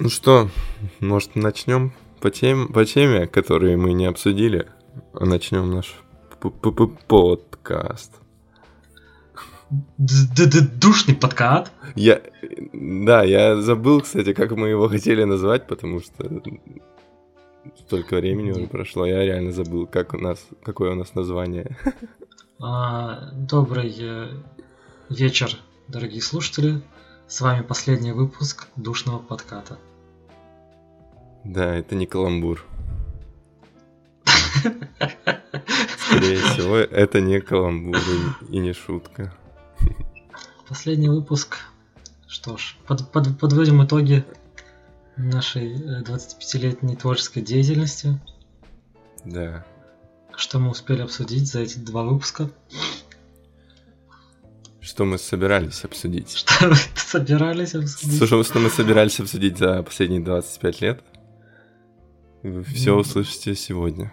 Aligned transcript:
Ну 0.00 0.08
что, 0.08 0.48
может 1.00 1.36
начнем 1.36 1.92
по, 2.20 2.30
тем, 2.30 2.68
по 2.68 2.84
теме, 2.84 3.26
которые 3.26 3.76
мы 3.76 3.92
не 3.92 4.06
обсудили, 4.06 4.66
а 5.12 5.26
начнем 5.26 5.70
наш 5.70 5.94
подкаст. 7.06 8.14
Душный 9.98 11.14
подкаст. 11.14 11.70
Я, 11.94 12.22
да, 12.72 13.22
я 13.22 13.56
забыл, 13.60 14.00
кстати, 14.00 14.32
как 14.32 14.52
мы 14.52 14.68
его 14.68 14.88
хотели 14.88 15.24
назвать, 15.24 15.66
потому 15.66 16.00
что 16.00 16.42
столько 17.86 18.16
времени 18.16 18.50
уже 18.50 18.66
прошло, 18.66 19.06
я 19.06 19.22
реально 19.24 19.52
забыл, 19.52 19.86
как 19.86 20.14
у 20.14 20.18
нас, 20.18 20.44
какое 20.64 20.92
у 20.92 20.94
нас 20.94 21.14
название. 21.14 21.76
А, 22.58 23.30
добрый 23.32 23.94
э, 23.98 24.28
вечер, 25.10 25.56
дорогие 25.88 26.22
слушатели. 26.22 26.82
С 27.32 27.40
вами 27.40 27.62
последний 27.62 28.12
выпуск 28.12 28.68
душного 28.76 29.18
подката. 29.18 29.78
Да, 31.44 31.74
это 31.74 31.94
не 31.94 32.04
каламбур. 32.04 32.62
Скорее 35.96 36.36
всего, 36.36 36.76
это 36.76 37.22
не 37.22 37.40
каламбур 37.40 37.96
и 38.50 38.58
не 38.58 38.74
шутка. 38.74 39.32
Последний 40.68 41.08
выпуск. 41.08 41.56
Что 42.26 42.58
ж, 42.58 42.76
под, 42.86 43.10
под, 43.10 43.38
подводим 43.38 43.82
итоги 43.82 44.26
нашей 45.16 45.72
25-летней 46.02 46.92
э, 46.92 46.96
творческой 46.98 47.40
деятельности. 47.40 48.20
Да. 49.24 49.64
Что 50.36 50.58
мы 50.58 50.68
успели 50.68 51.00
обсудить 51.00 51.50
за 51.50 51.60
эти 51.60 51.78
два 51.78 52.02
выпуска? 52.02 52.50
Что 54.84 55.04
мы 55.04 55.16
собирались 55.16 55.84
обсудить? 55.84 56.36
Что 56.36 56.68
мы 56.68 56.76
собирались 56.96 57.74
обсудить? 57.74 58.18
Слушай, 58.18 58.42
что 58.42 58.58
мы 58.58 58.68
собирались 58.68 59.20
обсудить 59.20 59.56
за 59.56 59.82
последние 59.84 60.20
25 60.20 60.80
лет? 60.80 61.04
Вы 62.42 62.64
все 62.64 62.92
услышите 62.92 63.54
сегодня. 63.54 64.12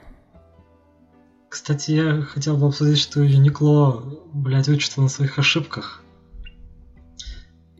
Кстати, 1.49 1.91
я 1.91 2.21
хотел 2.21 2.55
бы 2.57 2.67
обсудить, 2.67 2.99
что 2.99 3.23
Юникло, 3.23 4.03
блядь, 4.31 4.69
учится 4.69 5.01
на 5.01 5.09
своих 5.09 5.39
ошибках. 5.39 6.03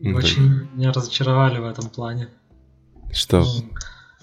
Mm-hmm. 0.00 0.14
Очень 0.14 0.68
меня 0.74 0.92
разочаровали 0.92 1.60
в 1.60 1.66
этом 1.66 1.88
плане. 1.88 2.28
Что? 3.12 3.46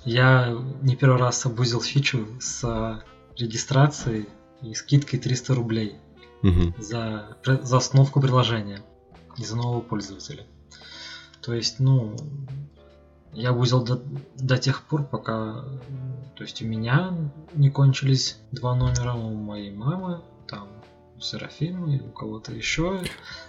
Я 0.04 0.54
не 0.82 0.98
первый 0.98 1.20
раз 1.20 1.46
обузил 1.46 1.80
фичу 1.80 2.28
с 2.42 3.02
регистрацией 3.38 4.28
и 4.62 4.74
скидкой 4.74 5.20
300 5.20 5.56
рублей 5.56 5.96
mm-hmm. 6.44 6.82
за, 6.82 7.38
за 7.64 7.78
установку 7.78 8.22
приложения 8.22 8.82
из-за 9.38 9.56
нового 9.56 9.82
пользователя. 9.82 10.44
То 11.42 11.54
есть, 11.54 11.80
ну, 11.80 12.16
я 13.34 13.54
бузил 13.54 13.84
до, 13.84 14.02
до 14.36 14.58
тех 14.58 14.84
пор, 14.84 15.04
пока 15.04 15.64
то 16.38 16.44
есть 16.44 16.62
у 16.62 16.66
меня 16.66 17.14
не 17.56 17.72
кончились 17.72 18.38
два 18.52 18.76
номера, 18.76 19.16
у 19.16 19.34
моей 19.34 19.72
мамы, 19.72 20.22
там 20.48 20.68
у 21.18 21.20
Серафимы, 21.20 22.00
у 22.00 22.12
кого-то 22.12 22.54
еще. 22.54 23.02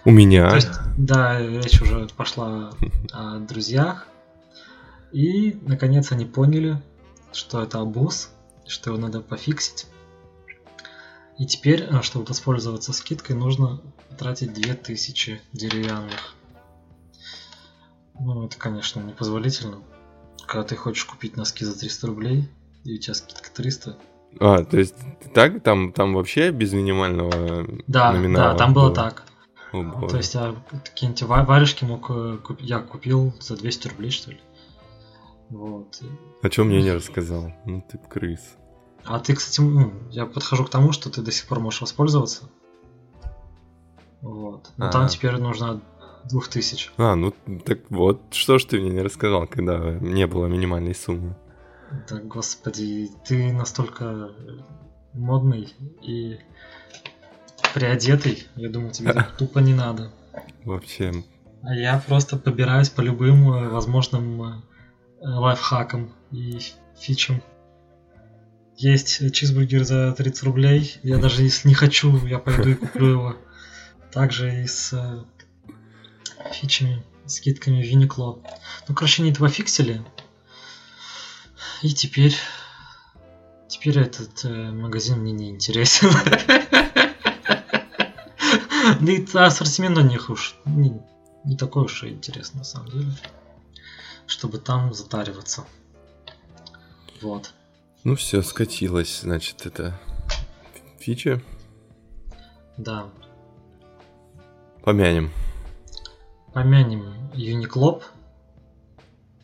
У 0.05 0.09
меня. 0.09 0.49
То 0.49 0.55
есть, 0.55 0.71
да, 0.97 1.39
речь 1.39 1.79
уже 1.83 2.07
пошла 2.17 2.71
о 3.13 3.37
друзьях. 3.37 4.07
И, 5.11 5.59
наконец, 5.67 6.11
они 6.11 6.25
поняли, 6.25 6.81
что 7.31 7.61
это 7.61 7.79
абуз, 7.79 8.31
что 8.65 8.89
его 8.89 8.99
надо 8.99 9.21
пофиксить. 9.21 9.85
И 11.39 11.45
теперь, 11.45 11.85
а, 11.85 12.01
чтобы 12.01 12.25
воспользоваться 12.25 12.91
скидкой, 12.91 13.35
нужно 13.37 13.81
тратить 14.17 14.53
2000 14.53 15.41
деревянных. 15.53 16.35
Ну, 18.19 18.45
это, 18.45 18.57
конечно, 18.57 18.99
непозволительно. 18.99 19.77
Когда 20.45 20.63
ты 20.63 20.75
хочешь 20.75 21.05
купить 21.05 21.37
носки 21.37 21.63
за 21.63 21.79
300 21.79 22.07
рублей, 22.07 22.49
и 22.83 22.95
у 22.95 22.97
тебя 22.97 23.13
скидка 23.13 23.49
300. 23.51 23.97
А, 24.41 24.65
то 24.65 24.77
есть 24.77 24.95
так 25.33 25.63
там, 25.63 25.93
там 25.93 26.13
вообще 26.13 26.51
без 26.51 26.73
минимального 26.73 27.65
да, 27.87 28.11
номинала? 28.11 28.51
Да, 28.51 28.57
там 28.57 28.73
было, 28.73 28.87
было 28.87 28.95
так. 28.95 29.23
О, 29.71 30.07
то 30.07 30.17
есть 30.17 30.33
я 30.33 30.55
какие-нибудь 30.83 31.21
варежки 31.23 31.85
мог 31.85 32.07
э, 32.09 32.39
я 32.59 32.79
купил 32.79 33.33
за 33.39 33.55
200 33.55 33.87
рублей, 33.87 34.11
что 34.11 34.31
ли. 34.31 34.39
Вот. 35.49 36.01
А 36.41 36.51
что 36.51 36.63
мне 36.65 36.81
не 36.81 36.91
рассказал? 36.91 37.53
Ну 37.65 37.83
ты 37.89 37.97
крыс. 37.97 38.57
А 39.05 39.19
ты, 39.19 39.35
кстати, 39.35 39.61
я 40.11 40.25
подхожу 40.25 40.65
к 40.65 40.69
тому, 40.69 40.91
что 40.91 41.09
ты 41.09 41.21
до 41.21 41.31
сих 41.31 41.47
пор 41.47 41.59
можешь 41.59 41.81
воспользоваться. 41.81 42.49
Вот. 44.21 44.71
Но 44.77 44.87
а 44.87 44.91
там 44.91 45.07
теперь 45.07 45.37
нужно 45.37 45.81
двух 46.25 46.47
тысяч. 46.47 46.91
А, 46.97 47.15
ну 47.15 47.33
так 47.65 47.79
вот, 47.89 48.21
что 48.31 48.59
ж 48.59 48.65
ты 48.65 48.79
мне 48.79 48.91
не 48.91 49.01
рассказал, 49.01 49.47
когда 49.47 49.77
не 49.99 50.27
было 50.27 50.47
минимальной 50.47 50.95
суммы? 50.95 51.35
Да, 52.09 52.17
господи, 52.17 53.09
ты 53.25 53.51
настолько 53.51 54.31
модный 55.13 55.73
и 56.01 56.37
приодетый, 57.73 58.47
я 58.55 58.69
думаю, 58.69 58.91
тебе 58.91 59.13
тупо 59.37 59.59
не 59.59 59.73
надо. 59.73 60.11
Вообще. 60.65 61.23
А 61.61 61.73
я 61.73 62.01
просто 62.05 62.37
побираюсь 62.37 62.89
по 62.89 63.01
любым 63.01 63.51
э, 63.51 63.69
возможным 63.69 64.41
э, 64.43 64.61
лайфхакам 65.21 66.13
и 66.31 66.59
фичам. 66.97 67.41
Есть 68.79 69.33
чизбургер 69.33 69.83
за 69.83 70.13
30 70.13 70.43
рублей, 70.43 70.95
я 71.03 71.17
даже 71.17 71.43
если 71.43 71.67
не 71.67 71.73
хочу, 71.73 72.25
я 72.25 72.39
пойду 72.39 72.69
и 72.69 72.75
куплю 72.75 73.07
его. 73.07 73.37
Также 74.09 74.63
и 74.63 74.67
с 74.67 74.93
э, 74.93 75.25
фичами, 76.53 77.03
скидками 77.25 77.83
в 77.83 77.93
Uniqlo. 77.93 78.41
Ну, 78.87 78.95
короче, 78.95 79.21
они 79.21 79.31
этого 79.31 79.49
фиксили. 79.49 80.01
И 81.81 81.93
теперь... 81.93 82.33
Теперь 83.67 83.99
этот 83.99 84.45
э, 84.45 84.71
магазин 84.71 85.19
мне 85.19 85.33
не 85.33 85.49
интересен. 85.49 86.09
Да 89.01 89.11
и 89.11 89.25
ассортимент 89.33 89.97
у 89.97 90.01
них 90.01 90.29
уж 90.29 90.55
не, 90.65 90.99
не 91.45 91.55
такой 91.55 91.85
уж 91.85 92.03
и 92.03 92.09
интересный 92.09 92.59
на 92.59 92.63
самом 92.63 92.89
деле. 92.89 93.11
Чтобы 94.25 94.57
там 94.57 94.93
затариваться. 94.93 95.65
Вот. 97.21 97.53
Ну 98.03 98.15
все, 98.15 98.41
скатилось, 98.41 99.21
значит, 99.21 99.65
это 99.65 99.99
фича. 100.99 101.41
Да. 102.77 103.09
Помянем 104.83 105.31
помянем 106.53 107.31
Юниклоп, 107.33 108.03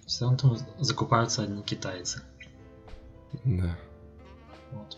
все 0.05 0.25
равно 0.25 0.37
там 0.37 0.57
закупаются 0.79 1.43
одни 1.43 1.61
китайцы. 1.61 2.21
Да. 3.43 3.77
Вот. 4.71 4.97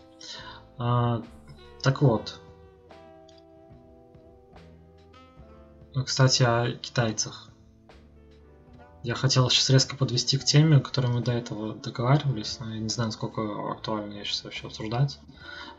А, 0.78 1.22
так 1.82 2.02
вот. 2.02 2.40
Ну, 5.94 6.04
кстати, 6.04 6.42
о 6.42 6.72
китайцах. 6.72 7.47
Я 9.08 9.14
хотел 9.14 9.48
сейчас 9.48 9.70
резко 9.70 9.96
подвести 9.96 10.36
к 10.36 10.44
теме, 10.44 10.80
которой 10.80 11.06
мы 11.06 11.22
до 11.22 11.32
этого 11.32 11.74
договаривались, 11.74 12.58
но 12.60 12.74
я 12.74 12.78
не 12.78 12.90
знаю, 12.90 13.08
насколько 13.08 13.40
актуально 13.70 14.12
я 14.12 14.22
сейчас 14.22 14.44
вообще 14.44 14.66
обсуждать. 14.66 15.18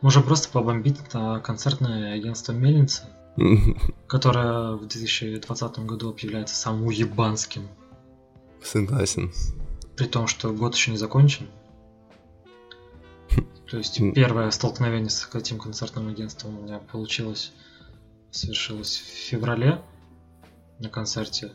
Можно 0.01 0.23
просто 0.23 0.49
побомбить 0.49 1.13
на 1.13 1.39
концертное 1.39 2.15
агентство 2.15 2.53
Мельницы– 2.53 3.03
которая 4.07 4.71
в 4.71 4.79
2020 4.79 5.79
году 5.85 6.09
объявляется 6.09 6.55
самым 6.55 6.87
уебанским. 6.87 7.67
Согласен. 8.63 9.31
При 9.95 10.07
том, 10.07 10.25
что 10.25 10.51
год 10.51 10.73
еще 10.73 10.89
не 10.89 10.97
закончен. 10.97 11.45
То 13.69 13.77
есть 13.77 14.01
первое 14.15 14.49
столкновение 14.49 15.11
с 15.11 15.29
этим 15.35 15.59
концертным 15.59 16.07
агентством 16.07 16.57
у 16.57 16.61
меня 16.63 16.79
получилось, 16.79 17.53
совершилось 18.31 18.97
в 18.97 19.29
феврале 19.29 19.83
на 20.79 20.89
концерте 20.89 21.51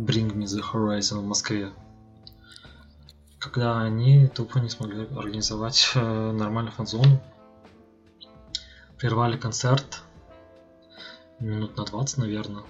Bring 0.00 0.32
Me 0.34 0.44
The 0.44 0.62
Horizon 0.62 1.20
в 1.20 1.26
Москве. 1.26 1.70
Когда 3.38 3.82
они 3.82 4.28
тупо 4.28 4.58
не 4.58 4.70
смогли 4.70 5.06
организовать 5.06 5.92
э, 5.94 6.32
нормальную 6.32 6.72
фан-зону. 6.72 7.20
Прервали 8.98 9.36
концерт, 9.36 10.02
минут 11.38 11.76
на 11.76 11.84
20, 11.84 12.18
наверное. 12.18 12.64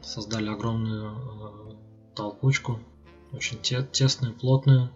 Создали 0.00 0.48
огромную 0.48 1.12
э, 1.12 1.74
толпучку, 2.14 2.78
очень 3.32 3.60
те 3.60 3.82
тесную, 3.82 4.32
плотную. 4.32 4.90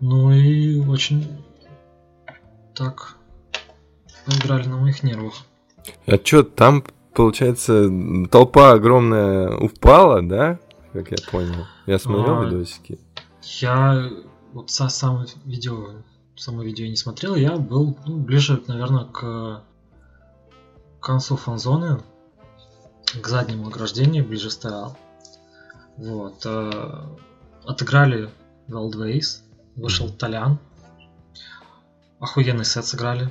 Ну 0.00 0.30
и 0.30 0.78
очень 0.78 1.44
так 2.74 3.16
поиграли 4.26 4.68
на 4.68 4.76
моих 4.76 5.02
нервах. 5.02 5.34
А 6.06 6.18
чё, 6.18 6.44
там, 6.44 6.84
получается, 7.14 7.88
толпа 8.30 8.72
огромная 8.72 9.56
упала, 9.56 10.22
да? 10.22 10.58
Как 10.92 11.10
я 11.10 11.16
понял. 11.30 11.66
Я 11.86 11.98
смотрел 11.98 12.40
а, 12.40 12.44
видосики. 12.44 12.98
Я 13.42 14.10
вот 14.52 14.70
со 14.70 14.88
сам 14.88 15.24
видео, 15.44 16.02
само 16.36 16.62
видео 16.62 16.86
не 16.86 16.96
смотрел, 16.96 17.34
я 17.34 17.56
был 17.56 17.96
ну, 18.06 18.18
ближе, 18.18 18.62
наверное, 18.66 19.04
к 19.04 19.62
концу 21.00 21.36
фан-зоны, 21.36 22.00
к 23.20 23.26
заднему 23.26 23.68
ограждению 23.68 24.24
ближе 24.24 24.50
стоял. 24.50 24.96
Вот. 25.96 26.42
Э, 26.46 27.02
отыграли 27.64 28.30
Wild 28.68 28.94
Ways, 28.94 29.42
вышел 29.76 30.10
Толян. 30.10 30.58
Охуенный 32.20 32.64
сет 32.64 32.84
сыграли. 32.84 33.30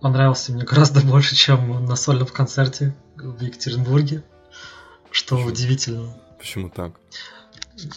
Понравился 0.00 0.52
мне 0.52 0.64
гораздо 0.64 1.00
больше, 1.00 1.34
чем 1.34 1.84
на 1.84 1.96
сольном 1.96 2.26
концерте 2.26 2.94
в 3.16 3.42
Екатеринбурге. 3.42 4.22
Что 5.10 5.36
Почему? 5.36 5.50
удивительно. 5.50 6.14
Почему 6.38 6.68
так? 6.70 7.00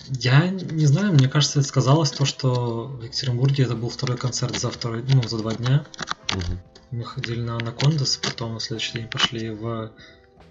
Я 0.10 0.48
не 0.50 0.86
знаю, 0.86 1.14
мне 1.14 1.28
кажется, 1.28 1.60
это 1.60 1.68
сказалось 1.68 2.12
то, 2.12 2.26
что 2.26 2.86
в 2.86 3.04
Екатеринбурге 3.04 3.64
это 3.64 3.76
был 3.76 3.90
второй 3.90 4.18
концерт 4.18 4.58
за 4.58 4.70
второй, 4.70 5.04
ну, 5.04 5.22
за 5.24 5.38
два 5.38 5.54
дня. 5.54 5.86
Мгм. 6.34 6.60
Мы 6.92 7.04
ходили 7.04 7.42
на 7.42 7.58
Анакондас, 7.58 8.18
потом 8.18 8.54
на 8.54 8.60
следующий 8.60 8.94
день 8.94 9.10
пошли 9.10 9.50
в 9.50 9.92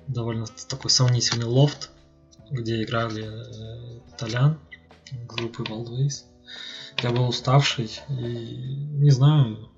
довольно 0.07 0.47
такой 0.69 0.91
сомнительный 0.91 1.47
лофт, 1.47 1.91
где 2.51 2.83
играли 2.83 3.25
э, 3.25 4.01
Толян 4.19 4.59
с 5.11 5.27
группой 5.27 5.65
Wildways. 5.65 6.25
Я 7.03 7.11
был 7.11 7.29
уставший 7.29 7.91
и 8.09 8.13
не 8.13 9.11
знаю. 9.11 9.71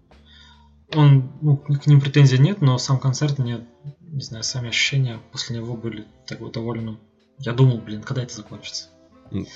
Он, 0.94 1.31
ну, 1.43 1.56
к 1.56 1.87
ним 1.87 2.00
претензий 2.00 2.38
нет, 2.38 2.62
но 2.62 2.79
сам 2.79 2.99
концерт 2.99 3.38
мне, 3.38 3.67
не 4.00 4.20
знаю, 4.23 4.43
сами 4.43 4.69
ощущения 4.70 5.19
после 5.32 5.56
него 5.56 5.75
были 5.75 6.06
так 6.26 6.40
вот 6.40 6.52
довольно. 6.52 6.99
Я 7.38 7.52
думал, 7.52 7.79
блин, 7.79 8.02
когда 8.02 8.23
это 8.23 8.35
закончится. 8.35 8.88
М. 9.31 9.46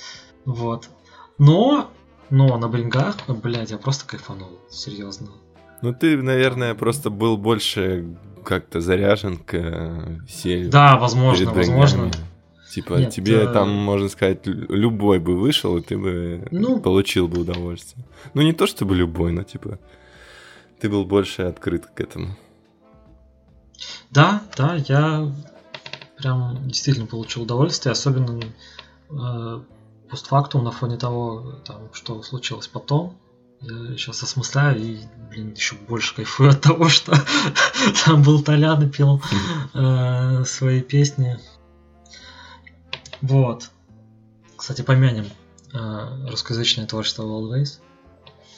Вот. 0.45 0.89
Но, 1.39 1.89
но 2.29 2.55
на 2.57 2.67
брингах, 2.69 3.17
блядь, 3.27 3.71
я 3.71 3.77
просто 3.77 4.05
кайфанул, 4.05 4.59
серьезно. 4.69 5.29
Ну 5.81 5.93
ты, 5.93 6.21
наверное, 6.21 6.75
просто 6.75 7.09
был 7.09 7.35
больше 7.37 8.15
как-то 8.45 8.79
заряжен 8.79 9.37
к 9.37 9.53
э, 9.55 10.17
веселью. 10.27 10.69
Да, 10.69 10.97
возможно, 10.97 11.51
возможно. 11.51 12.11
Типа, 12.71 12.95
Нет, 12.95 13.11
тебе 13.11 13.43
э, 13.43 13.53
там, 13.53 13.69
можно 13.69 14.09
сказать, 14.09 14.47
лю- 14.47 14.65
любой 14.69 15.19
бы 15.19 15.35
вышел, 15.37 15.77
и 15.77 15.81
ты 15.81 15.97
бы 15.97 16.47
Ну- 16.51 16.79
получил 16.79 17.27
бы 17.27 17.41
удовольствие. 17.41 18.05
Ну, 18.33 18.41
не 18.41 18.53
то 18.53 18.65
чтобы 18.65 18.95
любой, 18.95 19.31
но 19.31 19.43
типа 19.43 19.79
ты 20.83 20.89
был 20.89 21.05
больше 21.05 21.43
открыт 21.43 21.85
к 21.85 22.01
этому. 22.01 22.35
Да, 24.11 24.43
да, 24.57 24.75
я 24.75 25.33
прям 26.17 26.67
действительно 26.67 27.07
получил 27.07 27.43
удовольствие, 27.43 27.93
особенно 27.93 28.41
э, 29.09 29.61
постфактум 30.09 30.65
на 30.65 30.71
фоне 30.71 30.97
того, 30.97 31.61
там, 31.63 31.87
что 31.93 32.21
случилось 32.21 32.67
потом. 32.67 33.17
Я 33.61 33.95
сейчас 33.95 34.23
осмысляю 34.23 34.77
и, 34.77 34.99
блин, 35.29 35.53
еще 35.53 35.75
больше 35.75 36.15
кайфую 36.15 36.49
от 36.49 36.59
того, 36.59 36.89
что 36.89 37.13
там 38.05 38.21
был 38.21 38.43
Толян 38.43 38.85
и 38.85 38.91
пел 38.91 39.21
э, 39.73 40.43
свои 40.43 40.81
песни. 40.81 41.39
Вот. 43.21 43.69
Кстати, 44.57 44.81
помянем 44.81 45.27
э, 45.73 46.27
русскоязычное 46.29 46.87
творчество 46.87 47.23
Wildways. 47.23 47.79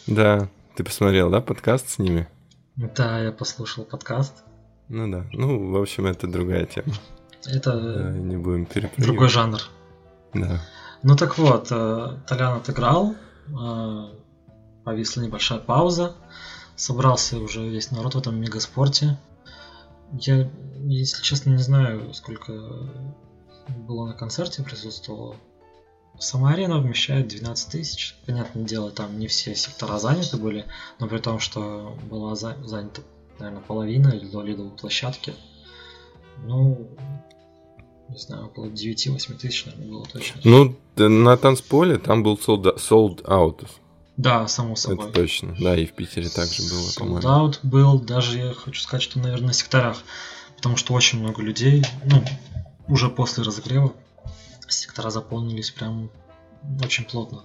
Да, 0.08 0.50
ты 0.76 0.84
посмотрел, 0.84 1.30
да, 1.30 1.42
подкаст 1.42 1.90
с 1.90 2.00
ними? 2.00 2.28
Да, 2.76 3.20
я 3.22 3.32
послушал 3.32 3.86
подкаст. 3.86 4.44
Ну 4.90 5.10
да. 5.10 5.26
Ну, 5.32 5.72
в 5.72 5.82
общем, 5.82 6.06
это 6.06 6.28
другая 6.28 6.66
тема. 6.66 6.94
Это 7.46 7.72
Да, 7.72 8.12
э, 8.12 8.18
не 8.18 8.38
будем 8.38 8.68
другой 8.98 9.30
жанр. 9.30 9.62
Да. 10.34 10.62
Ну 11.04 11.16
так 11.16 11.38
вот, 11.38 11.68
э, 11.72 12.18
Толян 12.28 12.58
отыграл, 12.58 13.16
э, 13.48 14.10
повисла 14.84 15.22
небольшая 15.22 15.60
пауза, 15.60 16.14
собрался 16.76 17.38
уже 17.38 17.68
весь 17.68 17.92
народ 17.92 18.16
в 18.16 18.18
этом 18.18 18.40
мегаспорте. 18.40 19.18
Я, 20.12 20.50
если 20.84 21.22
честно, 21.24 21.52
не 21.52 21.64
знаю, 21.64 22.14
сколько 22.14 22.54
было 23.88 24.08
на 24.08 24.14
концерте 24.14 24.64
присутствовало. 24.64 25.36
Сама 26.20 26.54
арена 26.54 26.80
вмещает 26.80 27.28
12 27.28 27.70
тысяч. 27.72 28.16
Понятное 28.26 28.64
дело, 28.64 28.92
там 28.92 29.20
не 29.20 29.28
все 29.28 29.56
сектора 29.56 29.98
заняты 30.00 30.38
были, 30.38 30.66
но 31.00 31.08
при 31.08 31.18
том, 31.20 31.40
что 31.40 31.98
была 32.10 32.36
за- 32.36 32.58
занята, 32.64 33.02
наверное, 33.40 33.62
половина 33.62 34.10
или 34.10 34.26
до 34.26 34.42
лидовой 34.42 34.72
площадки. 34.72 35.34
Ну, 36.46 36.88
не 38.10 38.18
знаю, 38.18 38.46
около 38.46 38.68
9-8 38.68 39.38
тысяч, 39.38 39.66
наверное, 39.66 39.90
было 39.90 40.06
точно. 40.06 40.42
Ну, 40.44 40.76
на 40.96 41.38
танцполе 41.38 41.98
там 41.98 42.24
был 42.24 42.36
sold, 42.36 42.78
sold 42.78 43.24
out. 43.26 43.68
Да, 44.18 44.48
само 44.48 44.76
собой. 44.78 45.06
Это 45.10 45.14
точно. 45.14 45.56
Да, 45.60 45.76
и 45.78 45.86
в 45.86 45.92
Питере 45.94 46.30
также 46.30 46.62
было, 46.64 46.80
Sold 46.88 46.98
по-моему. 47.00 47.28
out 47.28 47.60
был, 47.64 48.00
даже 48.00 48.38
я 48.40 48.54
хочу 48.54 48.82
сказать, 48.82 49.04
что, 49.04 49.20
наверное, 49.20 49.48
на 49.48 49.54
секторах. 49.54 49.98
Потому 50.56 50.78
что 50.78 50.94
очень 50.94 51.20
много 51.20 51.42
людей, 51.42 51.84
ну, 52.06 52.24
уже 52.88 53.10
после 53.10 53.44
разогрева, 53.44 53.94
сектора 54.68 55.10
заполнились 55.10 55.72
прям 55.72 56.10
очень 56.84 57.06
плотно. 57.06 57.44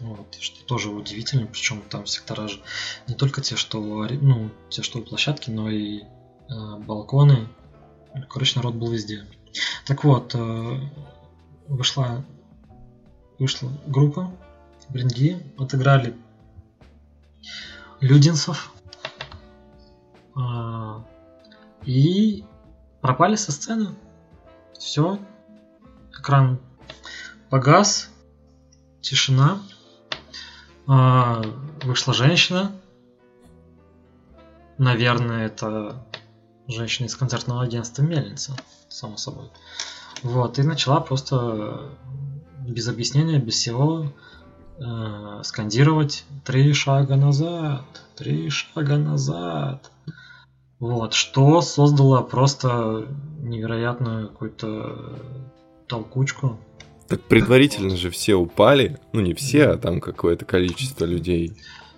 Вот, 0.00 0.36
что 0.40 0.64
тоже 0.64 0.90
удивительно, 0.90 1.46
причем 1.46 1.82
там 1.82 2.06
сектора 2.06 2.48
же 2.48 2.60
не 3.06 3.14
только 3.14 3.40
те, 3.40 3.56
что, 3.56 3.80
ну, 3.80 4.50
те, 4.70 4.82
что 4.82 4.98
у 4.98 5.02
площадки, 5.02 5.50
но 5.50 5.70
и 5.70 6.02
э, 6.02 6.76
балконы. 6.78 7.48
Короче, 8.28 8.58
народ 8.58 8.74
был 8.74 8.90
везде. 8.90 9.26
Так 9.86 10.04
вот, 10.04 10.34
э, 10.34 10.80
вышла, 11.68 12.24
вышла 13.38 13.70
группа, 13.86 14.30
бринги, 14.88 15.42
отыграли 15.58 16.14
Людинцев. 18.00 18.72
А, 20.34 21.04
И 21.84 22.44
пропали 23.00 23.36
со 23.36 23.52
сцены. 23.52 23.94
Все. 24.78 25.18
Экран 26.20 26.58
погас. 27.50 28.10
Тишина. 29.00 29.62
А, 30.86 31.42
Вышла 31.82 32.14
женщина. 32.14 32.72
Наверное, 34.78 35.46
это 35.46 36.04
женщина 36.68 37.06
из 37.06 37.16
концертного 37.16 37.62
агентства 37.62 38.02
Мельница, 38.02 38.56
само 38.88 39.16
собой. 39.16 39.50
Вот, 40.22 40.58
и 40.58 40.62
начала 40.62 41.00
просто 41.00 41.92
без 42.60 42.88
объяснения, 42.88 43.38
без 43.38 43.54
всего 43.54 44.12
э, 44.78 45.40
скандировать 45.44 46.24
три 46.44 46.72
шага 46.72 47.16
назад, 47.16 47.84
три 48.16 48.50
шага 48.50 48.96
назад. 48.96 49.90
Вот, 50.78 51.14
что 51.14 51.62
создало 51.62 52.22
просто 52.22 53.06
невероятную 53.40 54.28
какую-то 54.28 55.14
толкучку. 55.86 56.58
Так 57.08 57.22
предварительно 57.22 57.96
же 57.96 58.10
все 58.10 58.34
упали. 58.34 58.98
Ну, 59.12 59.20
не 59.20 59.34
все, 59.34 59.68
а 59.68 59.76
там 59.76 60.00
какое-то 60.00 60.44
количество 60.44 61.04
людей. 61.04 61.52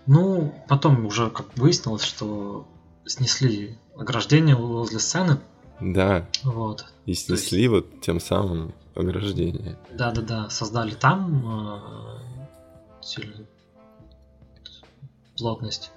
Ну, 0.06 0.54
потом 0.68 1.06
уже 1.06 1.30
как 1.30 1.56
выяснилось, 1.56 2.02
что 2.02 2.66
снесли 3.06 3.78
ограждение 3.96 4.54
возле 4.56 4.98
сцены. 4.98 5.38
Да, 5.80 6.28
Вот. 6.44 6.86
и 7.06 7.14
снесли 7.14 7.68
вот 7.68 8.00
тем 8.00 8.18
самым 8.20 8.74
ограждение. 8.94 9.78
Да-да-да, 9.92 10.50
создали 10.50 10.90
там 10.90 11.44
э, 11.46 13.44
плотность 15.36 15.92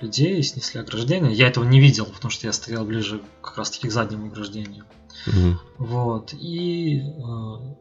людей 0.00 0.38
и 0.38 0.42
снесли 0.42 0.80
ограждение. 0.80 1.32
Я 1.32 1.48
этого 1.48 1.64
не 1.64 1.80
видел, 1.80 2.06
потому 2.06 2.30
что 2.30 2.46
я 2.46 2.52
стоял 2.52 2.84
ближе 2.84 3.20
как 3.42 3.58
раз 3.58 3.70
таки 3.70 3.88
к 3.88 3.92
заднему 3.92 4.26
ограждению. 4.28 4.86
Мгм. 5.26 5.58
Вот, 5.78 6.32
и 6.34 7.00
э, 7.00 7.74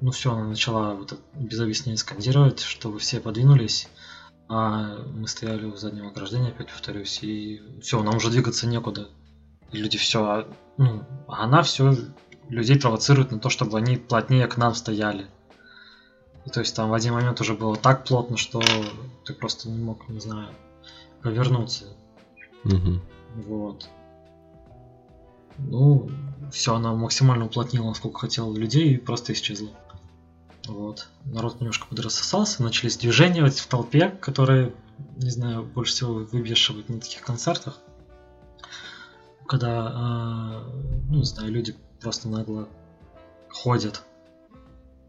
ну 0.00 0.10
все, 0.10 0.32
она 0.32 0.44
начала 0.44 0.94
вот 0.94 1.18
без 1.34 1.60
объяснения 1.60 1.98
скандировать, 1.98 2.60
чтобы 2.60 2.98
все 2.98 3.20
подвинулись. 3.20 3.88
А 4.48 5.04
мы 5.06 5.28
стояли 5.28 5.64
у 5.64 5.76
заднего 5.76 6.08
ограждения, 6.08 6.48
опять 6.48 6.70
повторюсь, 6.70 7.22
и 7.22 7.62
все, 7.82 8.02
нам 8.02 8.16
уже 8.16 8.30
двигаться 8.30 8.66
некуда. 8.66 9.08
И 9.70 9.76
люди 9.76 9.96
все, 9.96 10.48
ну, 10.76 11.04
а 11.28 11.44
она 11.44 11.62
все 11.62 11.94
людей 12.48 12.78
провоцирует 12.80 13.30
на 13.30 13.38
то, 13.38 13.48
чтобы 13.48 13.78
они 13.78 13.96
плотнее 13.96 14.48
к 14.48 14.56
нам 14.56 14.74
стояли. 14.74 15.28
И 16.46 16.50
то 16.50 16.60
есть 16.60 16.74
там 16.74 16.90
в 16.90 16.94
один 16.94 17.14
момент 17.14 17.40
уже 17.40 17.54
было 17.54 17.76
так 17.76 18.04
плотно, 18.04 18.36
что 18.36 18.60
ты 19.24 19.34
просто 19.34 19.68
не 19.68 19.78
мог, 19.78 20.08
не 20.08 20.18
знаю, 20.18 20.48
повернуться. 21.22 21.84
Мгм. 22.64 23.00
Вот. 23.36 23.88
Ну, 25.68 26.10
все, 26.52 26.74
она 26.74 26.94
максимально 26.94 27.46
уплотнила, 27.46 27.88
насколько 27.88 28.20
хотела 28.20 28.54
людей, 28.54 28.94
и 28.94 28.98
просто 28.98 29.32
исчезла. 29.32 29.70
Вот. 30.66 31.08
Народ 31.24 31.60
немножко 31.60 31.86
подрассосался, 31.86 32.62
начались 32.62 32.96
движения 32.96 33.44
в 33.44 33.66
толпе, 33.66 34.08
которые, 34.08 34.74
не 35.16 35.30
знаю, 35.30 35.62
больше 35.64 35.92
всего 35.92 36.14
выбешивают 36.14 36.88
на 36.88 37.00
таких 37.00 37.22
концертах. 37.22 37.78
Когда, 39.46 39.92
а, 39.92 40.72
ну, 41.08 41.18
не 41.18 41.24
знаю, 41.24 41.50
люди 41.50 41.74
просто 42.00 42.28
нагло 42.28 42.68
ходят 43.48 44.02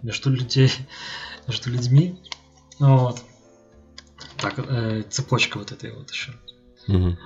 между 0.01 0.31
людей, 0.31 0.71
между 1.47 1.69
людьми. 1.69 2.19
Вот. 2.79 3.21
Так, 4.37 4.55
э, 4.57 5.03
цепочка 5.03 5.59
вот 5.59 5.71
этой 5.71 5.93
вот 5.93 6.09
еще. 6.09 6.33
Мгм. 6.87 7.17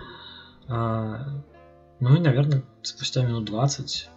А, 0.67 1.41
ну 1.99 2.15
и, 2.15 2.19
наверное, 2.19 2.63
спустя 2.81 3.23
минут 3.23 3.45
20 3.45 4.09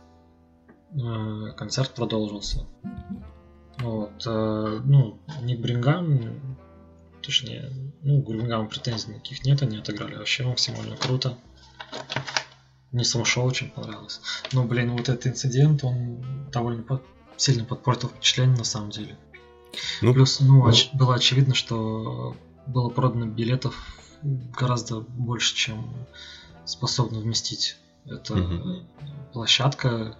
э, 0.90 1.52
концерт 1.56 1.94
продолжился. 1.94 2.66
Вот, 3.78 4.26
э, 4.26 4.80
ну, 4.84 5.20
Ник 5.42 5.60
Брингам, 5.60 6.56
точнее, 7.22 7.70
ну, 8.02 8.22
к 8.22 8.26
Брингаму 8.26 8.68
претензий 8.68 9.12
никаких 9.12 9.44
нет, 9.44 9.62
они 9.62 9.78
отыграли 9.78 10.16
вообще 10.16 10.44
максимально 10.44 10.96
круто. 10.96 11.36
Мне 12.90 13.04
само 13.04 13.24
шоу 13.24 13.46
очень 13.46 13.70
понравилось. 13.70 14.20
Но, 14.52 14.64
блин, 14.64 14.92
вот 14.92 15.08
этот 15.08 15.26
инцидент, 15.26 15.84
он 15.84 16.50
довольно 16.50 16.82
под, 16.82 17.02
сильно 17.36 17.64
подпортил 17.64 18.08
впечатление 18.08 18.56
на 18.56 18.64
самом 18.64 18.90
деле. 18.90 19.16
Ну, 20.00 20.14
Плюс, 20.14 20.40
ну, 20.40 20.64
ну... 20.64 20.68
Оч- 20.68 20.88
было 20.94 21.14
очевидно, 21.14 21.54
что 21.54 22.34
было 22.66 22.88
продано 22.88 23.26
билетов 23.26 23.76
гораздо 24.22 25.00
больше, 25.00 25.54
чем 25.54 25.94
способна 26.68 27.20
вместить 27.20 27.76
эта 28.06 28.34
угу. 28.34 28.82
площадка. 29.32 30.16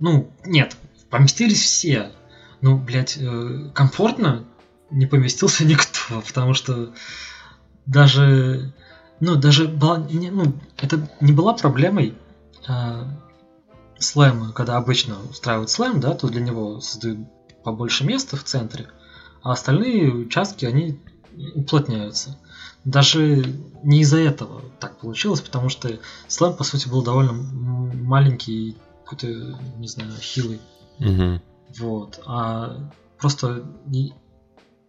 Ну, 0.00 0.30
нет, 0.44 0.76
поместились 1.10 1.62
все. 1.62 2.12
Ну, 2.60 2.76
блядь, 2.76 3.16
э, 3.18 3.70
комфортно 3.74 4.44
не 4.90 5.06
поместился 5.06 5.64
никто, 5.66 6.20
потому 6.26 6.54
что 6.54 6.92
даже, 7.86 8.72
ну, 9.20 9.36
даже 9.36 9.68
была, 9.68 9.98
не, 9.98 10.30
ну, 10.30 10.52
это 10.78 11.08
не 11.20 11.32
была 11.32 11.54
проблемой 11.54 12.14
а, 12.66 13.08
слэма, 13.98 14.52
когда 14.52 14.76
обычно 14.76 15.18
устраивают 15.28 15.70
слэм, 15.70 16.00
да, 16.00 16.14
то 16.14 16.28
для 16.28 16.40
него 16.40 16.80
создают 16.80 17.20
побольше 17.64 18.04
места 18.04 18.36
в 18.36 18.44
центре, 18.44 18.88
а 19.42 19.52
остальные 19.52 20.12
участки, 20.12 20.64
они 20.64 21.00
уплотняются. 21.54 22.38
Даже 22.84 23.44
не 23.82 24.00
из-за 24.00 24.18
этого 24.18 24.62
так 24.80 24.98
получилось, 24.98 25.40
потому 25.40 25.68
что 25.68 25.98
слэм, 26.26 26.54
по 26.54 26.64
сути, 26.64 26.88
был 26.88 27.02
довольно 27.02 27.32
маленький, 27.32 28.76
какой-то, 29.04 29.58
не 29.78 29.88
знаю, 29.88 30.12
хилый. 30.20 30.60
Угу. 30.98 31.40
Вот. 31.78 32.20
А 32.26 32.90
просто 33.18 33.64
не... 33.86 34.14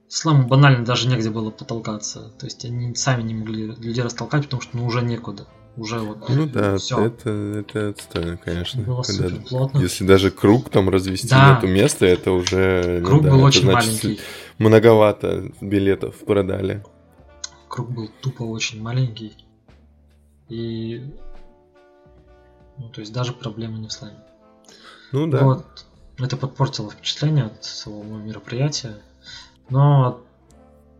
слэму 0.07 0.47
банально 0.47 0.85
даже 0.85 1.07
негде 1.07 1.29
было 1.29 1.51
потолкаться. 1.51 2.31
То 2.39 2.45
есть 2.45 2.65
они 2.65 2.95
сами 2.95 3.21
не 3.21 3.35
могли 3.35 3.67
людей 3.67 4.03
растолкать, 4.03 4.45
потому 4.45 4.61
что 4.61 4.77
ну, 4.77 4.85
уже 4.85 5.01
некуда. 5.01 5.45
Уже 5.75 5.99
вот. 5.99 6.29
Ну 6.29 6.45
да, 6.45 6.77
всё. 6.77 7.03
это, 7.05 7.29
это 7.29 7.89
отстойно, 7.89 8.37
конечно. 8.37 8.83
Было 8.83 9.01
когда, 9.01 9.29
плотно. 9.47 9.79
Если 9.79 10.05
даже 10.05 10.29
круг 10.29 10.69
там 10.69 10.87
развести 10.89 11.29
да. 11.29 11.55
нету 11.55 11.67
места, 11.67 12.05
это 12.05 12.31
уже. 12.31 12.99
Ну 13.01 13.07
круг 13.07 13.23
ну, 13.23 13.31
был 13.31 13.39
да, 13.39 13.45
очень 13.45 13.61
значит, 13.63 14.03
маленький. 14.03 14.21
Многовато 14.59 15.51
билетов 15.61 16.17
продали 16.25 16.83
круг 17.73 17.89
был 17.89 18.07
тупо 18.21 18.43
очень 18.43 18.83
маленький. 18.83 19.35
И... 20.47 21.11
Ну, 22.77 22.89
то 22.89 23.01
есть 23.01 23.11
даже 23.11 23.33
проблемы 23.33 23.79
не 23.79 23.87
в 23.87 23.91
слайме. 23.91 24.23
Ну 25.11 25.25
да. 25.25 25.43
Вот. 25.43 25.85
Это 26.19 26.37
подпортило 26.37 26.91
впечатление 26.91 27.45
от 27.45 27.63
самого 27.63 28.19
мероприятия. 28.19 29.01
Но 29.69 30.07
от, 30.07 30.21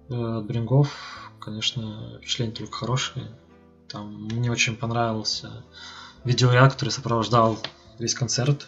э, 0.10 0.16
от 0.16 0.46
Брингов, 0.48 1.32
конечно, 1.40 2.18
впечатления 2.18 2.54
только 2.54 2.76
хорошие. 2.76 3.28
Там 3.88 4.26
мне 4.26 4.52
очень 4.52 4.76
понравился 4.76 5.64
видеоряд, 6.24 6.74
который 6.74 6.90
сопровождал 6.90 7.60
весь 8.00 8.16
концерт. 8.16 8.68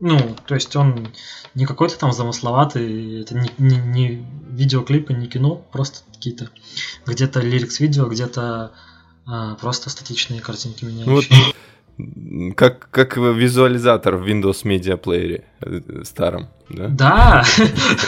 Ну, 0.00 0.18
то 0.48 0.56
есть 0.56 0.74
он 0.74 1.12
не 1.54 1.64
какой-то 1.64 1.96
там 1.96 2.12
замысловатый, 2.12 3.22
это 3.22 3.36
не, 3.36 3.50
не, 3.58 3.76
не 3.76 4.26
видеоклипы, 4.56 5.12
не 5.12 5.26
кино, 5.26 5.56
просто 5.72 6.00
какие-то 6.12 6.50
где-то 7.06 7.40
лирикс 7.40 7.80
видео, 7.80 8.06
где-то 8.06 8.72
а, 9.26 9.54
просто 9.56 9.90
статичные 9.90 10.40
картинки 10.40 10.84
меняющие. 10.84 11.06
Вот, 11.08 11.54
как, 12.56 12.90
как 12.90 13.16
визуализатор 13.16 14.16
в 14.16 14.26
Windows 14.26 14.64
Media 14.64 15.00
Player 15.00 15.44
э, 15.60 16.04
старом, 16.04 16.48
да? 16.68 16.88
Да, 16.88 17.44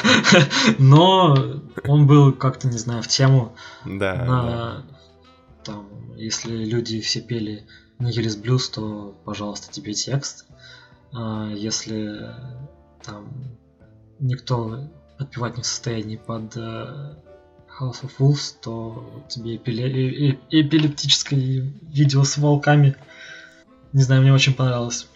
но 0.78 1.62
он 1.84 2.06
был 2.06 2.32
как-то, 2.32 2.68
не 2.68 2.76
знаю, 2.76 3.02
в 3.02 3.08
тему. 3.08 3.56
Да, 3.86 4.84
Там, 5.64 5.88
если 6.16 6.64
люди 6.64 7.00
все 7.00 7.20
пели 7.22 7.66
Нигелис 7.98 8.36
Блюз, 8.36 8.68
то, 8.68 9.18
пожалуйста, 9.24 9.72
тебе 9.72 9.94
текст. 9.94 10.46
А 11.12 11.50
если 11.50 12.26
там 13.02 13.32
никто 14.20 14.90
отпевать 15.18 15.56
не 15.56 15.62
в 15.62 15.66
состоянии 15.66 16.16
под 16.16 16.56
э, 16.56 17.14
House 17.80 18.02
of 18.02 18.10
Wolves, 18.18 18.54
то 18.62 19.24
тебе 19.28 19.56
эпиле... 19.56 20.38
эпилептическое 20.50 21.72
видео 21.82 22.24
с 22.24 22.38
волками. 22.38 22.96
Не 23.92 24.02
знаю, 24.02 24.22
мне 24.22 24.32
очень 24.32 24.54
понравилось. 24.54 25.08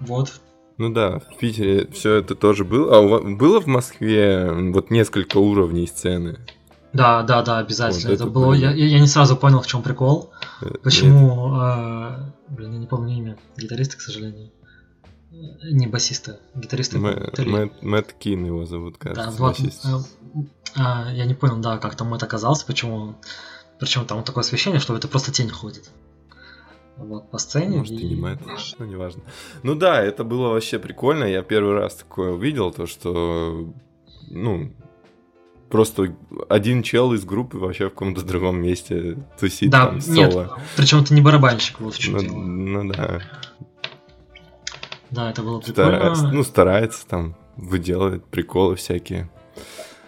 Вот. 0.00 0.40
Ну 0.78 0.92
да, 0.92 1.18
в 1.18 1.36
Питере 1.36 1.86
все 1.92 2.16
это 2.16 2.34
тоже 2.34 2.64
было. 2.64 2.96
А 2.96 3.00
у 3.00 3.08
вас 3.08 3.22
было 3.22 3.60
в 3.60 3.66
Москве 3.66 4.50
вот 4.50 4.90
несколько 4.90 5.36
уровней 5.38 5.86
сцены? 5.86 6.38
Да, 6.92 7.22
да, 7.22 7.42
да, 7.42 7.58
обязательно. 7.58 8.08
Вот 8.08 8.14
это, 8.14 8.24
это 8.24 8.32
было. 8.32 8.54
Я, 8.54 8.72
я 8.72 8.98
не 8.98 9.06
сразу 9.06 9.36
понял, 9.36 9.60
в 9.60 9.66
чем 9.66 9.82
прикол. 9.82 10.30
Э, 10.62 10.70
Почему. 10.82 11.54
Э, 11.60 12.32
блин, 12.48 12.72
я 12.72 12.78
не 12.78 12.86
помню 12.86 13.14
имя 13.16 13.36
гитариста, 13.56 13.96
к 13.96 14.00
сожалению. 14.00 14.50
Не 15.62 15.86
басиста, 15.86 16.40
гитариста. 16.54 16.98
Мэтт 16.98 18.12
Кин 18.14 18.44
его 18.44 18.66
зовут, 18.66 18.98
кажется. 18.98 19.30
Да, 19.30 19.36
вот, 19.38 19.56
а, 20.76 21.06
а, 21.06 21.12
я 21.12 21.24
не 21.24 21.34
понял, 21.34 21.58
да, 21.58 21.78
как 21.78 21.94
там 21.96 22.08
Мэтт 22.08 22.22
оказался, 22.22 22.66
почему... 22.66 23.16
Причем 23.78 24.04
там 24.04 24.22
такое 24.22 24.42
освещение, 24.42 24.80
что 24.80 24.94
это 24.94 25.08
просто 25.08 25.32
тень 25.32 25.48
ходит. 25.48 25.90
Вот, 26.96 27.30
по 27.30 27.38
сцене. 27.38 27.78
Может, 27.78 27.98
и 27.98 28.08
не 28.08 28.16
Мэтт, 28.16 28.42
ну, 28.78 28.84
неважно. 28.84 29.22
Ну 29.62 29.74
да, 29.74 30.02
это 30.02 30.22
было 30.22 30.48
вообще 30.48 30.78
прикольно. 30.78 31.24
Я 31.24 31.42
первый 31.42 31.72
раз 31.72 31.94
такое 31.94 32.32
увидел, 32.32 32.70
то, 32.72 32.86
что, 32.86 33.72
ну, 34.28 34.70
просто 35.70 36.14
один 36.50 36.82
чел 36.82 37.14
из 37.14 37.24
группы 37.24 37.56
вообще 37.56 37.86
в 37.86 37.90
каком-то 37.90 38.22
другом 38.22 38.60
месте 38.60 39.16
тусит 39.38 39.70
да, 39.70 39.86
там 39.86 40.00
соло. 40.02 40.42
Нет, 40.42 40.50
причем 40.76 40.98
это 41.00 41.14
не 41.14 41.22
барабанщик, 41.22 41.80
вот 41.80 41.94
в 41.94 41.98
чем 41.98 42.14
ну, 42.14 42.20
дело. 42.20 42.34
Ну 42.34 42.92
да. 42.92 43.22
Да, 45.10 45.30
это 45.30 45.42
было 45.42 45.60
прикольно. 45.60 45.90
Старается, 45.90 46.28
ну, 46.28 46.42
старается 46.44 47.06
там, 47.06 47.36
выделывает 47.56 48.24
приколы 48.26 48.76
всякие. 48.76 49.30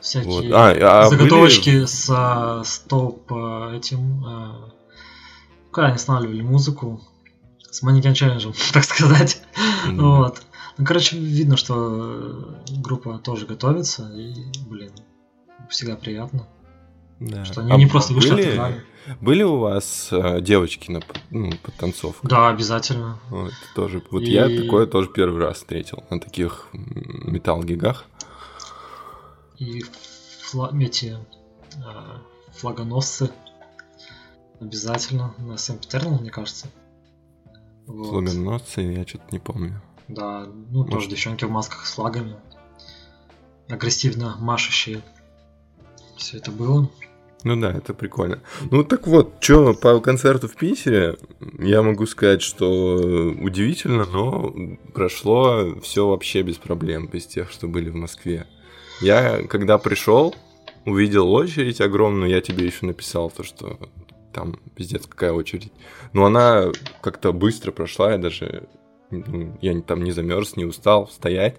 Всякие 0.00 0.32
вот. 0.32 0.44
а, 0.52 1.04
а 1.04 1.08
заготовочки 1.08 1.70
были... 1.70 1.84
с, 1.84 2.10
а, 2.10 2.62
с 2.64 2.78
топ 2.80 3.32
а, 3.32 3.76
этим... 3.76 4.24
А, 4.26 4.72
когда 5.70 5.88
они 5.88 5.96
останавливали 5.96 6.42
музыку, 6.42 7.00
с 7.70 7.82
манекен 7.82 8.14
челленджем, 8.14 8.52
так 8.72 8.84
сказать. 8.84 9.42
Mm-hmm. 9.86 10.00
Вот. 10.00 10.42
Ну, 10.78 10.84
короче, 10.84 11.18
видно, 11.18 11.56
что 11.56 12.58
группа 12.70 13.18
тоже 13.18 13.46
готовится, 13.46 14.10
и, 14.14 14.34
блин, 14.68 14.92
всегда 15.68 15.96
приятно. 15.96 16.46
Да. 17.20 17.44
Что 17.44 17.60
они 17.60 17.72
а 17.72 17.76
не 17.76 17.86
просто 17.86 18.14
вышли 18.14 18.30
были. 18.32 18.84
Были 19.20 19.42
у 19.42 19.58
вас 19.58 20.08
э, 20.12 20.40
девочки 20.40 20.90
на 20.90 21.00
ну, 21.30 21.50
подтанцовку? 21.62 22.26
Да, 22.26 22.48
обязательно. 22.48 23.18
Вот, 23.30 23.52
тоже. 23.74 24.02
Вот 24.10 24.22
и... 24.22 24.30
я 24.30 24.48
такое 24.48 24.86
тоже 24.86 25.08
первый 25.08 25.40
раз 25.40 25.58
встретил 25.58 26.04
на 26.10 26.20
таких 26.20 26.68
металл-гигах. 26.72 28.04
И 29.58 29.82
фла... 30.40 30.70
эти 30.80 31.16
э, 31.74 31.78
флагоносцы 32.52 33.30
обязательно 34.60 35.34
на 35.38 35.56
Сэмптернал, 35.56 36.20
мне 36.20 36.30
кажется. 36.30 36.68
Вот. 37.86 38.08
Флагоносцы 38.08 38.82
я 38.82 39.06
что-то 39.06 39.24
не 39.32 39.40
помню. 39.40 39.82
Да, 40.08 40.46
ну 40.70 40.80
Может... 40.80 40.92
тоже 40.92 41.08
девчонки 41.08 41.44
в 41.44 41.50
масках 41.50 41.86
с 41.86 41.94
флагами. 41.94 42.36
Агрессивно 43.68 44.36
машущие. 44.38 45.02
Все 46.16 46.36
это 46.36 46.52
было. 46.52 46.88
Ну 47.44 47.60
да, 47.60 47.72
это 47.72 47.92
прикольно. 47.92 48.40
Ну 48.70 48.84
так 48.84 49.06
вот, 49.06 49.34
что 49.40 49.74
по 49.74 49.98
концерту 50.00 50.48
в 50.48 50.54
Питере, 50.54 51.16
я 51.58 51.82
могу 51.82 52.06
сказать, 52.06 52.42
что 52.42 53.34
удивительно, 53.40 54.06
но 54.06 54.54
прошло 54.94 55.74
все 55.80 56.06
вообще 56.06 56.42
без 56.42 56.56
проблем, 56.56 57.08
без 57.08 57.26
тех, 57.26 57.50
что 57.50 57.66
были 57.66 57.90
в 57.90 57.96
Москве. 57.96 58.46
Я, 59.00 59.42
когда 59.48 59.78
пришел, 59.78 60.34
увидел 60.84 61.32
очередь 61.32 61.80
огромную, 61.80 62.30
я 62.30 62.40
тебе 62.40 62.64
еще 62.64 62.86
написал 62.86 63.30
то, 63.30 63.42
что 63.42 63.78
там 64.32 64.56
пиздец 64.76 65.06
какая 65.06 65.32
очередь. 65.32 65.72
Но 66.12 66.24
она 66.24 66.70
как-то 67.00 67.32
быстро 67.32 67.72
прошла, 67.72 68.12
я 68.12 68.18
даже 68.18 68.68
я 69.60 69.80
там 69.82 70.02
не 70.02 70.12
замерз, 70.12 70.56
не 70.56 70.64
устал 70.64 71.08
стоять. 71.08 71.56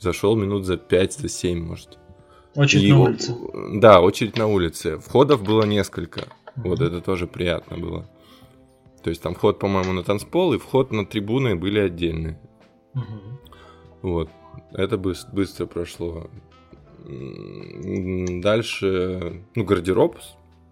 Зашел 0.00 0.36
минут 0.36 0.64
за 0.64 0.76
5, 0.76 1.12
за 1.14 1.28
7, 1.28 1.64
может. 1.64 1.98
Очередь 2.58 2.84
и, 2.84 2.92
на 2.92 3.00
улице. 3.02 3.36
Да, 3.74 4.00
очередь 4.00 4.36
на 4.36 4.48
улице. 4.48 4.98
Входов 4.98 5.44
было 5.44 5.62
несколько. 5.62 6.22
Mm-hmm. 6.22 6.62
Вот 6.64 6.80
это 6.80 7.00
тоже 7.00 7.28
приятно 7.28 7.78
было. 7.78 8.10
То 9.04 9.10
есть 9.10 9.22
там 9.22 9.36
вход, 9.36 9.60
по-моему, 9.60 9.92
на 9.92 10.02
танцпол 10.02 10.54
и 10.54 10.58
вход 10.58 10.90
на 10.90 11.06
трибуны 11.06 11.54
были 11.54 11.78
отдельные. 11.78 12.40
Mm-hmm. 12.96 13.38
Вот. 14.02 14.28
Это 14.72 14.98
быстро, 14.98 15.32
быстро 15.32 15.66
прошло. 15.66 16.28
Дальше, 17.06 19.44
ну, 19.54 19.64
гардероб 19.64 20.18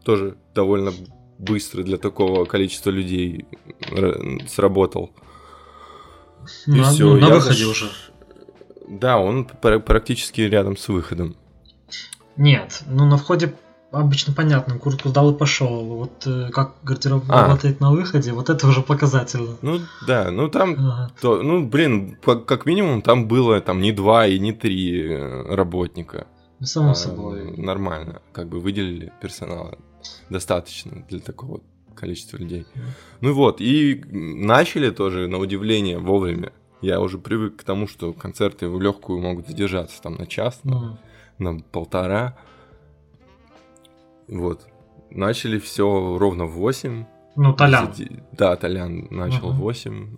тоже 0.02 0.36
довольно 0.56 0.90
быстро 1.38 1.84
для 1.84 1.98
такого 1.98 2.46
количества 2.46 2.90
людей 2.90 3.46
сработал. 4.48 5.12
И 6.66 6.72
на, 6.72 6.90
все. 6.90 7.14
На 7.14 7.28
выходе 7.28 7.64
заш... 7.64 7.70
уже. 7.70 7.90
Да, 8.88 9.18
он 9.18 9.44
практически 9.44 10.40
рядом 10.40 10.76
с 10.76 10.88
выходом. 10.88 11.36
Нет, 12.36 12.82
ну 12.86 13.06
на 13.06 13.16
входе 13.16 13.54
обычно 13.92 14.32
понятно, 14.34 14.78
куртку 14.78 15.08
сдал 15.08 15.32
и 15.32 15.38
пошел. 15.38 15.84
Вот 15.84 16.26
э, 16.26 16.50
как 16.52 16.74
гардероб 16.82 17.24
а. 17.28 17.42
работает 17.42 17.80
на 17.80 17.90
выходе, 17.90 18.32
вот 18.32 18.50
это 18.50 18.66
уже 18.66 18.82
показательно. 18.82 19.56
Ну 19.62 19.80
да, 20.06 20.30
ну 20.30 20.48
там, 20.48 20.72
ага. 20.72 21.10
то, 21.20 21.42
ну 21.42 21.66
блин, 21.66 22.18
как 22.46 22.66
минимум 22.66 23.02
там 23.02 23.26
было 23.28 23.60
там 23.60 23.80
не 23.80 23.92
два 23.92 24.26
и 24.26 24.38
не 24.38 24.52
три 24.52 25.12
э, 25.12 25.54
работника. 25.54 26.26
Ну, 26.58 26.66
само 26.66 26.90
а, 26.90 26.94
собой. 26.94 27.56
Нормально, 27.56 28.22
как 28.32 28.48
бы 28.48 28.60
выделили 28.60 29.12
персонала 29.20 29.76
достаточно 30.30 31.04
для 31.08 31.20
такого 31.20 31.60
количества 31.94 32.36
людей. 32.38 32.66
Ну 33.20 33.34
вот, 33.34 33.60
и 33.60 34.02
начали 34.10 34.90
тоже, 34.90 35.26
на 35.28 35.38
удивление, 35.38 35.98
вовремя. 35.98 36.52
Я 36.82 37.00
уже 37.00 37.18
привык 37.18 37.56
к 37.56 37.64
тому, 37.64 37.88
что 37.88 38.12
концерты 38.12 38.68
в 38.68 38.80
легкую 38.80 39.20
могут 39.20 39.48
задержаться 39.48 40.00
там 40.02 40.16
на 40.16 40.26
час, 40.26 40.60
mm. 40.62 40.96
На 41.38 41.58
полтора. 41.58 42.36
Вот. 44.28 44.66
Начали 45.10 45.58
все 45.58 46.18
ровно 46.18 46.46
в 46.46 46.52
8. 46.52 47.04
Ну, 47.36 47.52
Толян. 47.54 47.92
Да, 48.32 48.56
Толян 48.56 49.08
начал 49.10 49.52
в 49.52 49.58
8. 49.58 50.16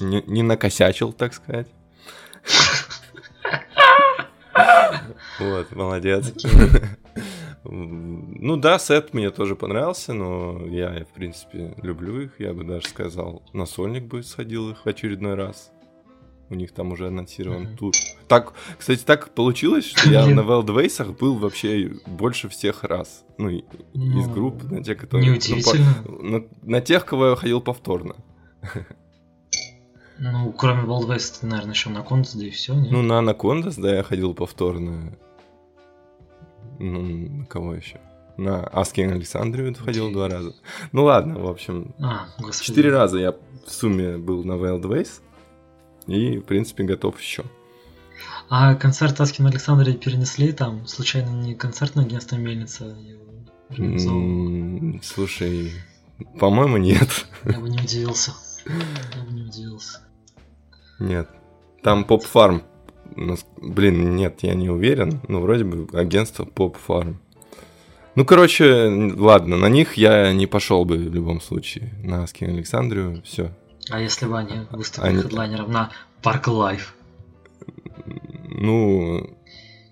Не, 0.00 0.22
не 0.26 0.42
накосячил, 0.42 1.12
так 1.12 1.32
сказать. 1.32 1.68
Вот, 5.38 5.72
молодец. 5.76 6.32
Ну 7.64 8.56
да, 8.56 8.78
сет 8.78 9.12
мне 9.12 9.30
тоже 9.30 9.56
понравился, 9.56 10.12
но 10.12 10.66
я, 10.66 11.04
в 11.04 11.14
принципе, 11.14 11.74
люблю 11.82 12.20
их. 12.20 12.38
Я 12.38 12.52
бы 12.52 12.64
даже 12.64 12.86
сказал, 12.88 13.42
на 13.52 13.66
сольник 13.66 14.04
бы 14.04 14.22
сходил 14.22 14.70
их 14.70 14.84
в 14.84 14.88
очередной 14.88 15.34
раз. 15.34 15.72
У 16.48 16.54
них 16.54 16.72
там 16.72 16.92
уже 16.92 17.08
анонсирован 17.08 17.66
mm-hmm. 17.66 17.76
тур. 17.76 17.92
Так, 18.28 18.52
кстати, 18.78 19.02
так 19.04 19.34
получилось, 19.34 19.86
что 19.86 20.08
я 20.10 20.26
на 20.26 20.40
Wildways 20.40 21.16
был 21.18 21.34
вообще 21.34 21.92
больше 22.06 22.48
всех 22.48 22.84
раз. 22.84 23.24
Ну, 23.36 23.48
из 23.48 23.64
ну, 23.94 24.30
групп, 24.32 24.62
на 24.62 24.82
тех, 24.82 24.98
которые... 24.98 25.28
Неудивительно. 25.28 26.04
На, 26.06 26.44
на 26.62 26.80
тех, 26.80 27.04
кого 27.04 27.30
я 27.30 27.36
ходил 27.36 27.60
повторно. 27.60 28.16
Ну, 30.18 30.50
кроме 30.52 30.82
Wildways, 30.84 31.40
ты, 31.40 31.46
наверное, 31.46 31.74
еще 31.74 31.90
на 31.90 32.02
Кондас, 32.02 32.34
да 32.34 32.46
и 32.46 32.50
все, 32.50 32.74
нет? 32.74 32.90
Ну, 32.90 33.02
на 33.02 33.18
Анакондас, 33.18 33.76
да, 33.76 33.96
я 33.96 34.02
ходил 34.02 34.32
повторно. 34.32 35.16
Ну, 36.78 37.02
на 37.40 37.46
кого 37.46 37.74
еще? 37.74 38.00
На 38.36 38.64
Asking 38.72 39.12
Александрию 39.12 39.74
ходил 39.74 40.12
два 40.12 40.28
раза. 40.28 40.54
Ну 40.92 41.04
ладно, 41.04 41.38
в 41.38 41.46
общем. 41.46 41.94
А, 41.98 42.28
четыре 42.60 42.90
раза 42.90 43.18
я 43.18 43.32
в 43.32 43.70
сумме 43.70 44.18
был 44.18 44.44
на 44.44 44.52
Wild 44.52 44.82
Ways. 44.82 45.20
И, 46.06 46.38
в 46.38 46.44
принципе, 46.44 46.84
готов 46.84 47.20
еще. 47.20 47.44
А 48.48 48.74
концерт 48.74 49.20
Аскин 49.20 49.46
Александрии 49.46 49.92
перенесли 49.92 50.52
там? 50.52 50.86
Случайно 50.86 51.30
не 51.30 51.54
концертное 51.54 52.04
агентство 52.04 52.36
Мельница? 52.36 52.96
Слушай, 55.02 55.72
по-моему, 56.38 56.76
нет. 56.76 57.26
Я 57.44 57.58
бы 57.58 57.68
не 57.68 57.78
удивился. 57.78 58.32
Я 58.66 59.22
бы 59.24 59.32
не 59.32 59.42
удивился. 59.42 60.00
Нет. 61.00 61.28
Там 61.82 62.04
Поп 62.04 62.24
Фарм 62.24 62.62
Блин, 63.16 64.16
нет, 64.16 64.42
я 64.42 64.54
не 64.54 64.68
уверен. 64.68 65.20
Ну, 65.28 65.40
вроде 65.40 65.64
бы 65.64 65.98
агентство 65.98 66.44
Farm. 66.44 67.16
Ну, 68.14 68.24
короче, 68.24 69.12
ладно, 69.16 69.56
на 69.56 69.68
них 69.68 69.94
я 69.94 70.32
не 70.32 70.46
пошел 70.46 70.84
бы 70.84 70.96
в 70.96 71.14
любом 71.14 71.40
случае. 71.40 71.92
На 72.02 72.24
Аски 72.24 72.44
Александрию, 72.44 73.22
все. 73.24 73.52
А 73.90 74.00
если 74.00 74.26
бы 74.26 74.38
они 74.38 74.66
выступили 74.70 75.10
они... 75.10 75.22
хедлайнером 75.22 75.70
на 75.70 75.92
Park 76.22 76.44
Life? 76.44 76.92
Ну, 78.48 79.36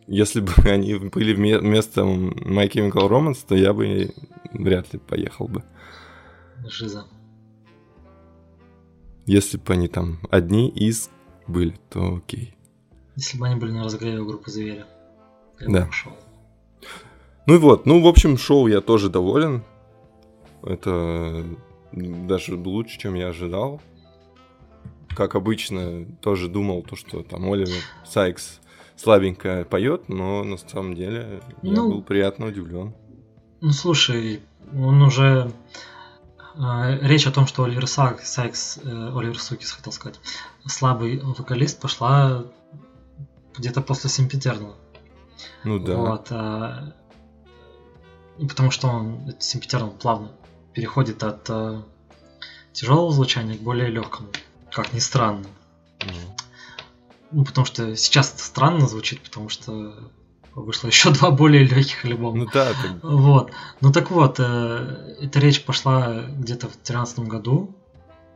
если 0.06 0.40
бы 0.40 0.52
они 0.64 0.94
были 0.96 1.34
вместо 1.34 2.02
My 2.02 2.69
Chemical 2.69 3.08
Romance, 3.08 3.45
то 3.47 3.54
я 3.54 3.73
бы 3.73 4.12
вряд 4.52 4.92
ли 4.92 4.99
поехал 4.99 5.49
бы. 5.49 5.62
Жиза. 6.66 7.04
Если 9.26 9.58
бы 9.58 9.73
они 9.73 9.88
там 9.88 10.19
одни 10.30 10.69
из 10.69 11.10
были, 11.47 11.78
то 11.90 12.16
окей. 12.16 12.54
Если 13.16 13.38
бы 13.38 13.47
они 13.47 13.56
были 13.56 13.73
на 13.73 13.84
разогреве 13.84 14.21
у 14.21 14.26
группы 14.26 14.50
Зверя. 14.50 14.86
Я 15.60 15.69
да. 15.69 15.86
Пошел. 15.86 16.12
Ну 17.47 17.54
и 17.54 17.58
вот, 17.58 17.86
ну, 17.86 18.02
в 18.02 18.06
общем, 18.06 18.36
шоу 18.38 18.66
я 18.66 18.80
тоже 18.80 19.08
доволен. 19.08 19.62
Это 20.62 21.45
даже 21.95 22.57
лучше, 22.57 22.99
чем 22.99 23.15
я 23.15 23.28
ожидал. 23.28 23.80
Как 25.17 25.35
обычно, 25.37 26.04
тоже 26.21 26.49
думал, 26.49 26.83
то, 26.83 26.97
что 26.97 27.23
там 27.23 27.50
Оливер 27.52 27.83
Сайкс 28.04 28.61
слабенько 28.97 29.65
поет, 29.65 30.09
но 30.09 30.43
на 30.45 30.57
самом 30.57 30.95
деле 30.95 31.41
ну, 31.63 31.73
я 31.73 31.83
был 31.83 32.02
приятно 32.02 32.47
удивлен. 32.47 32.95
Ну 33.61 33.71
слушай, 33.71 34.41
он 34.73 35.02
уже 35.02 35.52
э, 36.57 36.99
речь 37.02 37.26
о 37.26 37.33
том, 37.33 37.47
что 37.47 37.65
Оливер 37.65 37.87
Сайкс, 37.87 38.28
Сайкс 38.28 38.78
э, 38.83 39.13
Оливер 39.15 39.39
Сукис, 39.39 39.71
хотел 39.71 39.93
сказать, 39.93 40.19
слабый 40.67 41.21
вокалист, 41.21 41.80
пошла 41.80 42.45
где-то 43.57 43.83
после 43.83 44.11
Симпетерного. 44.11 44.75
Ну 45.63 45.78
да. 45.78 45.97
Вот, 45.97 46.26
а, 46.30 46.95
потому 48.39 48.71
что 48.71 48.89
он, 48.89 49.35
Симпетерн 49.39 49.91
плавно 49.91 50.33
переходит 50.75 51.23
от 51.23 51.49
а, 51.49 51.82
тяжелого 52.73 53.13
звучания 53.13 53.56
к 53.56 53.60
более 53.60 53.89
легкому, 53.89 54.28
как 54.71 54.93
ни 54.93 54.99
странно. 54.99 55.47
Mm. 56.00 56.15
Ну, 57.30 57.45
потому 57.45 57.65
что 57.65 57.97
сейчас 57.97 58.32
это 58.34 58.43
странно 58.43 58.87
звучит, 58.87 59.21
потому 59.21 59.49
что 59.49 59.95
вышло 60.54 60.89
еще 60.89 61.10
два 61.13 61.30
более 61.30 61.65
легких 61.65 62.04
альбома. 62.04 62.37
Ну 62.37 62.47
да. 62.52 62.73
Ты... 62.73 63.06
Вот. 63.06 63.52
Ну 63.80 63.93
так 63.93 64.10
вот, 64.10 64.37
э, 64.39 65.17
эта 65.21 65.39
речь 65.39 65.65
пошла 65.65 66.23
где-то 66.23 66.69
в 66.69 66.73
2013 66.73 67.21
году, 67.21 67.75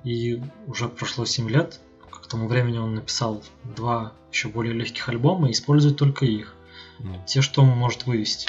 и 0.05 0.41
уже 0.67 0.89
прошло 0.89 1.25
7 1.25 1.51
лет, 1.51 1.81
к 2.11 2.27
тому 2.29 2.47
времени 2.47 2.79
он 2.79 2.95
написал 2.95 3.43
два 3.77 4.13
еще 4.31 4.49
более 4.49 4.75
легких 4.75 5.09
альбома 5.09 5.49
и 5.49 5.53
использует 5.53 5.97
только 5.97 6.25
их. 6.25 6.55
Mm. 7.01 7.25
Те, 7.27 7.43
что 7.43 7.63
он 7.63 7.69
может 7.69 8.07
вывести. 8.07 8.49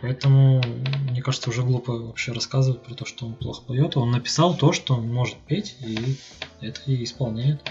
Поэтому, 0.00 0.62
мне 1.10 1.22
кажется, 1.22 1.50
уже 1.50 1.62
глупо 1.62 1.92
вообще 1.92 2.32
рассказывать 2.32 2.82
про 2.82 2.94
то, 2.94 3.04
что 3.04 3.26
он 3.26 3.34
плохо 3.34 3.62
поет. 3.62 3.96
Он 3.96 4.10
написал 4.10 4.56
то, 4.56 4.72
что 4.72 4.94
он 4.94 5.08
может 5.08 5.36
петь, 5.38 5.76
и 5.80 6.16
это 6.60 6.80
и 6.86 7.02
исполняет. 7.02 7.62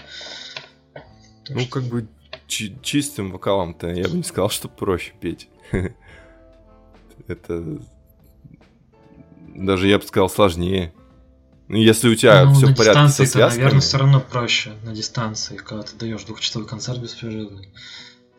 То, 1.44 1.54
ну, 1.54 1.60
что... 1.60 1.70
как 1.70 1.84
бы 1.84 2.06
чи- 2.46 2.76
чистым 2.82 3.30
вокалом-то 3.30 3.88
я 3.88 4.08
бы 4.08 4.16
не 4.16 4.24
сказал, 4.24 4.50
что 4.50 4.68
проще 4.68 5.12
петь. 5.20 5.48
Это 7.26 7.80
даже 9.54 9.88
я 9.88 9.98
бы 9.98 10.04
сказал 10.04 10.28
сложнее. 10.28 10.92
Ну, 11.68 11.76
если 11.76 12.08
у 12.08 12.14
тебя 12.14 12.44
ну, 12.44 12.54
все 12.54 12.66
в 12.66 12.76
порядке 12.76 13.08
со 13.08 13.26
связками... 13.26 13.58
наверное, 13.58 13.80
все 13.80 13.98
равно 13.98 14.20
проще 14.20 14.72
на 14.84 14.94
дистанции, 14.94 15.56
когда 15.56 15.82
ты 15.82 15.96
даешь 15.96 16.24
двухчасовой 16.24 16.66
концерт 16.66 16.98
без 16.98 17.14
перерыва. 17.14 17.60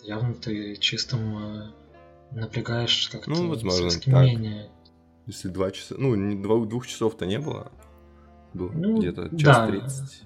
Явно 0.01 0.33
ты 0.33 0.75
чистым 0.77 1.37
э, 1.37 1.71
напрягаешь 2.31 3.09
как-то 3.09 3.29
ну, 3.29 3.49
возможно, 3.49 3.89
менее. 4.07 4.69
Если 5.25 5.47
два 5.47 5.71
часа... 5.71 5.95
Ну, 5.97 6.15
не, 6.15 6.35
два, 6.35 6.63
двух 6.65 6.87
часов-то 6.87 7.25
не 7.25 7.39
было. 7.39 7.71
Было 8.53 8.71
ну, 8.71 8.99
где-то 8.99 9.29
час 9.37 9.57
да. 9.57 9.67
30. 9.67 10.23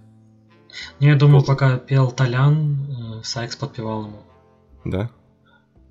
Ну, 0.99 1.07
я 1.07 1.15
думаю, 1.15 1.43
Пол... 1.43 1.47
пока 1.55 1.77
пел 1.77 2.11
Толян, 2.11 3.19
э, 3.19 3.23
Сайкс 3.23 3.55
подпевал 3.55 4.05
ему. 4.05 4.23
Да? 4.85 5.09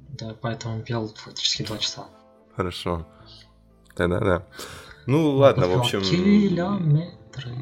Да, 0.09 0.35
поэтому 0.41 0.77
он 0.77 0.83
пел 0.83 1.09
фактически 1.15 1.63
два 1.63 1.79
часа. 1.79 2.07
Хорошо. 2.57 3.07
Тогда 3.95 4.21
да. 4.21 4.47
Ну 5.07 5.31
ладно, 5.31 5.69
в 5.69 5.79
общем. 5.79 6.01
Километры. 6.01 7.53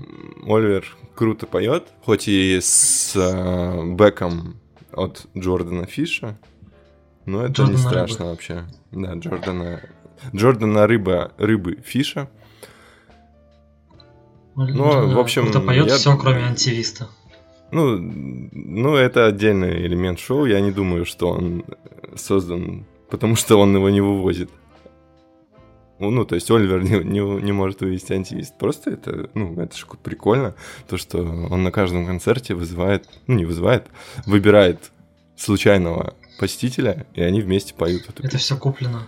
Оливер 0.47 0.97
круто 1.15 1.47
поет, 1.47 1.89
хоть 2.05 2.29
и 2.29 2.59
с 2.61 3.15
э, 3.17 3.83
бэком 3.95 4.61
от 4.93 5.27
Джордана 5.37 5.87
Фиша. 5.87 6.39
Но 7.27 7.45
это 7.45 7.53
Джордана 7.53 7.77
не 7.77 7.83
страшно 7.83 8.19
рыбы. 8.19 8.31
вообще. 8.31 8.65
Да, 8.93 9.15
Джордана. 9.15 9.81
Джордана 10.35 10.87
рыба, 10.87 11.33
рыбы 11.39 11.79
Фиша. 11.85 12.29
Ну, 14.57 15.15
в 15.15 15.19
общем... 15.19 15.49
Кто 15.49 15.61
поет 15.61 15.89
я... 15.89 15.97
все, 15.97 16.17
кроме 16.17 16.45
антивиста. 16.45 17.09
Ну, 17.73 17.99
ну, 17.99 18.97
это 18.97 19.27
отдельный 19.27 19.87
элемент 19.87 20.19
шоу. 20.19 20.45
Я 20.45 20.61
не 20.61 20.73
думаю, 20.73 21.05
что 21.05 21.31
он 21.31 21.65
создан, 22.17 22.85
потому 23.11 23.37
что 23.37 23.59
он 23.59 23.75
его 23.75 23.89
не 23.91 24.01
вывозит. 24.01 24.51
Ну, 26.01 26.11
ну, 26.11 26.25
то 26.25 26.35
есть 26.35 26.51
Оливер 26.51 26.83
не, 26.83 27.05
не, 27.05 27.21
не 27.21 27.53
может 27.53 27.83
вывести 27.83 28.15
антивист. 28.15 28.57
Просто 28.59 28.91
это, 28.91 29.31
ну, 29.35 29.55
это 29.61 29.77
же 29.77 29.87
прикольно, 30.03 30.55
то, 30.89 30.97
что 30.97 31.19
он 31.19 31.63
на 31.63 31.71
каждом 31.71 32.07
концерте 32.07 32.55
вызывает, 32.55 33.07
ну, 33.27 33.35
не 33.35 33.45
вызывает, 33.45 33.87
выбирает 34.25 34.93
случайного 35.37 36.15
посетителя, 36.41 37.07
и 37.13 37.21
они 37.21 37.43
вместе 37.43 37.75
поют 37.75 38.09
эту 38.09 38.25
Это 38.25 38.39
все 38.39 38.57
куплено. 38.57 39.07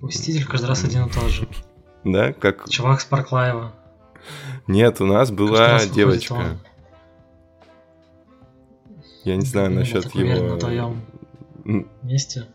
Посетитель 0.00 0.46
каждый 0.46 0.66
раз 0.66 0.84
один 0.84 1.04
и 1.04 1.10
тот 1.10 1.28
же. 1.30 1.46
Да, 2.02 2.32
как... 2.32 2.68
Чувак 2.68 3.02
с 3.02 3.04
Парклаева. 3.04 3.74
Нет, 4.66 5.00
у 5.02 5.06
нас 5.06 5.30
была 5.30 5.84
девочка. 5.86 6.58
Я 9.24 9.36
не 9.36 9.44
знаю 9.44 9.70
насчет 9.70 10.12
его... 10.14 10.54
на 10.54 10.58
твоем 10.58 11.02
М, 11.64 11.88
месте. 12.02 12.46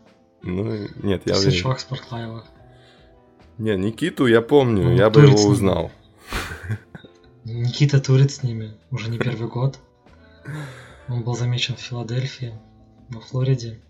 Ну, 0.42 0.88
нет, 1.02 1.22
я 1.24 1.36
уверен. 1.36 1.52
чувак 1.52 1.80
Спортлайва. 1.80 2.44
Не, 3.56 3.76
Никиту 3.76 4.26
я 4.26 4.42
помню, 4.42 4.94
я 4.94 5.10
бы 5.10 5.22
его 5.22 5.36
с 5.36 5.44
узнал. 5.44 5.90
Никита 7.44 8.00
Турит 8.00 8.30
с 8.32 8.42
ними 8.42 8.76
уже 8.90 9.08
не 9.10 9.18
первый 9.18 9.48
год. 9.48 9.78
Он 11.08 11.22
был 11.22 11.34
замечен 11.34 11.74
в 11.74 11.80
Филадельфии, 11.80 12.52
во 13.08 13.20
Флориде, 13.20 13.80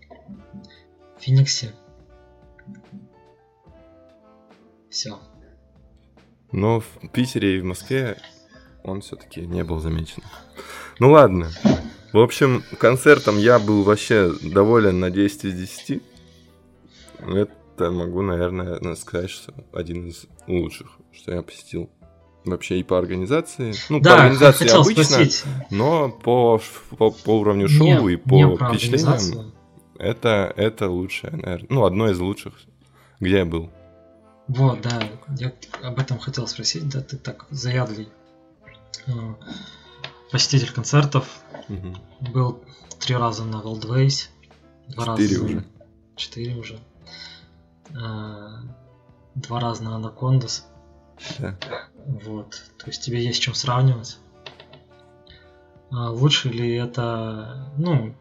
Фениксе. 1.19 1.73
Все. 4.89 5.19
Но 6.51 6.79
в 6.79 7.11
Питере 7.13 7.57
и 7.57 7.61
в 7.61 7.65
Москве 7.65 8.17
он 8.83 9.01
все-таки 9.01 9.41
не 9.41 9.63
был 9.63 9.79
замечен. 9.79 10.23
Ну 10.99 11.11
ладно. 11.11 11.49
В 12.11 12.17
общем, 12.17 12.63
концертом 12.79 13.37
я 13.37 13.59
был 13.59 13.83
вообще 13.83 14.31
доволен 14.41 14.99
на 14.99 15.11
10 15.11 15.45
из 15.45 15.53
10. 15.53 16.01
Это 17.19 17.91
могу, 17.91 18.21
наверное, 18.21 18.95
сказать, 18.95 19.29
что 19.29 19.53
один 19.71 20.07
из 20.07 20.25
лучших, 20.47 20.97
что 21.11 21.33
я 21.33 21.43
посетил. 21.43 21.89
Вообще 22.49 22.79
и 22.79 22.83
по 22.83 22.97
организации. 22.97 23.73
Ну, 23.89 23.99
по 23.99 24.03
Да, 24.05 24.15
организации 24.23 24.65
хотел 24.65 24.81
обычно, 24.81 25.03
спросить. 25.03 25.43
но 25.69 26.09
по, 26.09 26.59
по, 26.97 27.11
по 27.11 27.39
уровню 27.39 27.67
шоу 27.69 27.87
не- 28.07 28.13
и 28.13 28.17
по 28.17 28.35
не 28.35 28.55
впечатлениям 28.55 29.53
это, 29.97 30.53
это 30.55 30.89
лучшее, 30.89 31.31
наверное. 31.33 31.67
Ну, 31.69 31.85
одно 31.85 32.09
из 32.09 32.19
лучших, 32.19 32.53
где 33.19 33.39
я 33.39 33.45
был. 33.45 33.69
Вот, 34.47 34.81
да, 34.81 34.99
я 35.37 35.51
об 35.83 35.99
этом 35.99 36.17
хотел 36.17 36.47
спросить, 36.47 36.87
да, 36.89 37.01
ты 37.01 37.17
так 37.17 37.45
заядлый 37.51 38.07
э, 39.07 39.11
посетитель 40.31 40.71
концертов, 40.71 41.27
Мгм. 41.67 41.97
был 42.33 42.63
три 42.99 43.15
раза 43.15 43.43
на 43.43 43.57
Wildways, 43.57 44.29
два 44.87 45.05
Четыре 45.17 45.35
раза... 45.35 45.45
уже. 45.45 45.63
Четыре 46.15 46.55
уже. 46.55 46.79
Э, 47.89 48.47
два 49.35 49.59
раза 49.59 49.83
на 49.83 49.95
Анакондас. 49.97 50.65
Да. 51.39 51.55
Вот, 52.05 52.63
то 52.77 52.87
есть 52.87 53.03
тебе 53.03 53.23
есть 53.23 53.37
с 53.37 53.39
чем 53.39 53.53
сравнивать. 53.53 54.17
А 55.91 56.11
лучше 56.11 56.49
ли 56.49 56.75
это, 56.75 57.71
ну, 57.77 58.13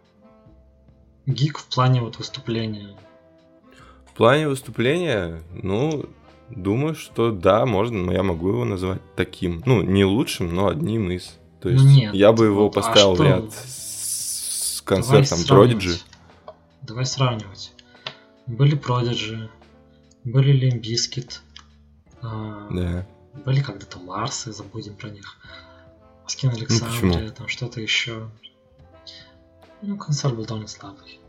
gig 1.27 1.59
в 1.59 1.67
плане 1.67 2.01
вот 2.01 2.19
выступления? 2.19 2.97
В 4.07 4.13
плане 4.17 4.49
выступления, 4.49 5.43
ну, 5.53 6.07
думаю, 6.51 6.95
что 6.95 7.31
да, 7.31 7.67
можно, 7.67 7.99
но 7.99 8.13
я 8.13 8.23
могу 8.23 8.49
его 8.49 8.65
назвать 8.65 9.01
таким. 9.17 9.63
Ну, 9.67 9.83
не 9.83 10.05
лучшим, 10.05 10.55
но 10.55 10.69
одним 10.69 11.11
из. 11.11 11.39
То 11.61 11.69
Ну 11.69 11.75
есть 11.75 11.85
нет, 11.85 12.15
я 12.15 12.33
бы 12.33 12.47
его 12.47 12.65
вот, 12.65 12.77
а 12.77 12.81
поставил 12.81 13.13
в 13.13 13.17
что? 13.17 13.25
ряд 13.25 13.53
с 13.53 14.83
концертом. 14.85 15.39
Prodigy. 15.41 16.03
Давай 16.83 17.05
сравнивать. 17.05 17.73
Были 18.47 18.79
Prodigy, 18.81 19.49
были 20.25 20.53
Limp 20.53 20.86
Bizkit, 20.86 21.43
Да. 22.23 23.07
были 23.45 23.61
когда-то 23.61 23.99
Марсы, 24.01 24.53
забудем 24.53 24.95
про 24.95 25.11
них. 25.11 25.37
Скин 26.27 26.51
Ну? 26.51 26.57
Александрия, 26.57 27.31
там 27.31 27.49
что-то 27.49 27.81
еще. 27.81 28.29
Ну, 29.83 29.97
концерт 29.97 30.35
был 30.35 30.45
довольно 30.45 30.69
слабый. 30.69 31.21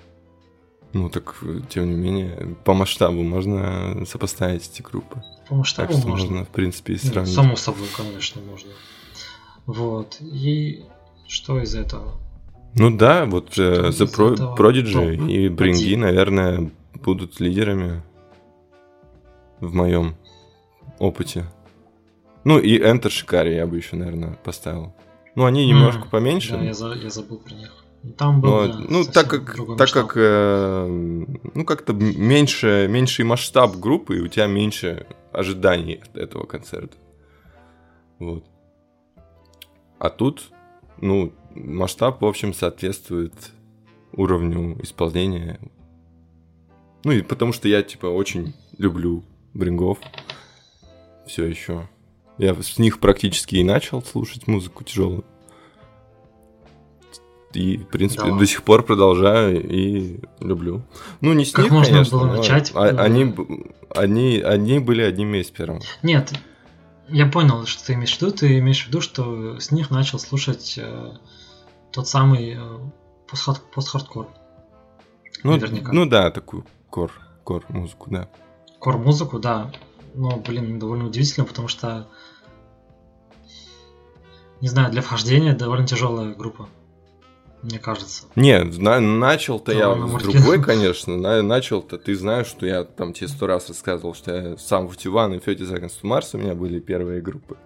Ну, 0.92 1.08
так, 1.10 1.38
э, 1.44 1.60
тем 1.70 1.88
не 1.90 1.96
менее, 1.96 2.56
по 2.66 2.74
масштабу 2.74 3.22
можно 3.22 4.04
сопоставить 4.08 4.68
эти 4.68 4.82
группы. 4.82 5.22
По 5.48 5.56
масштабу 5.56 5.90
Так 5.94 6.00
что 6.00 6.08
можно. 6.10 6.26
можно, 6.32 6.46
в 6.46 6.50
принципе, 6.50 6.94
и 6.94 7.00
Ну, 7.04 7.10
сравнить. 7.12 7.36
само 7.36 7.56
собой, 7.56 7.88
конечно, 7.96 8.42
можно. 8.42 8.72
Вот. 9.68 10.18
И 10.20 10.84
что 11.28 11.62
из 11.62 11.76
этого? 11.76 12.20
Ну 12.74 12.96
да, 12.98 13.26
вот 13.26 13.50
э, 13.60 13.92
Что 13.92 14.04
The 14.06 14.12
Pro- 14.12 14.34
этого 14.34 14.56
Prodigy 14.56 15.18
топ 15.18 15.30
и 15.30 15.48
Бринги, 15.50 15.96
наверное, 15.96 16.72
будут 17.04 17.40
лидерами 17.40 18.02
в 19.60 19.74
моем 19.76 20.16
опыте. 21.00 21.46
Ну 22.44 22.60
и 22.60 22.80
Enter 22.80 23.08
Shikari 23.10 23.56
я 23.56 23.66
бы 23.68 23.78
еще, 23.78 23.96
наверное, 23.96 24.34
поставил. 24.44 24.94
Ну, 25.36 25.46
они 25.46 25.66
немножко 25.68 26.04
М, 26.04 26.10
поменьше. 26.10 26.52
Да, 26.52 26.62
я, 26.62 26.74
за- 26.74 26.94
я 26.94 27.10
забыл 27.10 27.38
про 27.40 27.54
них. 27.54 27.72
Там 28.18 28.40
был, 28.40 28.50
но, 28.52 28.68
да, 28.68 28.80
ну, 28.90 29.04
так 29.04 29.30
как, 29.30 29.56
так 29.56 29.68
масштаб. 29.68 30.08
как 30.08 30.14
э, 30.16 30.86
ну, 31.54 31.66
как-то 31.66 31.92
меньше, 31.94 32.88
меньший 32.90 33.26
масштаб 33.26 33.76
группы, 33.76 34.18
и 34.18 34.22
у 34.22 34.28
тебя 34.30 34.48
меньше 34.48 35.06
ожиданий 35.34 35.96
от 35.96 36.16
этого 36.16 36.46
концерта. 36.46 36.96
Вот. 38.20 38.46
А 39.98 40.10
тут, 40.10 40.50
ну, 41.02 41.34
масштаб, 41.56 42.22
в 42.22 42.26
общем, 42.26 42.54
соответствует 42.54 43.34
уровню 44.14 44.82
исполнения. 44.82 45.60
Ну, 47.04 47.12
и 47.12 47.22
потому 47.22 47.52
что 47.52 47.68
я, 47.68 47.84
типа, 47.84 48.08
очень 48.08 48.54
люблю 48.78 49.24
Брингов. 49.54 50.00
Все 51.30 51.46
еще. 51.46 51.88
Я 52.40 52.60
с 52.60 52.80
них 52.80 53.00
практически 53.00 53.58
и 53.58 53.64
начал 53.64 54.02
слушать 54.02 54.48
музыку 54.48 54.84
тяжелую. 54.84 55.24
И, 57.54 57.78
в 57.78 57.88
принципе, 57.88 58.32
Да. 58.32 58.38
до 58.38 58.46
сих 58.48 58.64
пор 58.64 58.84
продолжаю 58.84 59.64
и 59.64 60.20
люблю. 60.40 60.82
Ну, 61.22 61.34
не 61.34 61.46
с 61.46 61.52
Как 61.52 61.66
них, 61.66 61.72
можно 61.74 61.94
конечно, 61.94 62.18
было 62.18 62.36
начать, 62.38 62.72
а- 62.76 62.90
они, 63.00 63.36
они, 63.96 64.40
они 64.40 64.80
были 64.80 65.02
одними 65.04 65.38
из 65.40 65.52
первых. 65.52 65.84
Нет, 66.04 66.32
я 67.08 67.28
понял, 67.28 67.66
что 67.68 67.86
ты 67.86 67.94
имеешь 67.94 68.16
в 68.18 68.22
виду. 68.22 68.32
Ты 68.32 68.58
имеешь 68.60 68.84
в 68.84 68.88
виду, 68.88 69.02
что 69.02 69.60
с 69.60 69.72
них 69.72 69.90
начал 69.92 70.18
слушать 70.20 70.76
э, 70.78 71.12
тот 71.92 72.08
самый 72.08 72.56
э, 72.56 72.78
постхард- 73.28 73.62
постхардкор. 73.74 74.28
Ну, 75.44 75.52
Наверняка. 75.54 75.92
ну 75.92 76.06
да, 76.08 76.30
такую 76.32 76.66
кор, 76.90 77.12
кор 77.44 77.66
музыку, 77.70 78.10
да. 78.12 78.30
Кор-музыку, 78.80 79.40
да. 79.40 79.72
Но, 80.16 80.38
блин, 80.38 80.80
довольно 80.80 81.06
удивительно, 81.06 81.46
потому 81.46 81.68
что, 81.68 82.08
не 84.62 84.68
знаю, 84.68 84.92
для 84.92 85.02
вхождения 85.02 85.54
довольно 85.56 85.88
тяжелая 85.88 86.34
группа, 86.34 86.68
мне 87.64 87.80
кажется. 87.80 88.26
Нет, 88.36 88.78
на- 88.78 89.00
начал-то 89.00 89.72
я 89.72 89.94
с 89.94 90.22
другой, 90.24 90.62
конечно. 90.62 91.16
На- 91.18 91.42
начал-то, 91.42 91.98
ты 91.98 92.16
знаешь, 92.16 92.48
что 92.48 92.66
я 92.66 92.84
там 92.84 93.14
тебе 93.14 93.28
сто 93.28 93.48
раз 93.48 93.70
рассказывал, 93.70 94.14
что 94.14 94.34
я 94.36 94.58
сам 94.58 94.88
в 94.88 94.98
Тиван 94.98 95.34
и 95.34 95.40
Фети 95.40 95.64
Seconds 95.64 96.02
Mars 96.04 96.30
у 96.34 96.38
меня 96.38 96.56
были 96.56 96.80
первые 96.80 97.22
группы. 97.22 97.58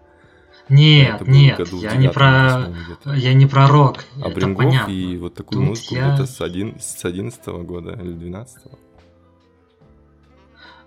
Нет, 0.69 1.21
Это 1.21 1.29
нет, 1.29 1.59
я 1.73 1.95
не 1.97 2.09
про... 2.09 2.71
Я 3.05 3.33
не 3.33 3.45
про 3.47 3.67
рок, 3.67 4.05
А 4.23 4.29
Брингов 4.29 4.87
и 4.87 5.17
вот 5.17 5.33
такую 5.33 5.59
Тут 5.59 5.67
музыку 5.69 5.95
я- 5.95 6.13
где-то 6.13 6.25
с, 6.25 6.39
один, 6.39 6.79
с 6.79 7.03
11 7.03 7.45
года 7.63 7.99
или 8.01 8.13
12 8.13 8.63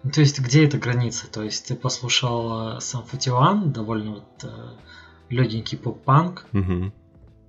Ну, 0.03 0.11
То 0.11 0.21
есть, 0.21 0.39
где 0.41 0.65
эта 0.65 0.79
граница? 0.79 1.27
То 1.31 1.43
есть, 1.43 1.67
ты 1.67 1.75
послушал 1.75 2.77
э, 2.77 2.81
сам 2.81 3.05
Фатиуан, 3.05 3.73
довольно 3.73 4.13
вот 4.13 4.51
легенький 5.29 5.77
поп-панк, 5.79 6.47
Угу. 6.53 6.93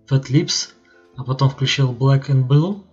Fat 0.10 0.24
Lips, 0.32 0.70
а 1.16 1.24
потом 1.24 1.50
включил 1.50 1.92
Black 1.94 2.28
and 2.30 2.48
Blue. 2.48 2.84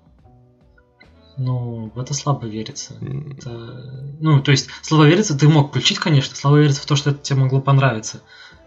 Ну, 1.37 1.91
в 1.95 1.99
это 1.99 2.15
слабо 2.15 2.47
верится. 2.47 2.95
Это- 3.39 4.15
Ну, 4.21 4.41
то 4.43 4.53
есть, 4.53 4.69
слабо 4.83 5.07
верится, 5.07 5.37
ты 5.37 5.49
мог 5.49 5.71
включить, 5.71 5.99
конечно, 5.99 6.37
слабо 6.37 6.59
верится 6.59 6.83
в 6.83 6.87
то, 6.87 6.95
что 6.97 7.11
это 7.11 7.21
тебе 7.21 7.41
могло 7.41 7.61
понравиться. 7.61 8.23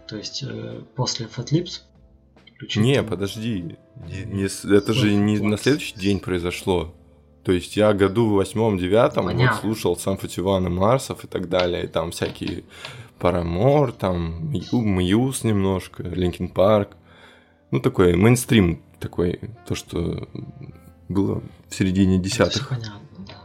То 0.06 0.16
есть, 0.16 0.42
э, 0.42 0.82
после 0.96 1.26
Fat 1.26 1.50
Lip 1.52 1.80
включить 2.54 2.82
Не, 2.82 2.96
там- 2.96 3.06
подожди. 3.06 3.76
Не- 4.06 4.24
не 4.24 4.44
это 4.76 4.92
же 4.92 5.14
не 5.14 5.38
на 5.38 5.56
следующий 5.56 5.94
день 5.94 6.20
произошло. 6.20 6.94
То 7.48 7.52
есть 7.52 7.78
я 7.78 7.94
году 7.94 8.26
в 8.26 8.32
восьмом-девятом 8.34 9.24
вот 9.34 9.54
слушал 9.62 9.96
сам 9.96 10.18
Фативан 10.18 10.66
и 10.66 10.68
Марсов 10.68 11.24
и 11.24 11.26
так 11.26 11.48
далее. 11.48 11.84
И 11.84 11.86
там 11.86 12.10
всякие 12.10 12.64
Paramore, 13.18 13.92
там 13.92 14.52
Mu- 14.52 14.82
Muse 14.82 15.44
немножко, 15.44 16.02
Linkin 16.02 16.48
Park. 16.50 16.90
Ну, 17.70 17.80
такой 17.80 18.16
мейнстрим 18.16 18.82
такой, 19.00 19.40
то, 19.66 19.74
что 19.74 20.28
было 21.08 21.42
в 21.70 21.74
середине 21.74 22.18
десятых 22.18 22.68
понятно, 22.68 23.00
да. 23.26 23.36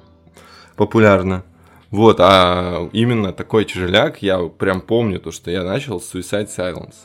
популярно. 0.76 1.46
Вот, 1.90 2.18
а 2.20 2.90
именно 2.92 3.32
такой 3.32 3.64
тяжеляк, 3.64 4.22
я 4.22 4.38
прям 4.50 4.82
помню 4.82 5.22
то, 5.22 5.32
что 5.32 5.50
я 5.50 5.64
начал 5.64 6.02
с 6.02 6.14
Suicide 6.14 6.50
Silence. 6.54 6.96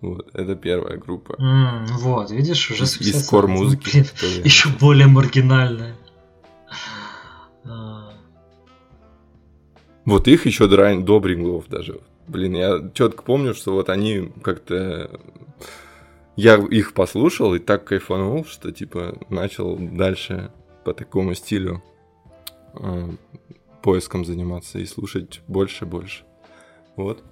Вот, 0.00 0.28
это 0.34 0.54
первая 0.54 0.98
группа. 0.98 1.34
М, 1.40 1.86
вот, 1.98 2.30
видишь, 2.30 2.70
уже 2.70 2.84
Из, 2.84 3.00
из 3.00 3.26
кор 3.26 3.48
музыки. 3.48 4.06
Еще 4.44 4.68
более 4.68 5.08
маргинальная. 5.08 5.96
Вот 10.04 10.28
их 10.28 10.46
еще 10.46 10.68
до, 10.68 11.00
до 11.00 11.20
Брингов 11.20 11.68
даже. 11.68 12.00
Блин, 12.28 12.54
я 12.54 12.90
четко 12.92 13.22
помню, 13.22 13.54
что 13.54 13.72
вот 13.72 13.88
они 13.88 14.32
как-то... 14.42 15.20
Я 16.36 16.56
их 16.56 16.94
послушал 16.94 17.54
и 17.54 17.58
так 17.58 17.84
кайфанул, 17.84 18.44
что 18.44 18.72
типа 18.72 19.18
начал 19.30 19.76
дальше 19.78 20.50
по 20.84 20.92
такому 20.92 21.34
стилю 21.34 21.82
э, 22.74 23.10
поиском 23.82 24.24
заниматься 24.24 24.78
и 24.78 24.86
слушать 24.86 25.42
больше 25.46 25.84
и 25.84 25.88
больше. 25.88 26.24
Вот. 26.96 27.22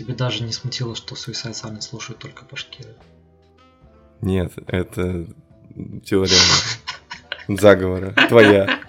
тебе 0.00 0.14
даже 0.14 0.44
не 0.44 0.52
смутило, 0.52 0.94
что 0.96 1.14
Suicide 1.14 1.52
Silence 1.52 1.82
слушают 1.82 2.20
только 2.20 2.46
башкиры? 2.50 2.94
Нет, 4.22 4.54
это 4.66 5.26
теория 6.04 6.36
заговора. 7.48 8.14
Твоя. 8.28 8.80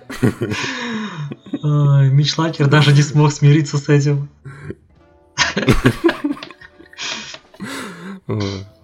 Мич 1.63 2.37
Лакер 2.37 2.67
даже 2.67 2.93
не 2.93 3.01
смог 3.01 3.31
смириться 3.31 3.77
с 3.77 3.89
этим. 3.89 4.29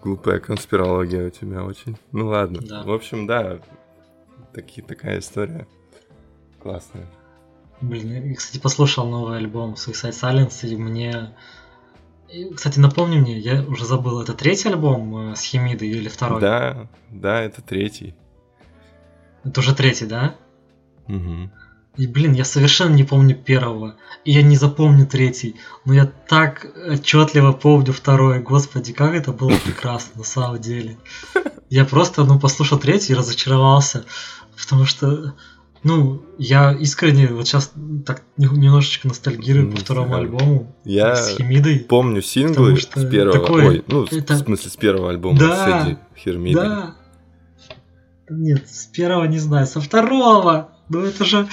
Глупая 0.04 0.40
конспирология 0.40 1.28
у 1.28 1.30
тебя 1.30 1.64
очень. 1.64 1.98
Ну 2.12 2.28
ладно. 2.28 2.60
Да. 2.62 2.84
В 2.84 2.92
общем, 2.92 3.28
да, 3.28 3.60
таки, 4.54 4.82
такая 4.82 5.20
история. 5.20 5.68
Классная. 6.62 7.08
Блин, 7.82 8.30
я, 8.30 8.36
кстати, 8.36 8.60
послушал 8.62 9.08
новый 9.08 9.38
альбом 9.38 9.74
Suicide 9.74 10.12
Silence, 10.12 10.68
и 10.68 10.76
мне... 10.76 11.36
И, 12.32 12.54
кстати, 12.54 12.80
напомни 12.80 13.18
мне, 13.18 13.38
я 13.38 13.64
уже 13.64 13.86
забыл, 13.86 14.22
это 14.22 14.34
третий 14.34 14.70
альбом 14.70 15.32
э, 15.32 15.36
с 15.36 15.44
Химидой 15.44 15.90
или 15.90 16.10
второй? 16.10 16.42
Да, 16.42 16.88
да, 17.10 17.42
это 17.42 17.62
третий. 17.62 18.16
Это 19.44 19.62
уже 19.62 19.74
третий, 19.74 20.06
да? 20.06 20.36
Угу. 21.08 21.50
И, 21.98 22.06
блин, 22.06 22.34
я 22.34 22.46
совершенно 22.46 22.94
не 22.94 23.04
помню 23.04 23.36
первого. 23.36 23.96
И 24.24 24.32
я 24.32 24.44
не 24.44 24.56
запомню 24.56 25.08
третий. 25.08 25.56
Но 25.86 25.94
я 25.94 26.06
так 26.06 26.68
отчетливо 26.88 27.54
помню 27.54 27.92
второй. 27.92 28.40
Господи, 28.40 28.94
как 28.94 29.16
это 29.16 29.32
было 29.32 29.58
прекрасно 29.66 30.20
на 30.20 30.24
самом 30.24 30.60
деле. 30.60 30.98
Я 31.70 31.86
просто, 31.86 32.24
ну, 32.24 32.40
послушал 32.40 32.78
третий 32.78 33.14
и 33.14 33.16
разочаровался. 33.16 34.06
Потому 34.56 34.86
что, 34.86 35.34
ну, 35.84 36.22
я 36.38 36.74
искренне 36.74 37.28
вот 37.28 37.48
сейчас 37.48 37.72
так 38.06 38.24
немножечко 38.38 39.08
ностальгирую 39.08 39.72
по 39.72 39.78
второму 39.78 40.16
альбому. 40.16 40.76
Я 40.84 41.16
с 41.16 41.38
Химидой. 41.38 41.80
помню 41.80 42.22
синглы 42.22 42.78
с 42.78 42.86
первого. 42.86 43.40
Такое, 43.40 43.68
Ой, 43.68 43.84
ну, 43.88 44.06
это... 44.06 44.34
в 44.34 44.38
смысле, 44.38 44.72
с 44.72 44.76
первого 44.76 45.10
альбома 45.10 45.40
да, 45.40 45.56
с 45.56 45.88
Эдди 45.88 45.98
Хермидой. 46.16 46.64
Да. 46.64 46.96
Нет, 48.30 48.68
с 48.70 48.86
первого 48.86 49.26
не 49.26 49.40
знаю, 49.40 49.68
со 49.68 49.80
второго. 49.80 50.72
Ну 50.90 51.02
это 51.02 51.26
же, 51.26 51.48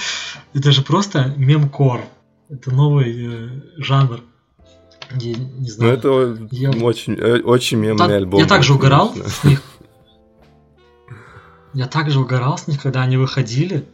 это 0.53 0.71
же 0.71 0.81
просто 0.81 1.33
мемкор. 1.37 2.01
Это 2.49 2.71
новый 2.71 3.27
э, 3.27 3.61
жанр. 3.77 4.21
Я 5.11 5.35
не 5.35 5.69
знаю. 5.69 5.91
Ну 5.91 5.97
это 5.97 6.47
я... 6.51 6.71
очень, 6.71 7.13
э, 7.15 7.41
очень 7.41 7.77
мемный 7.77 7.97
так, 7.97 8.11
альбом. 8.11 8.39
Я 8.39 8.45
также 8.45 8.73
угорал 8.73 9.13
с 9.15 9.43
них. 9.43 9.61
Я 11.73 11.87
также 11.87 12.19
угорал 12.19 12.57
с 12.57 12.67
них, 12.67 12.81
когда 12.81 13.01
они 13.01 13.17
выходили. 13.17 13.85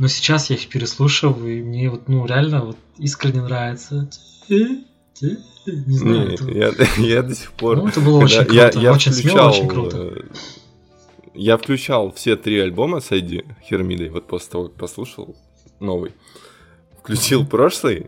Но 0.00 0.08
сейчас 0.08 0.48
я 0.48 0.56
их 0.56 0.66
переслушиваю, 0.68 1.58
и 1.58 1.62
мне 1.62 1.90
вот, 1.90 2.08
ну, 2.08 2.24
реально 2.24 2.64
вот 2.64 2.78
искренне 2.96 3.42
нравится. 3.42 4.08
Не 4.48 4.86
знаю. 5.66 6.28
Не, 6.28 6.34
это... 6.34 6.50
я, 6.50 6.72
я 7.16 7.22
до 7.22 7.34
сих 7.34 7.52
пор... 7.52 7.76
Ну, 7.76 7.88
это 7.88 8.00
было 8.00 8.20
очень 8.20 8.46
круто, 8.46 8.54
я, 8.54 8.70
я 8.70 8.92
очень 8.94 9.12
включал, 9.12 9.32
смело, 9.32 9.48
очень 9.50 9.68
круто. 9.68 9.96
Э, 9.98 10.22
я 11.34 11.58
включал 11.58 12.14
все 12.14 12.36
три 12.36 12.58
альбома 12.60 13.00
с 13.00 13.12
Эдди 13.12 13.44
Хермидой, 13.62 14.08
вот 14.08 14.26
после 14.26 14.50
того, 14.50 14.68
как 14.68 14.76
послушал 14.78 15.36
новый. 15.80 16.12
Включил 16.98 17.46
прошлый, 17.46 18.06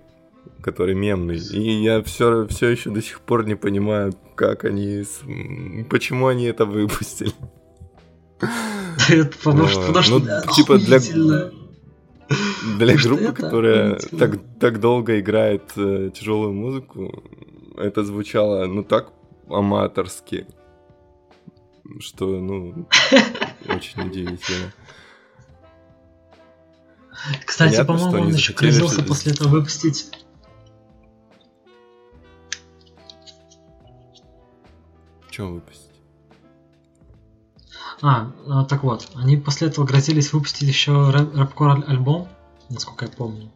который 0.63 0.95
мемный, 0.95 1.41
и 1.41 1.83
я 1.83 2.03
все, 2.03 2.47
все 2.47 2.69
еще 2.69 2.89
до 2.89 3.03
сих 3.03 3.21
пор 3.21 3.45
не 3.45 3.55
понимаю, 3.55 4.15
как 4.35 4.65
они, 4.65 5.05
почему 5.91 6.29
они 6.29 6.47
это 6.47 6.65
выпустили. 6.65 7.33
Потому 9.45 9.69
что, 9.69 9.81
потому 9.87 10.03
что, 10.03 10.19
ну, 10.21 10.55
типа 10.55 10.79
для 10.79 10.99
для 12.79 12.97
группы, 12.97 13.33
которая 13.33 13.99
так 14.19 14.39
так 14.61 14.81
долго 14.81 15.21
играет 15.21 15.73
э, 15.77 16.11
тяжелую 16.15 16.53
музыку, 16.53 17.23
это 17.77 18.05
звучало 18.05 18.67
ну 18.67 18.83
так 18.85 19.13
аматорски 19.49 20.47
что, 22.01 22.27
ну, 22.27 22.89
очень 23.69 24.07
удивительно. 24.07 24.73
Кстати, 27.45 27.85
по-моему, 27.85 28.23
он 28.23 28.35
еще 28.35 28.53
грозился 28.53 29.03
после 29.03 29.33
этого 29.33 29.49
выпустить... 29.49 30.11
Что 35.31 35.47
выпустить? 35.47 35.91
А, 38.03 38.33
а, 38.47 38.65
так 38.65 38.83
вот, 38.83 39.09
они 39.15 39.37
после 39.37 39.69
этого 39.69 39.87
грозились 39.87 40.33
выпустить 40.33 40.69
еще 40.69 41.11
рэпкор 41.11 41.85
альбом, 41.87 42.29
насколько 42.73 43.05
я 43.05 43.11
помню. 43.11 43.51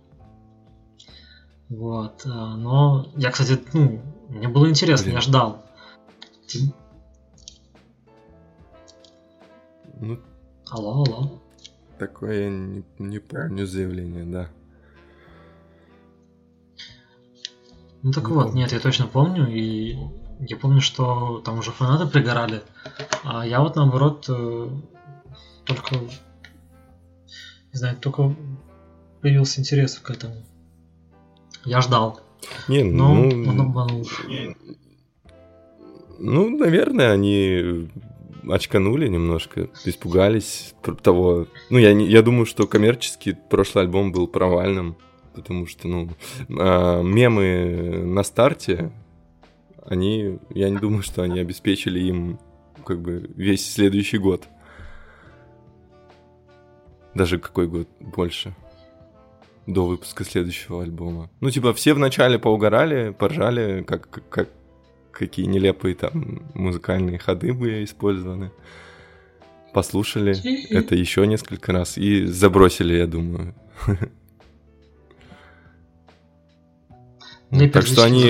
Вот, 1.69 2.23
а, 2.27 2.57
но 2.57 3.11
я, 3.17 3.31
кстати, 3.31 3.61
ну, 3.73 4.01
мне 4.29 4.49
было 4.49 4.71
интересно, 4.71 5.07
Блин. 5.07 5.17
я 5.17 5.21
ждал. 5.21 5.65
Ну, 9.99 10.21
алло, 10.71 11.03
алло. 11.03 11.43
Такое 11.99 12.45
я 12.45 12.51
не, 12.51 12.85
не 12.99 13.19
помню 13.19 13.67
заявление, 13.67 14.25
да. 14.25 14.51
Ну 18.03 18.13
так 18.13 18.29
не 18.29 18.35
вот, 18.35 18.45
помню. 18.45 18.59
нет, 18.59 18.73
я 18.73 18.79
точно 18.79 19.07
помню, 19.07 19.49
и 19.49 19.97
я 20.41 20.57
помню, 20.57 20.81
что 20.81 21.41
там 21.41 21.59
уже 21.59 21.73
фанаты 21.73 22.07
пригорали, 22.07 22.63
а 23.25 23.45
я 23.45 23.61
вот 23.61 23.75
наоборот 23.75 24.27
э, 24.29 24.69
только, 25.65 25.97
не 25.97 27.79
знаю, 27.79 27.97
только 27.97 28.37
появился 29.27 29.61
интерес 29.61 29.99
к 29.99 30.09
этому. 30.09 30.37
Я 31.65 31.81
ждал. 31.81 32.21
Не, 32.69 32.85
но 32.85 33.13
ну, 33.13 33.51
он 33.51 33.61
обманул. 33.61 34.07
Ну, 36.21 36.57
наверное, 36.57 37.11
они 37.11 37.91
очканули 38.49 39.09
немножко, 39.09 39.69
испугались 39.85 40.77
того. 41.03 41.49
Ну, 41.71 41.79
я, 41.79 41.93
не, 41.93 42.07
я 42.07 42.23
думаю, 42.23 42.47
что 42.47 42.69
коммерчески 42.69 43.37
прошлый 43.51 43.83
альбом 43.83 44.13
был 44.13 44.29
провальным, 44.29 44.97
потому 45.35 45.67
что, 45.67 45.89
ну, 45.89 46.09
э, 46.49 47.03
мемы 47.03 48.05
на 48.05 48.23
старте, 48.23 48.93
они, 49.85 50.39
я 50.51 50.71
не 50.71 50.79
думаю, 50.79 51.03
что 51.03 51.23
они 51.23 51.41
обеспечили 51.41 51.99
им 51.99 52.39
как 52.85 53.01
бы 53.03 53.29
весь 53.35 53.69
следующий 53.75 54.19
год. 54.19 54.45
Даже 57.13 57.41
какой 57.41 57.67
год 57.67 57.89
больше 57.99 58.55
до 59.67 59.87
выпуска 59.87 60.25
следующего 60.25 60.83
альбома. 60.83 61.31
Ну, 61.41 61.51
типа, 61.51 61.75
все 61.75 61.95
вначале 61.95 62.39
поугорали, 62.39 63.11
поржали, 63.11 63.83
как, 63.83 64.09
как, 64.29 64.49
какие 65.11 65.47
нелепые 65.47 65.95
там 65.95 66.43
музыкальные 66.55 67.19
ходы 67.19 67.53
были 67.53 67.85
использованы. 67.85 68.53
Послушали 69.73 70.35
это 70.73 70.95
еще 70.95 71.27
несколько 71.27 71.73
раз 71.73 71.99
и 71.99 72.25
забросили, 72.25 72.95
я 72.97 73.07
думаю. 73.07 73.55
Ну, 77.51 77.71
так 77.71 77.87
что 77.87 78.05
они, 78.05 78.25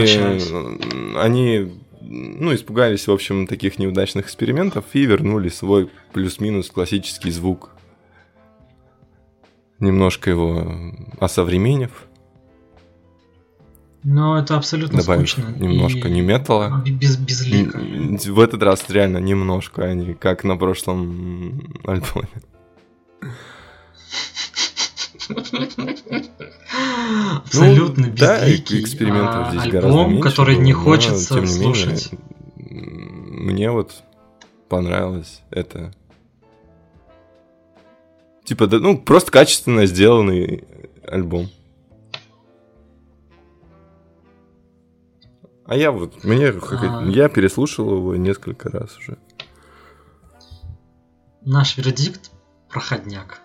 они, 1.16 1.80
ну, 2.02 2.54
испугались, 2.54 3.06
в 3.06 3.12
общем, 3.12 3.46
таких 3.46 3.78
неудачных 3.78 4.26
экспериментов 4.26 4.84
и 4.92 5.06
вернули 5.06 5.48
свой 5.48 5.90
плюс-минус 6.12 6.70
классический 6.70 7.30
звук. 7.30 7.75
Немножко 9.78 10.30
его 10.30 10.92
осовременив. 11.20 12.06
Но 14.02 14.38
это 14.38 14.56
абсолютно 14.56 15.00
Добавив 15.00 15.28
скучно. 15.28 15.52
немножко 15.58 16.08
не 16.08 16.20
металла. 16.20 16.82
Без, 16.86 17.16
безлико. 17.16 17.78
В 17.78 18.40
этот 18.40 18.62
раз 18.62 18.88
реально 18.88 19.18
немножко, 19.18 19.82
а 19.82 19.94
не 19.94 20.14
как 20.14 20.44
на 20.44 20.56
прошлом 20.56 21.74
альбоме. 21.84 22.28
Абсолютно 27.34 28.06
ну, 28.06 28.12
безликий. 28.12 28.78
Да, 28.78 28.84
экспериментов 28.84 29.48
а, 29.48 29.50
здесь 29.50 29.62
альбом, 29.62 29.80
гораздо 29.80 30.06
меньше 30.06 30.28
который 30.28 30.54
было, 30.54 30.64
не 30.64 30.72
хочется 30.72 31.34
но, 31.34 31.40
тем 31.40 31.48
не 31.48 31.62
слушать. 31.62 32.12
Менее, 32.12 33.42
мне 33.42 33.70
вот 33.72 33.92
понравилось 34.68 35.42
это. 35.50 35.92
Типа, 38.46 38.68
да, 38.68 38.78
ну, 38.78 38.96
просто 38.96 39.32
качественно 39.32 39.86
сделанный 39.86 40.64
альбом. 41.02 41.50
А 45.64 45.74
я 45.74 45.90
вот, 45.90 46.22
мне, 46.22 46.50
а... 46.50 47.04
я 47.08 47.28
переслушал 47.28 47.96
его 47.96 48.14
несколько 48.14 48.70
раз 48.70 48.96
уже. 48.98 49.18
Наш 51.44 51.76
вердикт– 51.76 52.30
проходняк. 52.70 53.40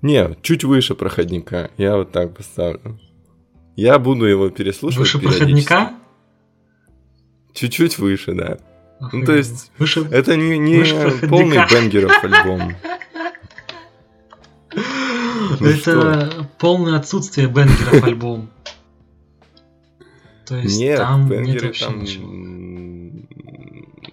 Не, 0.00 0.36
чуть 0.40 0.64
выше 0.64 0.94
проходника. 0.94 1.70
Я 1.76 1.96
вот 1.96 2.12
так 2.12 2.34
поставлю. 2.34 2.98
Я 3.76 3.98
буду 3.98 4.24
его 4.24 4.48
переслушивать 4.48 5.12
Выше 5.12 5.18
проходника? 5.18 5.92
Чуть-чуть 7.52 7.98
выше, 7.98 8.32
да. 8.32 8.58
Охренеть. 9.00 9.12
Ну, 9.12 9.26
то 9.26 9.36
есть, 9.36 9.70
выше, 9.76 10.06
это 10.10 10.34
не, 10.36 10.56
не 10.56 10.78
выше 10.78 11.28
полный 11.28 11.58
бенгеров 11.70 12.24
альбом. 12.24 12.74
Ну 15.60 15.66
это 15.66 16.48
полное 16.58 16.96
отсутствие 16.98 17.46
бенгеров 17.48 18.02
альбом. 18.02 18.50
То 20.46 20.56
есть 20.56 20.78
Нет, 20.78 20.98
там 20.98 21.28
бенгеры 21.28 21.52
нет 21.52 21.62
вообще 21.62 21.84
там... 21.86 22.02
ничего. 22.02 22.44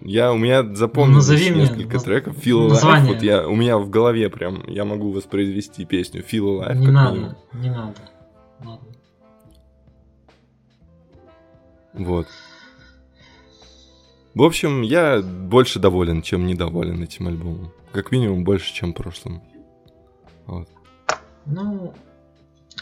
Я, 0.02 0.34
у 0.34 0.38
меня 0.38 0.64
запомнил 0.76 1.22
мне 1.22 1.50
несколько 1.52 1.98
наз- 1.98 2.04
треков. 2.04 2.38
Feel 2.38 2.70
Alive, 2.70 3.06
вот 3.08 3.22
я, 3.22 3.48
у 3.48 3.56
меня 3.56 3.78
в 3.78 3.90
голове 3.90 4.30
прям, 4.30 4.64
я 4.68 4.84
могу 4.84 5.12
воспроизвести 5.12 5.86
песню 5.86 6.24
Feel 6.24 6.60
Alive. 6.60 6.76
Не 6.76 6.88
надо, 6.88 7.14
минимум. 7.16 7.36
не 7.54 7.70
надо. 7.70 7.96
Ладно. 8.64 8.88
Вот. 11.94 12.28
В 14.34 14.44
общем, 14.44 14.82
я 14.82 15.22
больше 15.22 15.80
доволен, 15.80 16.22
чем 16.22 16.48
недоволен 16.48 17.04
этим 17.04 17.28
альбомом. 17.28 17.72
Как 17.92 18.12
минимум 18.12 18.44
больше, 18.44 18.74
чем 18.74 18.94
прошлым. 18.94 19.42
Вот. 20.48 20.70
Ну, 21.46 21.94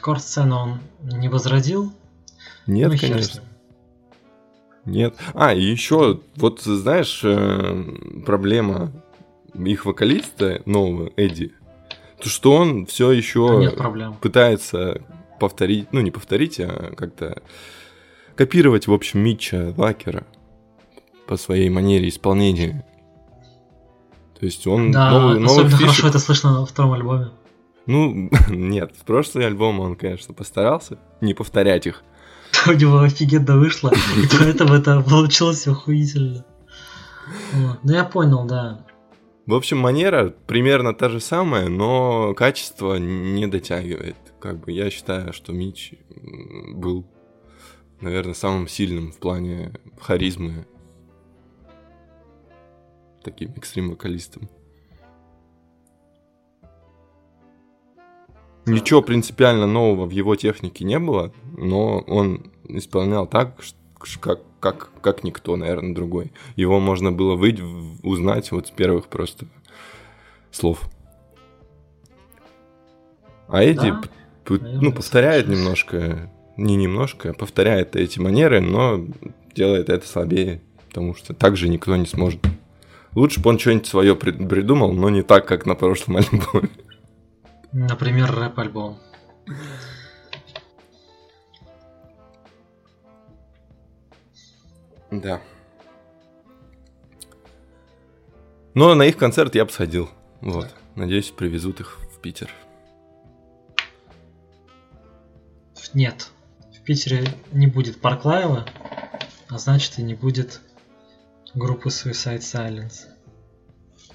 кор-сцену 0.01 0.57
он 0.57 0.79
не 1.19 1.29
возродил. 1.29 1.91
Нет, 2.67 2.91
ну, 2.91 2.97
конечно. 2.99 3.41
Нет. 4.85 5.15
А, 5.33 5.53
и 5.53 5.61
еще, 5.61 6.21
вот 6.35 6.61
знаешь, 6.61 7.21
э, 7.23 7.83
проблема 8.25 8.91
их 9.53 9.85
вокалиста 9.85 10.61
нового, 10.65 11.11
Эдди, 11.15 11.53
то 12.21 12.29
что 12.29 12.53
он 12.53 12.85
все 12.85 13.09
А 13.09 13.13
еще 13.13 13.71
проблем. 13.71 14.15
пытается 14.21 15.01
повторить, 15.39 15.91
ну 15.91 16.01
не 16.01 16.11
повторить, 16.11 16.59
а 16.59 16.93
как-то 16.95 17.41
копировать, 18.35 18.87
в 18.87 18.93
общем, 18.93 19.19
Митча 19.21 19.73
Лакера 19.77 20.25
по 21.27 21.37
своей 21.37 21.69
манере 21.69 22.09
исполнения. 22.09 22.85
То 24.39 24.45
есть 24.45 24.65
он 24.67 24.91
Да, 24.91 25.11
новый, 25.11 25.39
новых 25.39 25.51
особенно 25.51 25.69
фишек- 25.77 25.81
хорошо 25.81 26.07
это 26.07 26.19
слышно 26.19 26.59
на 26.59 26.65
втором 26.65 26.93
альбоме. 26.93 27.29
Ну, 27.89 28.29
нет, 28.49 28.93
в 28.95 29.03
прошлый 29.03 29.47
альбом 29.47 29.79
он, 29.79 29.95
конечно, 29.95 30.31
постарался 30.35 30.99
не 31.21 31.33
повторять 31.33 31.87
их. 31.87 32.03
У 32.67 32.73
него 32.73 32.99
офигенно 32.99 33.57
вышло, 33.57 33.89
и 33.89 34.27
поэтому 34.37 34.75
это 34.75 35.01
получилось 35.01 35.67
охуительно. 35.67 36.45
Вот. 37.53 37.79
Ну 37.81 37.91
я 37.91 38.03
понял, 38.03 38.45
да. 38.45 38.85
В 39.47 39.55
общем, 39.55 39.79
манера 39.79 40.29
примерно 40.45 40.93
та 40.93 41.09
же 41.09 41.19
самая, 41.19 41.67
но 41.67 42.35
качество 42.35 42.97
не 42.97 43.47
дотягивает. 43.47 44.17
Как 44.39 44.59
бы 44.59 44.71
я 44.71 44.91
считаю, 44.91 45.33
что 45.33 45.51
Мич 45.51 45.93
был, 46.71 47.07
наверное, 48.01 48.35
самым 48.35 48.67
сильным 48.67 49.11
в 49.11 49.17
плане 49.17 49.73
харизмы 49.99 50.67
таким 53.23 53.51
экстрим-вокалистом. 53.55 54.47
Ничего 58.69 59.01
принципиально 59.01 59.65
нового 59.65 60.05
в 60.05 60.11
его 60.11 60.35
технике 60.35 60.85
не 60.85 60.99
было, 60.99 61.33
но 61.57 61.99
он 61.99 62.51
исполнял 62.67 63.25
так, 63.25 63.59
как, 64.19 64.39
как, 64.59 64.91
как 65.01 65.23
никто, 65.23 65.55
наверное, 65.55 65.95
другой. 65.95 66.31
Его 66.55 66.79
можно 66.79 67.11
было 67.11 67.35
вы, 67.35 67.57
узнать 68.03 68.51
вот 68.51 68.67
с 68.67 68.71
первых 68.71 69.07
просто 69.07 69.47
слов. 70.51 70.81
А 73.47 73.63
Эдди 73.63 73.91
Да, 74.47 74.57
ну, 74.81 74.93
повторяет 74.93 75.47
немножко, 75.47 76.31
не 76.55 76.75
немножко, 76.75 77.31
а 77.31 77.33
повторяет 77.33 77.95
эти 77.95 78.19
манеры, 78.19 78.61
но 78.61 79.05
делает 79.55 79.89
это 79.89 80.07
слабее, 80.07 80.61
потому 80.87 81.15
что 81.15 81.33
так 81.33 81.57
же 81.57 81.69
никто 81.69 81.95
не 81.95 82.05
сможет. 82.05 82.39
Лучше 83.15 83.39
бы 83.39 83.49
он 83.49 83.57
что-нибудь 83.57 83.87
свое 83.87 84.15
придумал, 84.15 84.93
но 84.93 85.09
не 85.09 85.23
так, 85.23 85.47
как 85.47 85.65
на 85.65 85.73
прошлом 85.73 86.17
альбоме. 86.17 86.69
Например, 87.71 88.31
рэп-альбом. 88.31 88.99
Да. 95.11 95.41
Но 98.73 98.95
на 98.95 99.03
их 99.03 99.17
концерт 99.17 99.55
я 99.55 99.65
бы 99.65 99.71
сходил. 99.71 100.09
Вот. 100.41 100.73
Надеюсь, 100.95 101.31
привезут 101.31 101.79
их 101.79 101.99
в 102.11 102.19
Питер. 102.19 102.49
Нет, 105.93 106.29
в 106.71 106.81
Питере 106.81 107.27
не 107.51 107.65
будет 107.65 107.99
Парклаева, 107.99 108.65
а 109.47 109.57
значит 109.57 109.97
и 109.97 110.03
не 110.03 110.13
будет 110.13 110.61
группы 111.55 111.89
Suicide 111.89 112.39
Silence. 112.39 113.07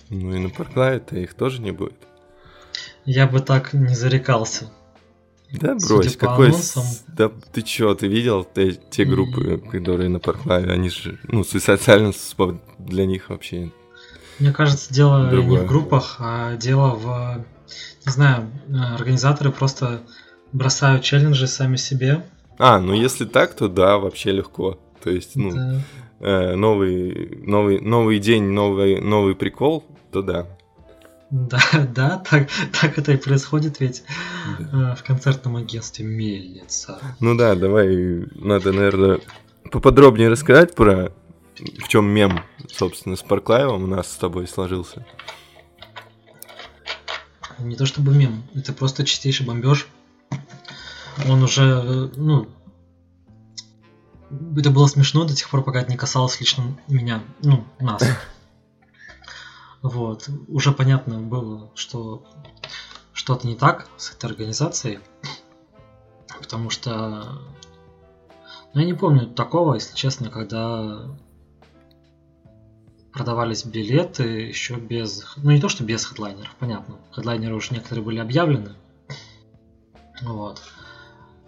Ну 0.08 0.34
и 0.34 0.38
на 0.38 0.50
Парклаве-то 0.50 1.16
их 1.16 1.34
тоже 1.34 1.60
не 1.60 1.72
будет. 1.72 2.06
Я 3.06 3.26
бы 3.26 3.40
так 3.40 3.72
не 3.74 3.94
зарекался. 3.94 4.70
Да, 5.52 5.78
Судя 5.78 5.94
брось, 5.94 6.16
по 6.16 6.26
какой... 6.26 6.48
анонсам. 6.48 6.84
Да 7.08 7.30
ты 7.52 7.62
чё, 7.62 7.94
ты 7.94 8.08
видел 8.08 8.44
те, 8.44 8.72
те 8.72 9.04
группы, 9.04 9.62
которые 9.70 10.08
на 10.08 10.18
Парклаве? 10.18 10.72
Они 10.72 10.88
же... 10.88 11.18
Ну, 11.28 11.44
по- 12.36 12.58
для 12.78 13.06
них 13.06 13.30
вообще... 13.30 13.70
Мне 14.40 14.52
кажется, 14.52 14.92
дело 14.92 15.24
не 15.26 15.30
Другое. 15.30 15.62
в 15.62 15.66
группах, 15.66 16.16
а 16.18 16.56
дело 16.56 16.90
в... 16.96 17.44
Не 18.04 18.12
знаю, 18.12 18.50
э, 18.68 18.72
организаторы 18.94 19.52
просто 19.52 20.02
бросают 20.52 21.02
челленджи 21.04 21.46
сами 21.46 21.76
себе. 21.76 22.24
А, 22.58 22.80
ну 22.80 22.94
если 22.94 23.24
так, 23.24 23.54
то 23.54 23.68
да, 23.68 23.98
вообще 23.98 24.32
легко. 24.32 24.78
То 25.02 25.10
есть, 25.10 25.36
ну, 25.36 25.50
Это- 25.50 25.82
э, 26.20 26.54
новый, 26.56 27.38
новый, 27.46 27.80
новый 27.80 28.18
день, 28.18 28.44
новый, 28.44 29.00
новый 29.00 29.36
прикол, 29.36 29.84
то 30.10 30.22
да. 30.22 30.46
Да, 31.30 31.60
да, 31.94 32.18
так, 32.18 32.48
так 32.80 32.98
это 32.98 33.12
и 33.12 33.16
происходит 33.16 33.80
ведь 33.80 34.04
Да. 34.58 34.92
э, 34.92 34.96
в 34.96 35.02
концертном 35.02 35.56
агентстве 35.56 36.04
Мельница. 36.04 36.98
Ну 37.20 37.36
да, 37.36 37.54
давай, 37.54 38.26
надо, 38.34 38.72
наверное, 38.72 39.20
поподробнее 39.70 40.28
рассказать 40.28 40.74
про 40.74 41.12
в 41.58 41.88
чем 41.88 42.06
мем, 42.06 42.40
собственно, 42.68 43.16
с 43.16 43.22
Парклаевым 43.22 43.84
у 43.84 43.86
нас 43.86 44.10
с 44.10 44.16
тобой 44.16 44.48
сложился. 44.48 45.06
Не 47.58 47.76
то 47.76 47.86
чтобы 47.86 48.14
мем, 48.14 48.42
это 48.54 48.72
просто 48.72 49.04
чистейший 49.04 49.46
бомбеж. 49.46 49.86
Он 51.28 51.42
уже, 51.42 51.62
э, 51.62 52.08
ну, 52.16 52.48
это 54.56 54.70
было 54.70 54.86
смешно 54.88 55.24
до 55.24 55.34
тех 55.34 55.48
пор, 55.48 55.62
пока 55.62 55.80
это 55.80 55.90
не 55.90 55.96
касалось 55.96 56.40
лично 56.40 56.76
меня, 56.88 57.22
ну, 57.42 57.64
нас. 57.78 58.02
Вот, 59.84 60.30
уже 60.48 60.72
понятно 60.72 61.20
было, 61.20 61.70
что 61.74 62.24
что-то 63.12 63.46
не 63.46 63.54
так 63.54 63.86
с 63.98 64.12
этой 64.12 64.30
организацией, 64.30 65.00
потому 66.40 66.70
что, 66.70 67.38
ну, 68.72 68.80
я 68.80 68.86
не 68.86 68.94
помню 68.94 69.26
такого, 69.26 69.74
если 69.74 69.94
честно, 69.94 70.30
когда 70.30 71.14
продавались 73.12 73.66
билеты 73.66 74.22
еще 74.22 74.76
без... 74.76 75.22
Ну, 75.36 75.50
не 75.50 75.60
то, 75.60 75.68
что 75.68 75.84
без 75.84 76.06
хедлайнеров, 76.06 76.56
понятно. 76.58 76.96
Хедлайнеры 77.12 77.54
уже 77.54 77.74
некоторые 77.74 78.02
были 78.02 78.20
объявлены. 78.20 78.76
Вот. 80.22 80.62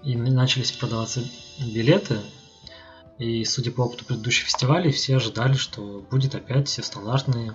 И 0.02 0.14
начались 0.14 0.72
продаваться 0.72 1.22
билеты. 1.58 2.20
И, 3.18 3.46
судя 3.46 3.70
по 3.70 3.80
опыту 3.80 4.04
предыдущих 4.04 4.44
фестивалей, 4.44 4.92
все 4.92 5.16
ожидали, 5.16 5.54
что 5.54 6.06
будет 6.10 6.34
опять 6.34 6.68
все 6.68 6.82
стандартные 6.82 7.54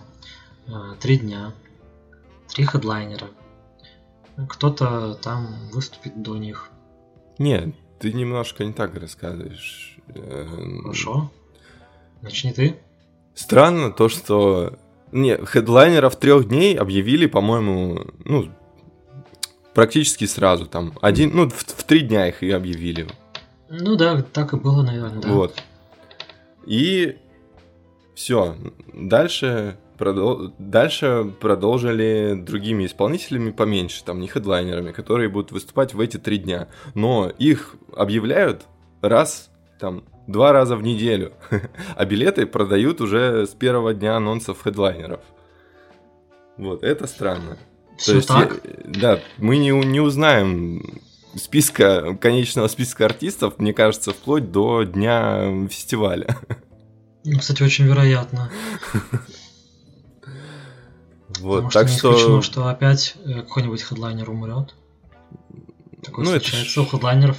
три 1.00 1.18
дня. 1.18 1.54
Три 2.48 2.66
хедлайнера. 2.66 3.28
Кто-то 4.50 5.16
там 5.16 5.70
выступит 5.72 6.22
до 6.22 6.38
них. 6.38 6.70
Нет, 7.38 7.76
ты 8.00 8.12
немножко 8.14 8.66
не 8.66 8.74
так 8.74 8.96
рассказываешь. 8.96 9.98
Эм, 10.16 10.82
Хорошо. 10.84 11.32
Начни 12.22 12.52
ты. 12.52 12.80
Странно 13.34 13.92
то, 13.92 14.10
что... 14.10 14.78
Не, 15.12 15.38
хедлайнеров 15.38 16.16
трех 16.16 16.48
дней 16.48 16.78
объявили, 16.78 17.26
по-моему, 17.26 18.06
ну, 18.24 18.50
практически 19.74 20.26
сразу 20.26 20.66
там. 20.66 20.94
Один, 21.02 21.32
ну, 21.34 21.50
в, 21.50 21.56
в 21.56 21.84
три 21.84 22.02
дня 22.02 22.28
их 22.28 22.44
и 22.44 22.52
объявили. 22.52 23.08
Ну 23.70 23.96
да, 23.96 24.22
так 24.22 24.54
и 24.54 24.58
было, 24.58 24.84
наверное, 24.84 25.22
да. 25.22 25.30
Вот. 25.30 25.62
И 26.66 27.18
все. 28.16 28.56
Дальше, 28.94 29.78
продол- 30.02 30.54
Дальше 30.58 31.32
продолжили 31.40 32.34
другими 32.36 32.86
исполнителями 32.86 33.52
поменьше, 33.52 34.04
там 34.04 34.20
не 34.20 34.28
хедлайнерами, 34.28 34.92
которые 34.92 35.30
будут 35.30 35.52
выступать 35.52 35.94
в 35.94 36.00
эти 36.00 36.18
три 36.18 36.38
дня. 36.38 36.68
Но 36.96 37.30
их 37.30 37.76
объявляют 37.96 38.66
раз, 39.02 39.50
там, 39.80 40.04
два 40.28 40.52
раза 40.52 40.76
в 40.76 40.84
неделю. 40.84 41.34
А 41.96 42.06
билеты 42.06 42.46
продают 42.46 43.02
уже 43.02 43.46
с 43.46 43.50
первого 43.50 43.94
дня 43.94 44.16
анонсов 44.18 44.62
хедлайнеров. 44.64 45.22
Вот, 46.58 46.84
это 46.84 47.08
странно. 47.08 47.58
Все 47.98 48.16
есть, 48.16 48.28
так. 48.28 48.62
я- 48.64 48.72
да, 48.86 49.20
мы 49.38 49.58
не, 49.58 49.70
не 49.70 50.00
узнаем 50.00 51.00
списка, 51.36 52.18
конечного 52.20 52.68
списка 52.68 53.06
артистов, 53.06 53.60
мне 53.60 53.74
кажется, 53.74 54.12
вплоть 54.12 54.52
до 54.52 54.84
дня 54.84 55.68
фестиваля. 55.70 56.36
Ну, 57.24 57.38
кстати, 57.38 57.62
очень 57.62 57.86
вероятно. 57.86 58.50
Вот, 61.40 61.66
Потому 61.66 61.72
так 61.72 61.90
не 61.90 61.98
что... 61.98 62.12
исключено, 62.12 62.42
что 62.42 62.68
опять 62.68 63.16
э, 63.26 63.42
какой-нибудь 63.42 63.82
хедлайнер 63.82 64.30
умрет. 64.30 64.76
Такое 66.04 66.26
Ну, 66.26 66.32
это 66.32 66.46
случается 66.46 66.82
ж- 66.82 66.84
у 66.84 66.86
хедлайнеров. 66.86 67.38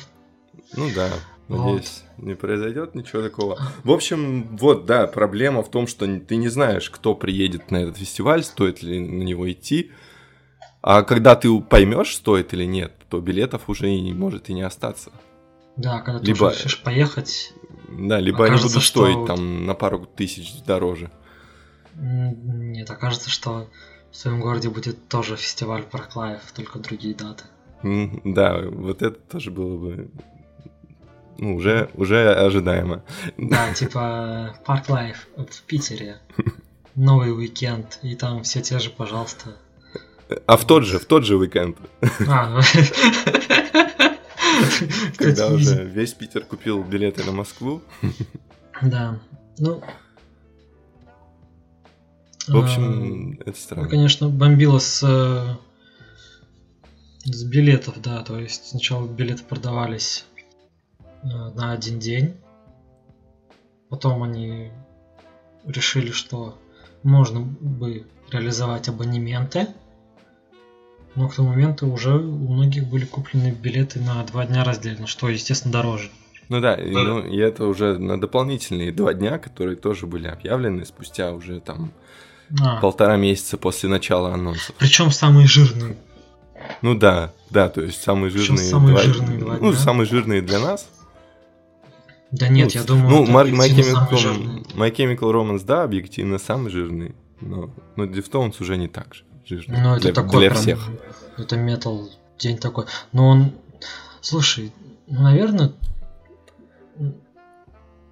Ну 0.77 0.89
да. 0.95 1.11
Надеюсь, 1.49 2.03
вот. 2.17 2.25
не 2.27 2.35
произойдет 2.35 2.95
ничего 2.95 3.23
такого. 3.23 3.61
В 3.85 3.91
общем, 3.91 4.57
вот, 4.57 4.87
да, 4.87 5.07
проблема 5.07 5.63
в 5.63 5.71
том, 5.71 5.87
что 5.87 6.07
ты 6.21 6.37
не 6.37 6.49
знаешь, 6.49 6.89
кто 6.89 7.15
приедет 7.15 7.71
на 7.71 7.79
этот 7.79 7.99
фестиваль, 7.99 8.43
стоит 8.43 8.83
ли 8.83 8.99
на 9.01 9.23
него 9.23 9.51
идти. 9.51 9.91
А 10.81 11.03
когда 11.03 11.37
ты 11.37 11.61
поймешь, 11.61 12.15
стоит 12.15 12.55
или 12.55 12.65
нет, 12.65 12.93
то 13.09 13.21
билетов 13.21 13.69
уже 13.69 13.91
и 13.91 14.13
может 14.13 14.49
и 14.49 14.55
не 14.55 14.63
остаться. 14.63 15.13
Да, 15.77 16.01
когда 16.01 16.21
ты 16.21 16.27
либо, 16.27 16.45
уже 16.47 16.57
хочешь 16.57 16.83
поехать. 16.83 17.53
Да, 17.89 18.19
либо 18.19 18.47
они 18.47 18.57
будут 18.57 18.83
стоить 18.83 19.15
что... 19.15 19.27
там 19.27 19.67
на 19.67 19.75
пару 19.75 20.07
тысяч 20.07 20.63
дороже. 20.67 21.11
Нет, 21.97 22.91
окажется, 22.91 23.31
что 23.31 23.69
в 24.11 24.17
своем 24.17 24.41
городе 24.41 24.69
будет 24.69 25.09
тоже 25.09 25.37
фестиваль 25.37 25.83
Park 25.83 26.09
Live, 26.09 26.41
только 26.55 26.79
другие 26.79 27.15
даты. 27.15 27.45
Да, 28.25 28.61
вот 28.63 29.03
это 29.03 29.19
тоже 29.19 29.51
было 29.51 29.77
бы 29.77 30.11
ну, 31.39 31.57
уже, 31.57 31.91
уже 31.95 32.33
ожидаемо. 32.33 33.03
Да, 33.37 33.75
типа 33.75 34.55
Park 34.65 34.89
Live 34.89 35.27
в 35.37 35.63
Питере. 35.63 36.19
Новый 36.95 37.33
уикенд, 37.33 37.99
и 38.03 38.15
там 38.15 38.43
все 38.43 38.61
те 38.61 38.79
же, 38.79 38.91
пожалуйста. 38.91 39.57
А 40.47 40.57
в 40.57 40.65
тот 40.67 40.85
же, 40.85 40.99
в 40.99 41.07
тот 41.07 41.25
же 41.25 41.37
уикенд. 41.37 41.79
А. 42.29 42.61
Когда 45.17 45.49
уже 45.49 45.85
весь 45.85 46.13
Питер 46.13 46.45
купил 46.45 46.83
билеты 46.83 47.25
на 47.25 47.33
Москву. 47.33 47.83
Да, 48.81 49.19
ну... 49.59 49.83
В 52.49 52.57
общем, 52.57 53.39
это 53.45 53.59
странно. 53.59 53.85
Ну, 53.85 53.91
конечно, 53.91 54.29
бомбило 54.29 54.79
с 54.79 55.03
э, 55.03 55.57
с 57.25 57.45
билетов, 57.45 58.01
да, 58.01 58.23
то 58.23 58.39
есть 58.39 58.69
сначала 58.69 59.07
билеты 59.07 59.45
продавались 59.45 60.25
э, 61.01 61.27
на 61.29 61.73
один 61.73 61.99
день, 61.99 62.35
потом 63.89 64.23
они 64.23 64.71
решили, 65.65 66.11
что 66.11 66.59
можно 67.03 67.41
бы 67.41 68.07
реализовать 68.31 68.89
абонементы, 68.89 69.69
но 71.15 71.29
к 71.29 71.35
тому 71.35 71.51
моменту 71.51 71.87
уже 71.89 72.17
у 72.17 72.53
многих 72.53 72.89
были 72.89 73.05
куплены 73.05 73.53
билеты 73.53 74.01
на 74.01 74.25
два 74.25 74.47
дня 74.47 74.65
раздельно, 74.65 75.07
что, 75.07 75.29
естественно, 75.29 75.73
дороже. 75.73 76.11
Ну 76.49 76.61
да, 76.61 76.75
и, 76.75 76.91
ну, 76.91 77.21
и 77.21 77.37
это 77.39 77.67
уже 77.67 77.99
на 77.99 78.21
дополнительные 78.21 78.93
два 78.93 79.15
дня, 79.15 79.39
которые 79.39 79.77
тоже 79.77 80.07
были 80.07 80.27
объявлены 80.27 80.85
спустя 80.85 81.33
уже 81.33 81.61
там 81.61 81.93
а. 82.61 82.81
полтора 82.81 83.17
месяца 83.17 83.57
после 83.57 83.89
начала 83.89 84.33
анонса. 84.35 84.73
Причем 84.79 85.11
самые 85.11 85.47
жирные. 85.47 85.97
Ну 86.81 86.95
да, 86.95 87.33
да, 87.51 87.69
то 87.69 87.83
есть 87.83 88.03
самые 88.03 88.31
жирные. 88.31 88.59
самые 88.59 88.95
два... 88.95 89.03
жирные 89.03 89.39
два 89.39 89.59
Ну, 89.61 89.73
самые 89.73 90.07
жирные 90.07 90.43
для 90.43 90.59
нас. 90.61 90.89
Да 92.31 92.49
нет, 92.49 92.73
ну, 92.75 92.81
я 92.81 92.87
думаю, 92.87 93.09
ну, 93.11 93.25
My, 93.27 93.51
My, 93.51 93.69
Chemical, 93.69 94.67
My 94.75 94.91
Chemical 94.95 95.33
Romance, 95.33 95.65
да, 95.67 95.83
объективно 95.83 96.39
самый 96.39 96.71
жирный, 96.71 97.15
но, 97.41 97.71
но 97.97 98.05
Deftones 98.05 98.55
уже 98.61 98.79
не 98.79 98.89
так 98.89 99.15
же 99.15 99.25
жирный. 99.45 99.81
Ну, 99.81 99.93
это 99.93 100.03
для, 100.03 100.13
такой 100.15 100.41
для 100.41 100.51
прям, 100.51 100.63
всех. 100.63 100.89
Это 101.37 101.57
метал 101.57 102.09
день 102.39 102.57
такой. 102.57 102.87
Но 103.13 103.29
он, 103.29 103.53
слушай, 104.23 104.73
ну, 105.07 105.23
наверное, 105.23 105.73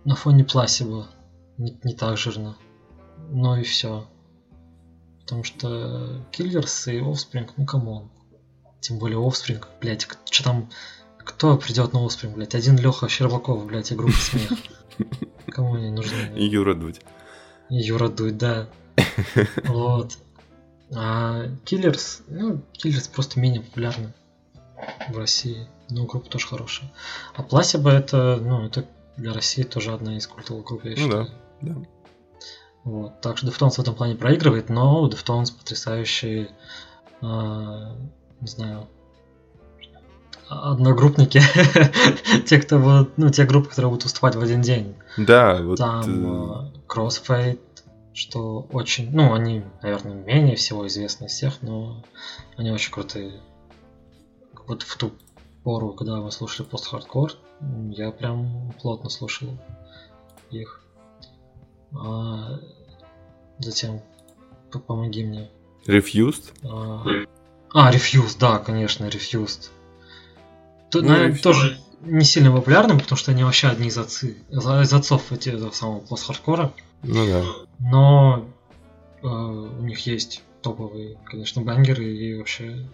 на 0.05 0.17
фоне 0.17 0.45
Пласиба 0.45 1.09
не, 1.57 1.79
не 1.83 1.95
так 1.95 2.19
жирно. 2.19 2.57
Ну 3.31 3.57
и 3.57 3.63
все. 3.63 4.07
Потому 5.31 5.45
что 5.45 6.21
Killers 6.33 6.89
и 6.89 6.99
Offspring, 6.99 7.49
ну 7.57 7.65
come 7.65 7.91
on. 7.91 8.11
Тем 8.81 8.99
более 8.99 9.21
Offspring, 9.21 9.65
блядь, 9.81 10.09
что 10.29 10.43
там... 10.43 10.69
Кто 11.19 11.57
придет 11.57 11.93
на 11.93 11.99
Offspring, 11.99 12.35
блядь? 12.35 12.57
Один 12.57 12.77
Леха 12.77 13.09
Щербаков, 13.09 13.65
блядь, 13.65 13.93
и 13.93 13.95
группа 13.95 14.17
смех. 14.17 14.51
Кому 15.47 15.77
они 15.77 15.91
нужны? 15.91 16.33
И 16.35 16.45
Юра 16.47 16.75
Дудь. 16.75 17.01
И 17.69 17.77
Юра 17.77 18.09
Дудь, 18.09 18.39
да. 18.39 18.69
Вот. 19.67 20.19
А 20.93 21.45
Killers, 21.65 22.23
ну, 22.27 22.61
Killers 22.73 23.09
просто 23.15 23.39
менее 23.39 23.61
популярны 23.61 24.13
в 25.11 25.17
России. 25.17 25.69
Но 25.91 26.07
группа 26.07 26.29
тоже 26.29 26.49
хорошая. 26.49 26.93
А 27.37 27.45
Пласиба 27.45 27.93
это, 27.93 28.37
ну, 28.43 28.67
это 28.67 28.85
для 29.17 29.33
России 29.33 29.63
тоже 29.63 29.93
одна 29.93 30.17
из 30.17 30.27
культовых 30.27 30.67
групп, 30.67 30.85
я 30.87 30.97
считаю. 30.97 31.29
Ну 31.63 31.75
да, 31.75 31.75
да. 31.75 31.87
Вот. 32.85 33.21
Так 33.21 33.39
что 33.39 33.47
Deftones 33.49 33.73
в 33.73 33.79
этом 33.79 33.95
плане 33.95 34.15
проигрывает, 34.15 34.69
но 34.69 35.03
у 35.03 35.09
Deftones 35.09 35.53
потрясающий 35.57 36.49
э, 37.23 37.95
не 38.41 38.49
знаю, 38.49 38.89
одногруппники, 40.49 41.41
те, 42.47 42.59
кто 42.59 42.79
вот, 42.79 43.17
ну, 43.17 43.31
те 43.31 43.45
группы, 43.45 43.69
которые 43.69 43.91
будут 43.91 44.05
выступать 44.05 44.35
в 44.35 44.41
один 44.41 44.63
день. 44.63 44.97
Да, 45.17 45.61
вот. 45.63 45.79
Там 45.79 46.05
э, 46.05 46.71
Crossfade, 46.89 47.61
что 48.15 48.67
очень, 48.73 49.11
ну, 49.13 49.33
они, 49.33 49.63
наверное, 49.83 50.15
менее 50.15 50.57
всего 50.57 50.87
известны 50.87 51.27
из 51.27 51.33
всех, 51.33 51.63
но 51.63 52.05
они 52.57 52.71
очень 52.73 52.93
крутые. 52.93 53.41
Вот 54.67 54.83
в 54.83 54.97
ту 54.97 55.13
пору, 55.63 55.93
когда 55.93 56.17
мы 56.17 56.33
слушали 56.33 56.67
пост-хардкор, 56.67 57.33
я 57.91 58.11
прям 58.11 58.73
плотно 58.81 59.11
слушал 59.11 59.49
их. 60.51 60.83
А 61.93 62.61
затем 63.59 64.01
помоги 64.87 65.25
мне. 65.25 65.51
Refused? 65.87 66.53
А, 66.63 67.05
а, 67.73 67.93
Refused, 67.93 68.39
да, 68.39 68.59
конечно, 68.59 69.07
Refused. 69.07 69.71
Тут, 70.91 71.03
ну, 71.03 71.09
наверное, 71.11 71.37
Refused. 71.37 71.43
тоже 71.43 71.81
не 72.03 72.25
сильно 72.25 72.53
популярным, 72.53 72.99
потому 72.99 73.17
что 73.17 73.31
они 73.31 73.45
вообще 73.45 73.69
одни 73.69 73.89
из, 73.89 73.99
отцы, 73.99 74.37
из 74.51 74.93
отцов 74.93 75.33
этого 75.33 75.71
самого 75.71 76.01
пост-хардкора. 76.01 76.73
Ну 77.03 77.27
да. 77.27 77.45
Но 77.79 78.47
э, 79.23 79.27
у 79.27 79.83
них 79.83 80.07
есть 80.07 80.43
топовые, 80.63 81.19
конечно, 81.25 81.63
бангеры, 81.63 82.05
и 82.05 82.39
вообще 82.39 82.87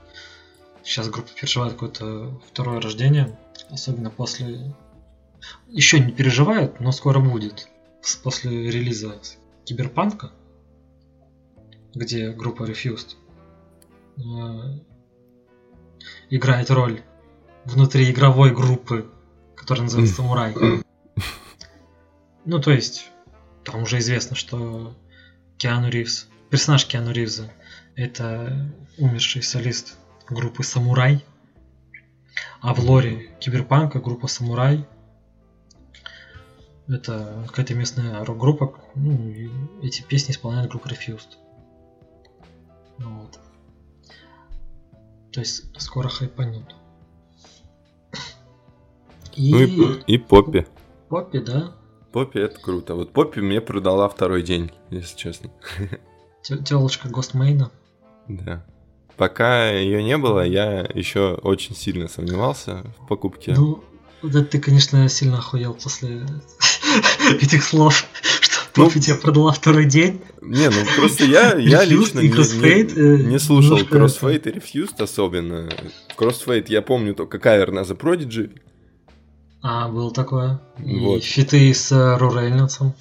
сейчас 0.82 1.08
группа 1.08 1.28
переживает 1.34 1.74
какое-то 1.74 2.40
второе 2.50 2.80
рождение, 2.80 3.36
особенно 3.70 4.10
после... 4.10 4.74
Еще 5.68 6.00
не 6.00 6.12
переживает, 6.12 6.80
но 6.80 6.92
скоро 6.92 7.20
будет. 7.20 7.68
После 8.22 8.70
релиза 8.70 9.20
Киберпанка, 9.64 10.32
где 11.94 12.30
группа 12.30 12.62
Refused 12.64 13.16
Э, 14.18 14.78
играет 16.30 16.70
роль 16.70 17.02
внутри 17.64 18.10
игровой 18.10 18.52
группы, 18.54 19.10
которая 19.54 19.84
называется 19.84 20.16
Самурай. 20.16 20.54
Ну, 22.44 22.60
то 22.60 22.70
есть, 22.70 23.10
там 23.64 23.82
уже 23.82 23.98
известно, 23.98 24.36
что 24.36 24.96
Киану 25.58 25.88
Ривз, 25.88 26.28
персонаж 26.48 26.86
Киану 26.86 27.10
Ривза, 27.10 27.52
это 27.96 28.72
умерший 28.98 29.42
солист 29.42 29.98
группы 30.28 30.62
Самурай. 30.62 31.24
А 32.60 32.72
в 32.72 32.78
лоре 32.80 33.34
Киберпанка 33.40 33.98
группа 33.98 34.28
Самурай 34.28 34.86
это 36.88 37.44
какая-то 37.48 37.74
местная 37.74 38.24
рок-группа. 38.24 38.74
Ну, 38.94 39.32
эти 39.82 40.02
песни 40.02 40.32
исполняет 40.32 40.70
группа 40.70 40.88
Refused. 40.88 41.36
Вот. 42.98 43.38
То 45.32 45.40
есть 45.40 45.64
скоро 45.80 46.08
хайпанет. 46.08 46.74
И... 49.34 49.52
Ну 49.52 49.60
и, 49.60 50.14
и 50.14 50.18
Поппи. 50.18 50.66
Поппи, 51.08 51.38
да? 51.40 51.76
Поппи 52.12 52.38
это 52.38 52.58
круто. 52.58 52.94
Вот 52.94 53.12
Поппи 53.12 53.40
мне 53.40 53.60
продала 53.60 54.08
второй 54.08 54.42
день, 54.42 54.72
если 54.90 55.16
честно. 55.16 55.50
Телочка 56.42 57.08
Гостмейна. 57.08 57.70
Да. 58.28 58.64
Пока 59.16 59.70
ее 59.70 60.02
не 60.02 60.16
было, 60.16 60.46
я 60.46 60.80
еще 60.94 61.34
очень 61.42 61.74
сильно 61.74 62.08
сомневался 62.08 62.82
в 62.98 63.06
покупке. 63.06 63.54
Ну, 63.54 63.82
да 64.22 64.44
ты, 64.44 64.60
конечно, 64.60 65.08
сильно 65.08 65.38
охуел 65.38 65.74
после 65.74 66.26
этих 67.40 67.64
слов, 67.64 68.04
ну, 68.76 68.90
тебе 68.90 69.14
продала 69.14 69.52
второй 69.52 69.86
день. 69.86 70.20
Не, 70.42 70.68
ну 70.68 70.76
просто 70.96 71.24
я, 71.24 71.54
я 71.58 71.84
лично 71.84 72.20
не, 72.20 72.28
не, 72.28 73.24
не 73.24 73.38
слушал 73.38 73.78
Crossfade 73.78 74.50
и 74.50 74.58
Refused 74.58 75.02
особенно. 75.02 75.68
Crossfade 76.16 76.66
я 76.68 76.82
помню 76.82 77.14
только 77.14 77.38
кавер 77.38 77.72
на 77.72 77.80
The 77.80 77.98
Prodigy. 77.98 78.60
А, 79.62 79.88
было 79.88 80.12
такое. 80.12 80.60
Вот. 80.78 81.18
И 81.18 81.20
фиты 81.20 81.74
с 81.74 81.90
э, 81.90 82.16
Рурельницем. 82.18 82.94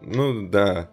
Ну 0.00 0.48
да. 0.48 0.88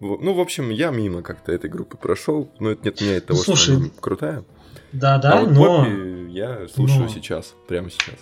Ну, 0.00 0.32
в 0.32 0.40
общем, 0.40 0.70
я 0.70 0.90
мимо 0.90 1.22
как-то 1.22 1.52
этой 1.52 1.68
группы 1.68 1.96
прошел. 1.96 2.50
Но 2.58 2.70
это 2.70 2.84
нет 2.84 3.00
меня 3.00 3.20
того, 3.20 3.38
ну, 3.38 3.44
слушай, 3.44 3.62
что 3.62 3.76
она 3.76 3.90
крутая. 4.00 4.44
Да, 4.92 5.18
да, 5.18 5.32
а 5.32 5.40
вот 5.40 5.50
но... 5.50 5.78
Поппи 5.78 6.30
я 6.30 6.68
слушаю 6.68 7.02
но... 7.02 7.08
сейчас, 7.08 7.54
прямо 7.68 7.90
сейчас. 7.90 8.18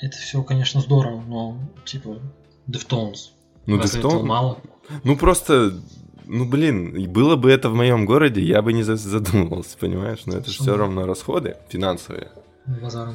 Это 0.00 0.16
все, 0.16 0.42
конечно, 0.42 0.80
здорово, 0.80 1.22
но 1.26 1.58
типа 1.84 2.18
Deftones. 2.68 3.30
Ну, 3.66 3.78
Разве 3.78 4.00
Deftones... 4.00 4.22
мало? 4.22 4.58
Ну, 5.04 5.16
просто 5.16 5.80
ну 6.26 6.44
блин, 6.44 7.10
было 7.10 7.34
бы 7.34 7.50
это 7.50 7.68
в 7.70 7.74
моем 7.74 8.06
городе, 8.06 8.40
я 8.40 8.62
бы 8.62 8.72
не 8.72 8.84
задумывался, 8.84 9.76
понимаешь? 9.76 10.20
Но 10.26 10.36
это 10.36 10.50
же 10.50 10.62
все 10.62 10.76
равно 10.76 11.04
расходы 11.04 11.56
финансовые. 11.68 12.30
Базар 12.66 13.10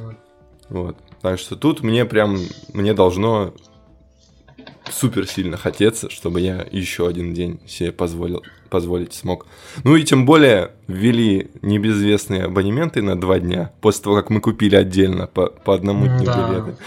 Вот. 0.69 0.97
Так 1.21 1.39
что 1.39 1.55
тут 1.55 1.81
мне 1.81 2.03
прям, 2.05 2.37
мне 2.73 2.93
должно 2.93 3.53
супер 4.91 5.27
сильно 5.27 5.57
хотеться, 5.57 6.09
чтобы 6.09 6.41
я 6.41 6.65
еще 6.71 7.07
один 7.07 7.33
день 7.33 7.59
себе 7.67 7.91
позволил, 7.91 8.43
позволить 8.69 9.13
смог. 9.13 9.47
Ну 9.83 9.95
и 9.95 10.03
тем 10.03 10.25
более 10.25 10.71
ввели 10.87 11.51
небезвестные 11.61 12.43
абонементы 12.43 13.01
на 13.01 13.19
два 13.19 13.39
дня, 13.39 13.71
после 13.81 14.03
того, 14.03 14.15
как 14.15 14.29
мы 14.29 14.41
купили 14.41 14.75
отдельно 14.75 15.27
по, 15.27 15.47
по 15.47 15.73
одному 15.73 16.05
дню 16.07 16.25
Да. 16.25 16.49
билеты. 16.49 16.77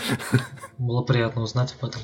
Было 0.79 1.03
приятно 1.03 1.43
узнать 1.43 1.75
об 1.81 1.89
этом. 1.89 2.03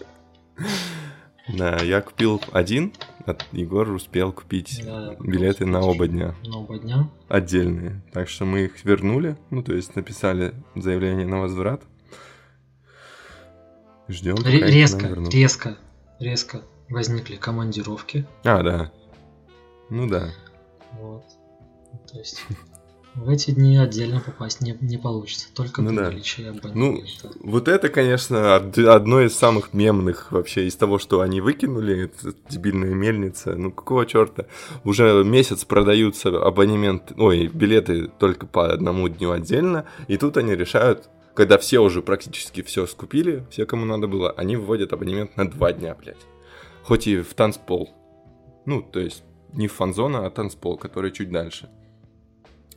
Да, 1.49 1.77
я 1.83 2.01
купил 2.01 2.41
один, 2.53 2.95
а 3.27 3.37
Егор 3.53 3.91
успел 3.91 4.33
купить 4.33 4.79
Я 4.79 5.15
билеты 5.21 5.67
на 5.67 5.81
оба 5.81 6.09
дня. 6.09 6.35
На 6.47 6.59
оба 6.59 6.79
дня. 6.79 7.11
отдельные. 7.29 8.03
Так 8.13 8.29
что 8.31 8.47
мы 8.47 8.61
их 8.65 8.83
вернули, 8.85 9.37
ну, 9.51 9.63
то 9.63 9.75
есть 9.75 9.95
написали 9.95 10.55
заявление 10.75 11.27
на 11.27 11.41
возврат. 11.41 11.83
Ждем. 14.09 14.37
резко, 14.45 15.15
резко, 15.33 15.77
резко 16.25 16.63
возникли 16.89 17.37
командировки. 17.37 18.27
А, 18.45 18.63
да. 18.63 18.93
Ну 19.91 20.09
да. 20.09 20.31
Вот. 21.01 21.25
То 22.11 22.19
есть 22.19 22.45
в 23.15 23.29
эти 23.29 23.53
дни 23.53 23.77
отдельно 23.77 24.21
попасть 24.21 24.61
не, 24.61 24.77
не 24.81 24.99
получится, 24.99 25.47
только 25.55 25.83
Ну 25.83 25.91
при 25.91 25.97
да. 25.97 26.03
наличии 26.05 26.43
Ну, 26.43 26.59
абонемента. 26.59 27.31
вот 27.41 27.69
это, 27.69 27.89
конечно, 27.89 28.57
од- 28.57 28.79
одно 28.79 29.21
из 29.21 29.37
самых 29.37 29.73
мемных 29.73 30.33
вообще 30.33 30.67
из 30.67 30.75
того, 30.75 30.99
что 30.99 31.21
они 31.21 31.41
выкинули, 31.41 32.05
это 32.07 32.35
дебильная 32.49 32.93
мельница. 32.95 33.55
Ну, 33.55 33.71
какого 33.71 34.05
черта? 34.07 34.47
Уже 34.85 35.23
месяц 35.25 35.65
продаются 35.65 36.29
абонемент, 36.45 37.13
ой, 37.17 37.47
билеты 37.47 38.09
только 38.09 38.47
по 38.47 38.73
одному 38.73 39.09
дню 39.09 39.31
отдельно, 39.31 39.85
и 40.09 40.17
тут 40.17 40.37
они 40.37 40.55
решают, 40.57 41.09
когда 41.35 41.59
все 41.59 41.81
уже 41.81 42.01
практически 42.03 42.63
все 42.63 42.87
скупили, 42.87 43.45
все, 43.51 43.67
кому 43.67 43.85
надо 43.85 44.07
было, 44.07 44.31
они 44.33 44.57
вводят 44.57 44.93
абонемент 44.93 45.37
на 45.37 45.51
два 45.51 45.73
дня, 45.73 45.95
блядь. 45.95 46.17
Хоть 46.85 47.07
и 47.07 47.21
в 47.21 47.35
танцпол. 47.35 47.91
Ну, 48.67 48.83
то 48.83 49.01
есть 49.01 49.23
не 49.53 49.69
в 49.69 49.73
фан-зона, 49.73 50.27
а 50.27 50.31
танцпол, 50.31 50.77
который 50.79 51.11
чуть 51.13 51.31
дальше. 51.31 51.69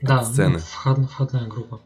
да, 0.02 0.24
сцены. 0.24 0.56
ну, 0.56 0.60
вход- 0.60 1.10
входная 1.10 1.48
группа. 1.48 1.82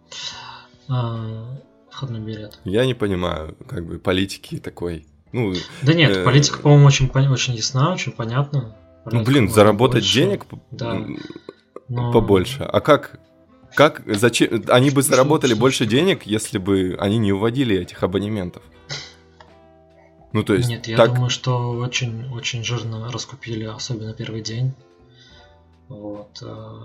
А, 0.89 1.57
входной 1.89 2.19
билет. 2.19 2.59
Я 2.65 2.85
не 2.85 2.93
понимаю, 2.93 3.55
как 3.67 3.85
бы, 3.85 3.99
политики 3.99 4.57
такой. 4.59 5.05
Ну, 5.31 5.53
Да 5.81 5.93
нет, 5.93 6.17
Э, 6.17 6.23
политика, 6.25 6.59
по-моему, 6.59 6.87
очень, 6.87 7.09
очень 7.09 7.53
ясна, 7.53 7.93
очень 7.93 8.11
понятна. 8.11 8.75
ну 9.05 9.23
блин, 9.23 9.49
заработать 9.49 10.01
больше, 10.03 10.13
денег 10.13 10.45
да. 10.71 11.01
но- 11.87 12.11
побольше. 12.11 12.63
А 12.63 12.81
как? 12.81 13.19
Как, 13.75 14.01
зачем? 14.05 14.63
Они 14.67 14.89
бы 14.89 15.01
заработали 15.01 15.53
больше 15.53 15.85
денег, 15.85 16.23
если 16.25 16.57
бы 16.57 16.97
они 16.99 17.17
не 17.17 17.31
уводили 17.31 17.77
этих 17.77 18.03
абонементов. 18.03 18.63
Ну, 20.33 20.43
то 20.43 20.53
есть, 20.53 20.69
Нет, 20.69 20.87
я 20.87 20.95
так, 20.97 21.13
думаю, 21.13 21.29
что 21.29 21.71
очень, 21.71 22.29
очень 22.31 22.63
жирно 22.63 23.11
раскупили, 23.11 23.65
особенно 23.65 24.13
первый 24.13 24.41
день. 24.41 24.73
Вот. 25.89 26.41
э, 26.41 26.77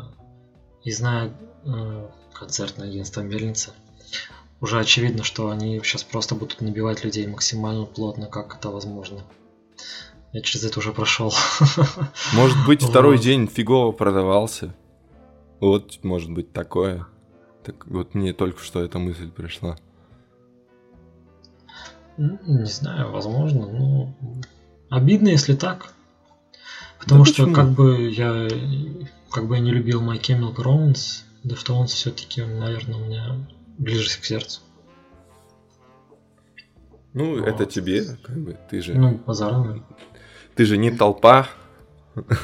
И 0.82 0.90
зная 0.90 1.32
э, 1.64 2.08
концертное 2.32 2.88
агентство 2.88 3.20
Мельница, 3.20 3.70
уже 4.60 4.80
очевидно, 4.80 5.22
что 5.22 5.50
они 5.50 5.80
сейчас 5.84 6.02
просто 6.02 6.34
будут 6.34 6.60
набивать 6.60 7.04
людей 7.04 7.26
максимально 7.28 7.84
плотно, 7.84 8.26
как 8.26 8.56
это 8.56 8.70
возможно. 8.70 9.20
Я 10.32 10.40
через 10.42 10.64
это 10.64 10.80
уже 10.80 10.92
прошел. 10.92 11.32
может 12.32 12.66
быть, 12.66 12.82
второй 12.88 13.16
Вот. 13.16 13.24
день 13.24 13.46
фигово 13.46 13.92
продавался. 13.92 14.74
Вот, 15.60 15.98
может 16.04 16.30
быть, 16.32 16.52
такое. 16.52 17.06
Так 17.64 17.86
вот 17.86 18.14
мне 18.14 18.32
только 18.32 18.62
что 18.62 18.82
эта 18.82 18.98
мысль 18.98 19.30
пришла. 19.30 19.76
Ну, 22.16 22.38
Не 22.46 22.64
знаю, 22.64 23.10
возможно, 23.10 23.66
но 23.66 24.14
обидно, 24.90 25.28
если 25.28 25.54
так. 25.54 25.92
Потому 26.98 27.24
Да 27.24 27.30
что 27.30 27.42
почему? 27.44 27.54
как 27.54 27.70
бы 27.70 28.10
я 28.10 28.48
как 29.30 29.48
бы 29.48 29.56
я 29.56 29.60
не 29.60 29.70
любил 29.70 30.02
My 30.02 30.18
Chemical 30.20 30.56
Romance, 30.56 31.24
Deftones 31.44 31.86
все-таки, 31.88 32.42
наверное, 32.42 32.96
у 32.96 33.04
меня 33.04 33.46
ближе 33.78 34.08
к 34.18 34.24
сердцу. 34.24 34.60
Ну, 37.12 37.38
Вот. 37.38 37.46
это 37.48 37.66
тебе, 37.66 38.04
как 38.22 38.36
бы, 38.38 38.56
ты 38.70 38.80
же, 38.82 38.94
Ну, 38.94 39.16
базарно, 39.26 39.82
ты 40.54 40.64
же 40.64 40.76
не 40.78 40.90
толпа, 40.90 41.48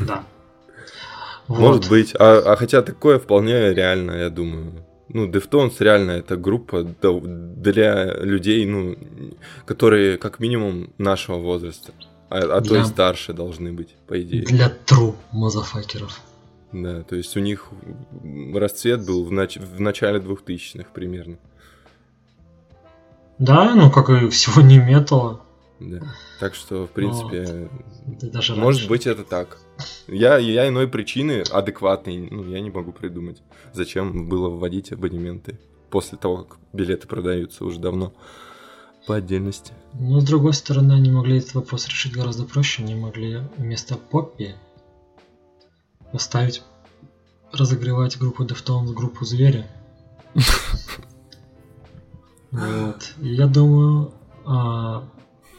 да. 0.07 0.25
Может 1.49 1.83
Вот. 1.85 1.89
быть, 1.91 2.15
а, 2.19 2.39
а 2.53 2.57
хотя 2.57 2.83
такое 2.83 3.19
вполне 3.19 3.75
реально, 3.75 4.13
я 4.13 4.31
думаю. 4.31 4.73
Ну, 5.09 5.29
Deftones 5.29 5.75
реально 5.81 6.13
это 6.13 6.37
группа 6.37 6.85
для 6.85 8.15
людей, 8.21 8.65
ну, 8.65 8.97
которые 9.67 10.17
как 10.17 10.41
минимум 10.41 10.93
нашего 10.99 11.37
возраста, 11.39 11.93
а, 12.31 12.39
а 12.39 12.61
то 12.61 12.67
и 12.75 12.79
Для- 12.79 12.85
старше 12.87 13.33
должны 13.35 13.73
быть, 13.73 13.95
по 14.07 14.21
идее. 14.21 14.43
Для 14.43 14.73
true 14.87 15.15
мазафакеров. 15.33 16.19
Да, 16.73 17.03
то 17.03 17.17
есть 17.17 17.37
у 17.37 17.41
них 17.41 17.69
расцвет 18.55 19.05
был 19.05 19.25
в, 19.27 19.33
нач- 19.33 19.61
в 19.61 19.79
начале 19.81 20.19
2000-х 20.21 20.89
примерно. 20.95 21.37
Да, 23.39 23.75
ну 23.75 23.91
как 23.91 24.09
и 24.09 24.29
всего 24.31 24.63
не 24.63 24.79
металла. 24.79 25.41
Да. 25.91 26.01
Так 26.39 26.55
что, 26.55 26.87
в 26.87 26.91
принципе, 26.91 27.69
Да 28.21 28.29
даже 28.29 28.55
может 28.55 28.81
раньше. 28.81 28.89
быть 28.89 29.07
это 29.07 29.25
так. 29.25 29.59
Я, 30.07 30.39
я 30.39 30.69
иной 30.69 30.87
причины 30.89 31.43
адекватной, 31.51 32.29
ну, 32.31 32.45
я 32.49 32.61
не 32.61 32.71
могу 32.71 32.93
придумать, 32.93 33.43
зачем 33.73 34.29
было 34.29 34.49
вводить 34.49 34.93
абонементы 34.93 35.59
после 35.91 36.19
того, 36.19 36.45
как 36.45 36.59
билеты 36.73 37.07
продаются 37.09 37.65
уже 37.65 37.81
давно 37.81 38.13
по 39.07 39.17
отдельности. 39.17 39.73
Но 39.95 40.21
с 40.21 40.25
другой 40.25 40.55
стороны, 40.55 40.93
они 40.93 41.11
могли 41.11 41.39
этот 41.39 41.55
вопрос 41.55 41.89
решить 41.89 42.13
гораздо 42.13 42.45
проще. 42.45 42.83
Они 42.83 42.95
могли 42.95 43.41
вместо 43.57 43.97
Поппи 43.97 44.55
поставить 46.13 46.63
разогревать 47.53 48.19
группу 48.19 48.45
Deftones, 48.45 48.93
группу 48.93 49.25
Звери. 49.25 49.67
Вот. 52.51 53.15
Я 53.19 53.47
думаю, 53.47 54.13
а, 54.45 55.09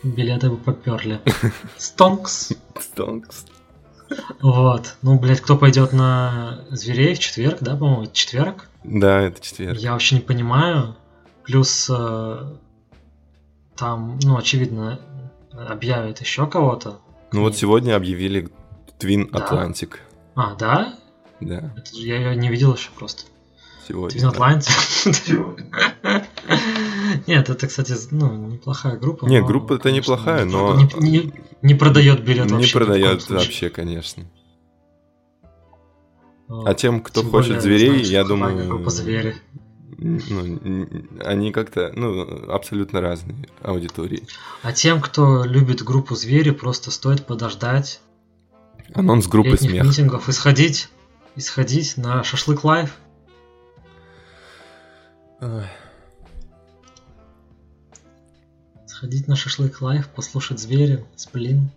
билеты 0.03 0.49
бы 0.49 0.57
поперли. 0.57 1.21
Стонкс. 1.77 2.53
Стонкс. 2.79 3.45
Вот. 4.41 4.95
Ну, 5.01 5.17
блядь, 5.19 5.41
кто 5.41 5.57
пойдет 5.57 5.93
на 5.93 6.65
зверей 6.69 7.15
в 7.15 7.19
четверг, 7.19 7.57
да, 7.61 7.75
по-моему, 7.75 8.03
это 8.03 8.13
четверг? 8.13 8.69
Да, 8.83 9.21
это 9.21 9.41
четверг. 9.41 9.77
Я 9.79 9.93
вообще 9.93 10.15
не 10.15 10.21
понимаю. 10.21 10.95
Плюс 11.43 11.89
э, 11.89 12.53
там, 13.75 14.19
ну, 14.23 14.37
очевидно, 14.37 14.99
объявят 15.51 16.19
еще 16.21 16.47
кого-то. 16.47 16.99
Ну 17.31 17.41
вот 17.41 17.57
сегодня 17.57 17.95
объявили 17.95 18.49
Twin 18.99 19.29
Да. 19.31 19.39
Atlantic. 19.39 19.95
А, 20.35 20.53
да? 20.55 20.93
Да, 21.41 21.73
Это 21.75 21.89
я 21.93 22.17
ее 22.17 22.35
не 22.35 22.49
видел 22.49 22.75
еще 22.75 22.89
просто. 22.97 23.23
сегодня. 23.87 24.21
Twin 24.21 24.31
Atlantic. 24.31 25.63
Нет, 27.27 27.49
это, 27.49 27.67
кстати, 27.67 27.93
ну, 28.11 28.47
неплохая 28.47 28.97
группа. 28.97 29.25
Не, 29.25 29.41
но, 29.41 29.47
группа-то 29.47 29.83
конечно, 29.83 30.11
неплохая, 30.13 30.45
не 30.45 30.51
но- 30.51 30.75
Не, 30.75 31.09
не- 31.09 31.33
не 31.61 31.75
продает 31.75 32.23
билет 32.23 32.47
Не 32.47 32.53
вообще. 32.53 32.73
коем 32.73 32.85
продает 32.85 33.29
вообще, 33.29 33.69
конечно. 33.69 34.23
А 36.47 36.73
тем, 36.73 37.01
кто 37.01 37.21
Тем 37.21 37.31
хочет 37.31 37.47
более, 37.49 37.61
зверей, 37.61 37.89
знаешь, 37.89 38.07
я 38.07 38.23
думаю... 38.23 38.67
группа 38.67 38.89
звери. 38.91 39.35
ну, 39.97 40.87
они 41.23 41.51
как-то, 41.51 41.91
ну, 41.95 42.51
абсолютно 42.51 43.01
разные 43.01 43.47
аудитории. 43.61 44.23
А 44.61 44.71
тем, 44.73 45.01
кто 45.01 45.43
любит 45.45 45.81
группу 45.83 46.15
звери, 46.15 46.51
просто 46.51 46.91
стоит 46.91 47.25
подождать 47.25 48.01
Анонс 48.93 49.27
группы 49.27 49.57
смех. 49.57 49.85
митингов 49.85 50.29
и 50.29 50.31
сходить, 50.31 50.89
и 51.35 51.41
сходить 51.41 51.97
на 51.97 52.23
шашлык 52.23 52.63
live. 52.63 52.97
Ой, 55.41 55.63
Сходить 59.03 59.27
на 59.27 59.35
шашлык 59.35 59.81
live, 59.81 60.07
послушать 60.07 60.59
звери, 60.59 61.03
сплин 61.17 61.71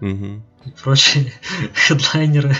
мгм. 0.00 0.42
и 0.64 0.70
прочие 0.70 1.30
хедлайнеры 1.74 2.56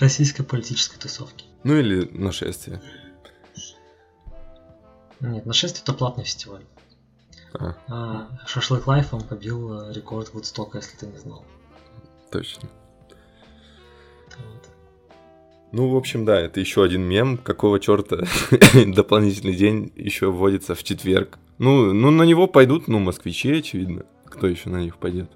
российской 0.00 0.42
политической 0.42 0.98
тусовки. 0.98 1.44
Ну 1.64 1.76
или 1.76 2.08
нашествие. 2.16 2.80
Нет, 5.20 5.44
нашествие 5.44 5.82
это 5.82 5.92
платный 5.92 6.24
фестиваль. 6.24 6.64
А, 7.52 7.76
А 7.88 8.46
шашлык 8.46 8.86
live 8.86 9.12
он 9.12 9.20
побил 9.20 9.82
э, 9.82 9.92
рекорд 9.92 10.32
Вудстока, 10.32 10.78
если 10.78 10.96
ты 10.96 11.08
не 11.08 11.18
знал. 11.18 11.44
точно. 12.32 12.70
Вот. 14.38 14.68
Ну, 15.72 15.90
в 15.90 15.96
общем, 15.98 16.24
да, 16.24 16.40
это 16.40 16.58
еще 16.58 16.82
один 16.82 17.02
мем. 17.02 17.36
Какого 17.36 17.80
черта 17.80 18.24
дополнительный 18.86 19.54
день 19.54 19.92
еще 19.94 20.30
вводится 20.30 20.74
в 20.74 20.82
четверг? 20.82 21.38
Ну, 21.58 21.92
ну, 21.92 22.10
на 22.10 22.22
него 22.22 22.46
пойдут, 22.46 22.88
ну, 22.88 22.98
москвичи, 23.00 23.52
очевидно. 23.52 24.06
Кто 24.24 24.46
еще 24.46 24.70
на 24.70 24.80
них 24.80 24.98
пойдет? 24.98 25.30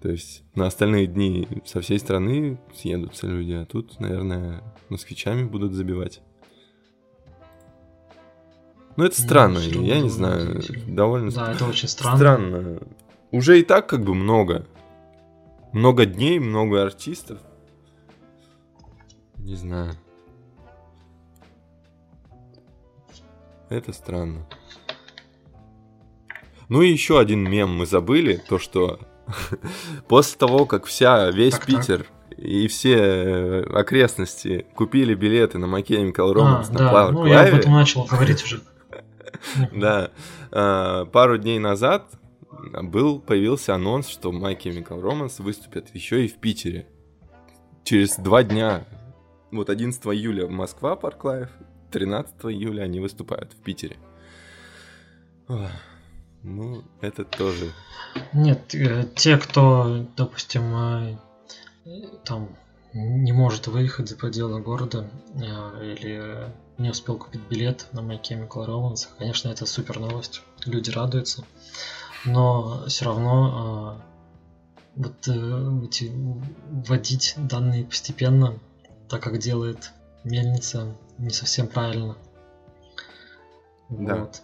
То 0.00 0.10
есть 0.10 0.44
на 0.54 0.66
остальные 0.66 1.06
дни 1.06 1.48
со 1.64 1.80
всей 1.80 1.98
страны 1.98 2.60
съедутся 2.74 3.26
люди, 3.26 3.52
а 3.52 3.66
тут, 3.66 3.98
наверное, 4.00 4.62
москвичами 4.88 5.44
будут 5.44 5.72
забивать. 5.72 6.20
Ну, 8.96 9.04
это 9.04 9.20
странно, 9.20 9.60
ну, 9.72 9.82
я 9.82 10.00
не 10.00 10.08
знаю, 10.08 10.60
довольно... 10.88 11.30
Да, 11.30 11.52
это 11.52 11.64
очень 11.66 11.88
странно. 11.88 12.16
Странно. 12.16 12.80
Уже 13.30 13.60
и 13.60 13.62
так 13.62 13.88
как 13.88 14.02
бы 14.02 14.14
много. 14.14 14.66
Много 15.72 16.04
дней, 16.06 16.40
много 16.40 16.82
артистов. 16.82 17.38
Не 19.36 19.54
знаю. 19.54 19.94
Это 23.68 23.92
странно. 23.92 24.46
Ну 26.68 26.82
и 26.82 26.90
еще 26.90 27.18
один 27.18 27.48
мем 27.48 27.70
мы 27.76 27.86
забыли, 27.86 28.42
то 28.48 28.58
что 28.58 29.00
после 30.08 30.38
того, 30.38 30.66
как 30.66 30.84
вся, 30.86 31.30
весь 31.30 31.54
так, 31.54 31.66
Питер 31.66 32.06
так. 32.30 32.38
и 32.38 32.68
все 32.68 32.96
э, 32.96 33.62
окрестности 33.72 34.66
купили 34.74 35.14
билеты 35.14 35.58
на 35.58 35.64
My 35.64 35.82
Chemical 35.82 36.34
Romance 36.34 36.66
а, 36.68 36.72
на 36.72 36.78
да. 36.78 36.92
Power 36.92 37.10
ну, 37.12 37.26
я 37.26 37.42
об 37.42 37.54
этом 37.54 37.72
начал 37.72 38.04
говорить 38.04 38.42
уже. 38.44 38.60
Да. 39.72 40.10
А, 40.50 41.04
пару 41.06 41.38
дней 41.38 41.58
назад 41.58 42.06
был, 42.82 43.20
появился 43.20 43.74
анонс, 43.74 44.08
что 44.08 44.30
My 44.30 44.58
Chemical 44.58 45.00
Romance 45.02 45.42
выступят 45.42 45.94
еще 45.94 46.24
и 46.24 46.28
в 46.28 46.34
Питере. 46.34 46.86
Через 47.84 48.16
два 48.16 48.42
дня. 48.42 48.84
Вот 49.50 49.70
11 49.70 50.04
июля 50.06 50.46
Москва, 50.46 50.94
Парклаев, 50.96 51.48
13 51.90 52.34
июля 52.44 52.82
они 52.82 53.00
выступают 53.00 53.52
в 53.52 53.56
Питере. 53.56 53.96
Ну, 56.42 56.84
это 57.00 57.24
тоже. 57.24 57.72
Нет, 58.32 58.74
э, 58.74 59.06
те, 59.14 59.36
кто, 59.36 60.06
допустим, 60.16 60.74
э, 60.74 61.18
там 62.24 62.48
не 62.94 63.32
может 63.32 63.66
выехать 63.66 64.08
за 64.08 64.16
пределы 64.16 64.60
города 64.60 65.10
э, 65.34 65.94
или 65.94 66.52
не 66.78 66.90
успел 66.90 67.16
купить 67.18 67.42
билет 67.50 67.86
на 67.92 68.00
My 68.00 68.20
Chemical 68.20 68.66
Romance, 68.66 69.08
конечно, 69.18 69.48
это 69.48 69.66
супер 69.66 69.98
новость. 69.98 70.42
Люди 70.64 70.90
радуются. 70.90 71.44
Но 72.24 72.84
все 72.86 73.04
равно 73.04 74.02
вот 74.96 75.28
вводить 76.88 77.34
данные 77.36 77.84
постепенно, 77.84 78.58
так 79.08 79.22
как 79.22 79.38
делает 79.38 79.92
мельница, 80.24 80.96
не 81.18 81.30
совсем 81.30 81.66
правильно. 81.66 82.16
Да. 83.88 84.16
Вот. 84.16 84.42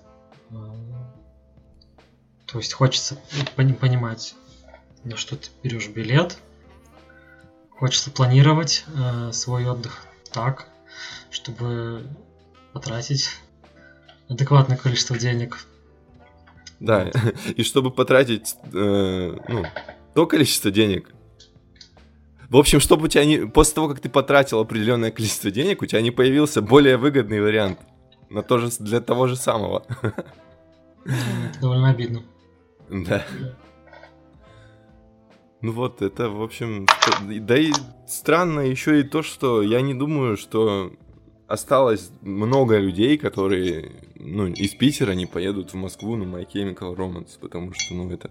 То 2.47 2.59
есть 2.59 2.73
хочется 2.73 3.19
понимать, 3.57 4.35
на 5.03 5.17
что 5.17 5.37
ты 5.37 5.49
берешь 5.63 5.89
билет. 5.89 6.39
Хочется 7.71 8.11
планировать 8.11 8.85
э, 8.97 9.33
свой 9.33 9.69
отдых 9.69 10.05
так, 10.33 10.69
чтобы 11.31 12.07
потратить 12.73 13.31
адекватное 14.29 14.77
количество 14.77 15.19
денег. 15.19 15.67
Да, 16.81 17.11
и 17.57 17.63
чтобы 17.63 17.91
потратить 17.91 18.57
э, 18.73 19.37
ну, 19.49 19.65
то 20.15 20.27
количество 20.27 20.71
денег. 20.71 21.14
В 22.49 22.57
общем, 22.57 22.81
чтобы 22.81 23.05
у 23.05 23.09
тебя 23.09 23.25
не... 23.25 23.47
После 23.47 23.75
того, 23.75 23.89
как 23.89 24.01
ты 24.01 24.09
потратил 24.09 24.61
определенное 24.61 25.11
количество 25.11 25.51
денег, 25.51 25.83
у 25.83 25.87
тебя 25.87 26.01
не 26.01 26.11
появился 26.11 26.63
более 26.63 26.97
выгодный 26.97 27.41
вариант. 27.41 27.79
На 28.31 28.43
то 28.43 28.59
же, 28.59 28.71
для 28.81 29.01
того 29.01 29.27
же 29.27 29.37
самого. 29.37 29.85
Это 31.05 31.61
довольно 31.61 31.91
обидно. 31.91 32.23
Да. 32.91 33.25
Ну 35.61 35.73
вот, 35.73 36.03
это, 36.03 36.29
в 36.29 36.43
общем, 36.43 36.87
да 37.21 37.57
и 37.57 37.73
странно 38.07 38.61
еще 38.61 39.01
и 39.01 39.03
то, 39.03 39.23
что 39.23 39.63
я 39.63 39.81
не 39.81 39.95
думаю, 39.95 40.37
что 40.37 40.93
осталось 41.47 42.11
много 42.21 42.79
людей, 42.79 43.17
которые, 43.17 43.93
ну, 44.15 44.47
из 44.47 44.75
Питера 44.75 45.13
не 45.13 45.27
поедут 45.27 45.73
в 45.73 45.77
Москву 45.77 46.17
на 46.17 46.25
My 46.25 46.47
Chemical 46.47 46.95
Romance, 46.97 47.39
потому 47.41 47.73
что, 47.73 47.95
ну, 47.95 48.11
это 48.11 48.31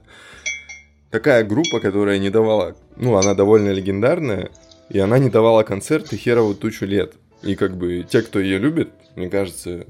такая 1.13 1.43
группа, 1.43 1.79
которая 1.79 2.17
не 2.17 2.31
давала, 2.31 2.75
ну, 2.95 3.15
она 3.15 3.35
довольно 3.35 3.69
легендарная, 3.69 4.49
и 4.89 4.97
она 4.97 5.19
не 5.19 5.29
давала 5.29 5.61
концерты 5.61 6.17
херову 6.17 6.55
тучу 6.55 6.87
лет. 6.87 7.13
И 7.43 7.55
как 7.55 7.77
бы 7.77 8.03
те, 8.09 8.23
кто 8.23 8.39
ее 8.39 8.57
любит, 8.57 8.89
мне 9.15 9.29
кажется, 9.29 9.85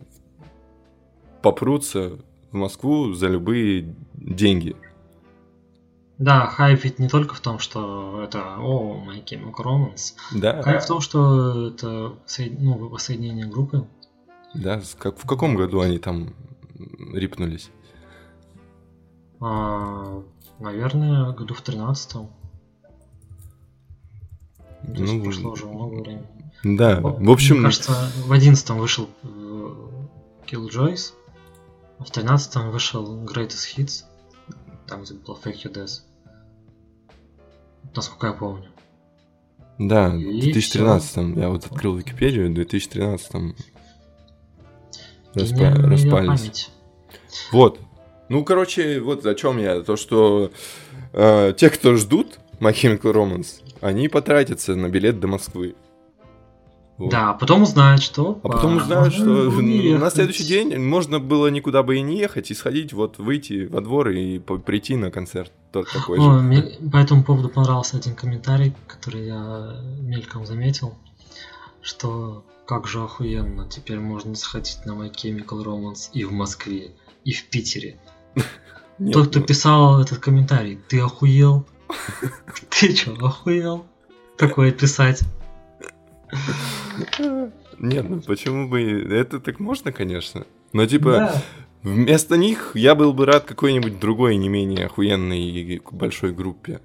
попрутся 1.41 2.19
в 2.51 2.55
Москву 2.55 3.13
за 3.13 3.27
любые 3.29 3.95
деньги. 4.13 4.75
Да, 6.17 6.45
хайп 6.47 6.83
ведь 6.83 6.99
не 6.99 7.07
только 7.07 7.35
в 7.35 7.39
том, 7.39 7.57
что 7.57 8.21
это 8.21 8.57
о, 8.57 9.01
My 9.07 9.23
Chemical 9.23 9.63
Romance. 9.63 10.15
Да. 10.35 10.61
Хайп 10.61 10.81
в 10.81 10.87
том, 10.87 10.99
что 10.99 11.69
это 11.69 12.17
ну, 12.59 12.89
воссоединение 12.89 13.45
группы. 13.45 13.87
Да, 14.53 14.81
как, 14.99 15.17
в 15.17 15.25
каком 15.25 15.55
году 15.55 15.79
они 15.79 15.99
там 15.99 16.33
рипнулись? 17.13 17.69
А, 19.39 20.23
наверное, 20.59 21.31
году 21.31 21.53
в 21.53 21.61
тринадцатом. 21.61 22.29
Ну, 24.83 25.23
прошло 25.23 25.51
уже 25.51 25.65
много 25.65 25.95
времени. 25.95 26.27
Да, 26.63 26.99
в 27.01 27.29
общем... 27.29 27.55
Мне 27.55 27.65
кажется, 27.65 28.11
в 28.25 28.31
одиннадцатом 28.31 28.77
вышел 28.77 29.09
э, 29.23 29.75
Killjoys, 30.47 31.13
в 31.99 32.09
13 32.09 32.55
вышел 32.65 33.23
Greatest 33.23 33.75
Hits, 33.77 34.03
там 34.87 35.03
где 35.03 35.13
был 35.13 35.39
Fake 35.43 35.63
You 35.63 35.73
Death. 35.73 36.01
Насколько 37.95 38.27
я 38.27 38.33
помню. 38.33 38.69
Да, 39.79 40.15
и 40.15 40.39
в 40.41 40.43
2013 40.43 41.09
все. 41.09 41.21
я 41.39 41.49
вот 41.49 41.65
открыл 41.65 41.95
Википедию, 41.95 42.49
в 42.49 42.53
2013 42.53 43.55
распа... 45.33 45.71
распались. 45.71 46.69
Вот. 47.51 47.79
Ну, 48.29 48.43
короче, 48.43 48.99
вот 48.99 49.25
о 49.25 49.35
чем 49.35 49.57
я. 49.57 49.81
То, 49.81 49.95
что 49.95 50.51
э, 51.13 51.53
те, 51.57 51.69
кто 51.69 51.95
ждут 51.95 52.39
My 52.59 52.73
Chemical 52.73 53.13
Romance, 53.13 53.61
они 53.81 54.07
потратятся 54.07 54.75
на 54.75 54.89
билет 54.89 55.19
до 55.19 55.27
Москвы. 55.27 55.75
Вот. 56.97 57.09
Да, 57.09 57.31
а 57.31 57.33
потом 57.33 57.63
узнают, 57.63 58.03
что... 58.03 58.39
А 58.43 58.49
потом 58.49 58.77
узнают, 58.77 59.13
что 59.13 59.25
на 59.25 60.09
следующий 60.11 60.45
день 60.45 60.77
можно 60.77 61.19
было 61.19 61.47
никуда 61.47 61.81
бы 61.81 61.97
и 61.97 62.01
не 62.01 62.19
ехать, 62.19 62.51
и 62.51 62.53
сходить, 62.53 62.93
вот 62.93 63.17
выйти 63.17 63.65
во 63.65 63.81
двор 63.81 64.09
и 64.09 64.37
прийти 64.39 64.95
на 64.95 65.09
концерт 65.09 65.51
тот 65.71 65.91
такой 65.91 66.19
О, 66.19 66.21
же. 66.21 66.43
Мне 66.43 66.61
по 66.91 66.97
этому 66.97 67.23
поводу 67.23 67.49
понравился 67.49 67.97
один 67.97 68.13
комментарий, 68.13 68.73
который 68.87 69.25
я 69.25 69.75
мельком 70.01 70.45
заметил, 70.45 70.93
что 71.81 72.45
как 72.65 72.87
же 72.87 73.03
охуенно, 73.03 73.67
теперь 73.67 73.99
можно 73.99 74.35
сходить 74.35 74.79
на 74.85 74.91
My 74.91 75.11
Chemical 75.11 75.63
Romance 75.63 76.09
и 76.13 76.23
в 76.23 76.31
Москве, 76.31 76.91
и 77.25 77.33
в 77.33 77.49
Питере. 77.49 77.97
Тот, 79.11 79.29
кто 79.29 79.39
ну. 79.39 79.45
писал 79.45 80.01
этот 80.01 80.19
комментарий, 80.19 80.79
ты 80.87 81.01
охуел? 81.01 81.65
Ты 82.69 82.93
чё, 82.93 83.15
охуел? 83.15 83.85
Такое 84.37 84.71
писать? 84.71 85.21
Нет, 87.79 88.09
ну 88.09 88.21
почему 88.21 88.67
бы... 88.67 88.81
Это 88.81 89.39
так 89.39 89.59
можно, 89.59 89.91
конечно. 89.91 90.45
Но 90.71 90.85
типа... 90.85 91.11
Да. 91.11 91.43
Вместо 91.83 92.37
них 92.37 92.71
я 92.75 92.95
был 92.95 93.11
бы 93.11 93.25
рад 93.25 93.43
какой-нибудь 93.43 93.99
другой, 93.99 94.37
не 94.37 94.47
менее 94.47 94.85
охуенной 94.85 95.81
большой 95.91 96.31
группе. 96.31 96.79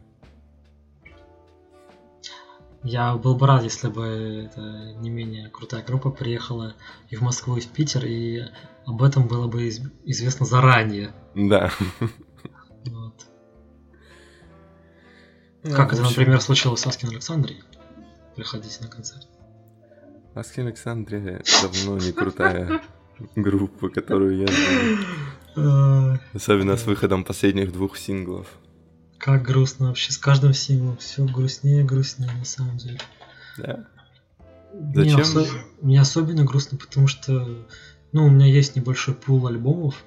Я 2.82 3.14
был 3.14 3.36
бы 3.36 3.46
рад, 3.46 3.62
если 3.62 3.88
бы 3.88 4.48
эта 4.50 4.92
не 4.98 5.10
менее 5.10 5.50
крутая 5.50 5.84
группа 5.84 6.10
приехала 6.10 6.74
и 7.10 7.16
в 7.16 7.22
Москву, 7.22 7.56
и 7.56 7.60
в 7.60 7.68
Питер, 7.68 8.04
и 8.06 8.42
об 8.88 9.02
этом 9.02 9.28
было 9.28 9.48
бы 9.48 9.68
известно 9.68 10.46
заранее. 10.46 11.12
Да. 11.34 11.70
Вот. 12.86 13.26
Ну, 15.62 15.76
как 15.76 15.92
это, 15.92 16.02
например, 16.02 16.40
случилось 16.40 16.80
с 16.80 16.86
Аскин 16.86 17.10
Александрией. 17.10 17.62
Приходите 18.34 18.82
на 18.82 18.88
концерт. 18.88 19.28
Аски 20.34 20.60
Александрия 20.60 21.42
давно 21.60 21.98
не 21.98 22.12
крутая 22.12 22.80
группа, 23.36 23.90
которую 23.90 24.38
я 24.38 24.46
знаю. 25.54 26.20
Особенно 26.32 26.76
с 26.76 26.86
выходом 26.86 27.24
последних 27.24 27.72
двух 27.72 27.98
синглов. 27.98 28.46
Как 29.18 29.42
грустно 29.42 29.88
вообще, 29.88 30.12
с 30.12 30.18
каждым 30.18 30.54
синглом 30.54 30.96
все 30.96 31.26
грустнее 31.26 31.82
и 31.82 31.84
грустнее 31.84 32.30
на 32.32 32.44
самом 32.46 32.78
деле. 32.78 33.00
Да. 33.58 33.86
Зачем? 34.94 35.14
Мне, 35.14 35.22
осо... 35.22 35.46
Мне 35.82 36.00
особенно 36.00 36.44
грустно, 36.44 36.78
потому 36.78 37.06
что 37.08 37.66
ну, 38.12 38.26
у 38.26 38.30
меня 38.30 38.46
есть 38.46 38.76
небольшой 38.76 39.14
пул 39.14 39.46
альбомов, 39.46 40.04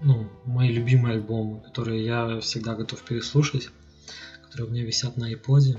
ну, 0.00 0.28
мои 0.44 0.72
любимые 0.72 1.14
альбомы, 1.14 1.60
которые 1.60 2.04
я 2.04 2.40
всегда 2.40 2.74
готов 2.74 3.02
переслушать, 3.02 3.70
которые 4.42 4.68
у 4.68 4.70
меня 4.70 4.84
висят 4.84 5.16
на 5.16 5.32
iPod, 5.32 5.78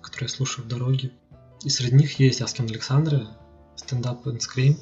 которые 0.00 0.28
я 0.28 0.34
слушаю 0.34 0.64
в 0.64 0.68
дороге, 0.68 1.10
и 1.62 1.68
среди 1.68 1.96
них 1.96 2.18
есть 2.18 2.40
Аскин 2.40 2.66
Александра, 2.66 3.26
Stand 3.76 4.02
Up 4.02 4.24
and 4.24 4.38
Scream. 4.38 4.78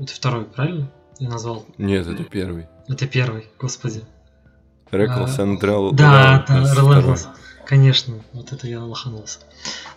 Это 0.00 0.12
второй, 0.12 0.44
правильно? 0.44 0.90
Я 1.18 1.28
назвал? 1.28 1.66
Нет, 1.76 2.06
это 2.06 2.24
первый. 2.24 2.66
Это 2.88 3.06
первый, 3.06 3.46
господи. 3.58 4.02
Reckless 4.90 5.38
and 5.38 5.60
Rel... 5.60 5.92
Да, 5.92 6.44
да, 6.48 6.74
Relentless. 6.74 7.28
Конечно, 7.66 8.20
вот 8.32 8.52
это 8.52 8.66
я 8.66 8.82
лоханулся. 8.82 9.38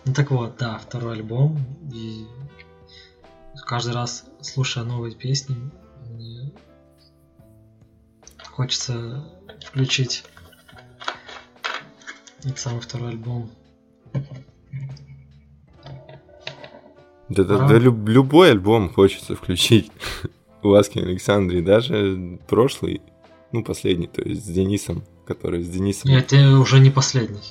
Ну 0.04 0.14
так 0.14 0.30
вот, 0.30 0.56
да, 0.58 0.78
второй 0.78 1.14
альбом. 1.14 1.58
И 1.92 2.26
каждый 3.66 3.94
раз, 3.94 4.24
слушая 4.40 4.84
новые 4.84 5.14
песни, 5.14 5.56
мне 6.08 6.52
хочется 8.52 9.24
включить 9.66 10.24
этот 12.38 12.58
самый 12.58 12.80
второй 12.80 13.10
альбом. 13.10 13.50
Да, 17.28 17.42
да, 17.42 17.66
да 17.66 17.78
люб, 17.78 18.08
любой 18.08 18.52
альбом 18.52 18.88
хочется 18.88 19.34
включить 19.34 19.90
у 20.62 20.72
Аски 20.72 21.00
Александрии, 21.00 21.60
даже 21.60 22.38
прошлый, 22.46 23.02
ну, 23.50 23.64
последний, 23.64 24.06
то 24.06 24.22
есть 24.22 24.46
с 24.46 24.48
Денисом, 24.48 25.04
который 25.26 25.62
с 25.64 25.68
Денисом. 25.68 26.12
Нет, 26.12 26.32
это 26.32 26.58
уже 26.60 26.78
не 26.78 26.90
последний. 26.90 27.42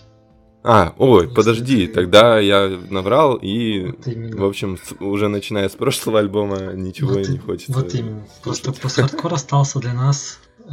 А, 0.67 0.95
ой, 0.97 1.27
подожди, 1.29 1.85
тогда 1.85 2.39
я 2.39 2.67
наврал, 2.89 3.35
и, 3.35 3.85
вот 3.85 4.07
в 4.07 4.43
общем, 4.43 4.79
уже 4.99 5.27
начиная 5.27 5.69
с 5.69 5.73
прошлого 5.73 6.17
альбома 6.17 6.73
ничего 6.73 7.13
вот, 7.13 7.29
не 7.29 7.37
хочется. 7.37 7.71
Вот 7.71 7.93
именно. 7.93 8.25
Просто 8.41 8.71
пост-хардкор 8.73 9.31
остался 9.31 9.77
для 9.77 9.93
нас, 9.93 10.39
э, 10.57 10.71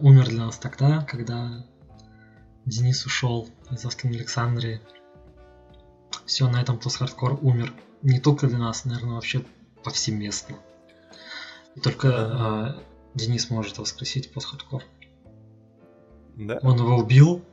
умер 0.00 0.30
для 0.30 0.46
нас 0.46 0.58
тогда, 0.58 1.06
когда 1.08 1.64
Денис 2.64 3.06
ушел 3.06 3.48
из 3.70 3.84
Аскин 3.84 4.10
Александрии. 4.10 4.80
Все, 6.26 6.48
на 6.48 6.60
этом 6.60 6.76
пост-хардкор 6.76 7.38
умер. 7.40 7.72
Не 8.02 8.18
только 8.18 8.48
для 8.48 8.58
нас, 8.58 8.84
наверное, 8.84 9.14
вообще 9.14 9.44
повсеместно. 9.84 10.56
И 11.76 11.80
только 11.80 12.08
э, 12.08 12.82
Денис 13.14 13.50
может 13.50 13.78
воскресить 13.78 14.32
пост-хардкор. 14.32 14.82
Да. 16.34 16.58
Он 16.62 16.76
его 16.76 16.96
убил, 16.96 17.44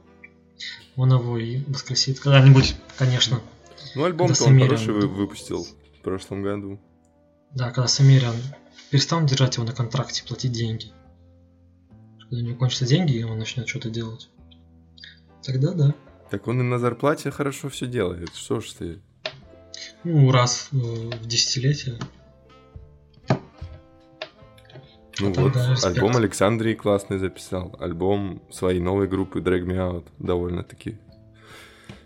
он 0.95 1.14
его 1.14 1.38
и 1.38 1.64
воскресит 1.66 2.20
когда-нибудь, 2.20 2.76
конечно. 2.97 3.41
Ну, 3.95 4.06
альбом-то 4.06 4.43
он 4.45 4.60
хороший 4.60 4.93
выпустил 4.93 5.66
в 5.99 6.03
прошлом 6.03 6.43
году. 6.43 6.80
Да, 7.51 7.72
когда 7.72 7.88
Самериан 7.88 8.36
перестанут 8.89 9.30
держать 9.30 9.56
его 9.56 9.66
на 9.66 9.74
контракте, 9.74 10.24
платить 10.28 10.51
деньги. 10.51 10.91
Когда 12.20 12.38
у 12.38 12.47
него 12.47 12.58
кончатся 12.58 12.86
деньги, 12.86 13.14
и 13.14 13.24
он 13.24 13.39
начнет 13.39 13.68
что-то 13.68 13.89
делать. 13.89 14.30
Тогда 15.43 15.74
да. 15.74 15.95
Так 16.30 16.47
он 16.47 16.60
и 16.60 16.64
на 16.64 16.80
зарплате 16.80 17.32
хорошо 17.32 17.70
все 17.70 17.86
делает. 17.86 18.34
Что 18.36 18.60
ж 18.60 18.72
ты? 18.72 18.99
Ну, 20.03 20.32
раз 20.32 20.70
в 20.72 21.28
десятилетие. 21.28 21.99
Ну 25.20 25.34
а 25.38 25.41
вот, 25.41 25.84
альбом 25.84 26.18
Александрии 26.18 26.74
классный 26.74 27.18
записал. 27.18 27.76
Альбом 27.80 28.41
своей 28.51 28.80
новой 28.80 29.07
группы 29.07 29.39
Drag 29.39 29.63
Me 29.63 29.78
Out 29.78 30.05
довольно-таки 30.20 30.97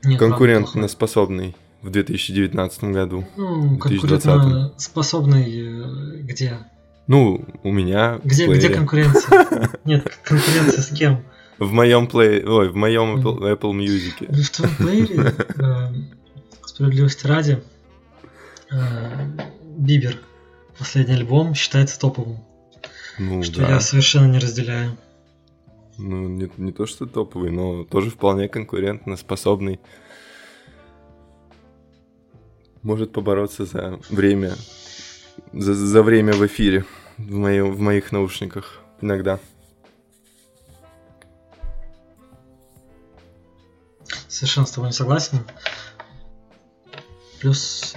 конкурентно-способный 0.01 1.55
в 1.81 1.89
2019 1.89 2.83
году. 2.85 3.25
Ну, 3.37 3.77
конкурентно-способный 3.77 5.45
э, 5.45 6.21
где? 6.21 6.59
Ну, 7.07 7.45
у 7.63 7.71
меня 7.71 8.19
Где, 8.23 8.47
где 8.47 8.69
конкуренция? 8.69 9.69
Нет, 9.85 10.19
конкуренция 10.23 10.81
с 10.81 10.89
кем? 10.89 11.23
В 11.57 11.71
моем 11.71 12.07
плей... 12.07 12.43
Ой, 12.45 12.69
в 12.69 12.75
моем 12.75 13.17
Apple, 13.17 13.39
Apple 13.39 13.71
Music. 13.71 14.31
В 14.31 14.49
твоем 14.51 14.75
плеере, 14.75 15.33
э, 15.57 15.87
справедливости 16.65 17.25
ради, 17.27 17.63
э, 18.71 18.77
Бибер, 19.77 20.19
последний 20.77 21.15
альбом, 21.15 21.55
считается 21.55 21.99
топовым. 21.99 22.39
Ну, 23.19 23.43
что 23.43 23.59
да. 23.59 23.69
я 23.71 23.79
совершенно 23.81 24.27
не 24.27 24.39
разделяю. 24.39 24.97
Ну, 25.97 26.29
не, 26.29 26.49
не 26.55 26.71
то, 26.71 26.85
что 26.85 27.05
топовый, 27.05 27.51
но 27.51 27.83
тоже 27.83 28.09
вполне 28.09 28.47
конкурентно 28.47 29.17
способный. 29.17 29.81
Может 32.81 33.11
побороться 33.11 33.65
за 33.65 33.99
время, 34.09 34.55
за, 35.51 35.73
за 35.73 36.01
время 36.01 36.31
в 36.31 36.45
эфире 36.47 36.85
в, 37.17 37.35
моем, 37.35 37.73
в 37.73 37.79
моих 37.81 38.13
наушниках 38.13 38.79
иногда. 39.01 39.37
Совершенно 44.29 44.65
с 44.65 44.71
тобой 44.71 44.89
не 44.89 44.93
согласен. 44.93 45.39
Плюс, 47.41 47.95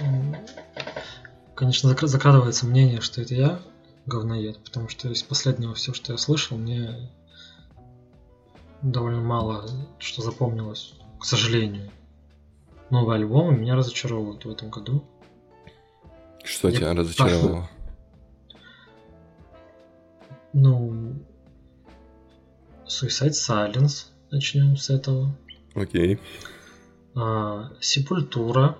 конечно, 1.55 1.95
закрадывается 2.01 2.65
мнение, 2.65 2.99
что 2.99 3.21
это 3.21 3.33
я 3.33 3.61
говноед, 4.05 4.63
потому 4.63 4.89
что 4.89 5.09
из 5.09 5.23
последнего 5.23 5.73
все, 5.73 5.93
что 5.93 6.11
я 6.11 6.17
слышал, 6.17 6.57
мне 6.57 7.09
довольно 8.81 9.21
мало 9.21 9.69
что 9.99 10.21
запомнилось, 10.21 10.93
к 11.19 11.25
сожалению. 11.25 11.89
Новые 12.89 13.17
альбомы 13.17 13.57
меня 13.57 13.75
разочаровывают 13.75 14.45
в 14.45 14.49
этом 14.49 14.69
году. 14.69 15.03
Что 16.43 16.69
я... 16.69 16.77
тебя 16.77 16.93
разочаровало? 16.93 17.69
Ну, 20.55 21.15
Suicide 22.85 23.31
Silence, 23.31 24.09
начнем 24.29 24.77
с 24.77 24.91
этого. 24.91 25.35
Окей. 25.73 26.19
А, 27.15 27.71
Сепультура. 27.79 28.77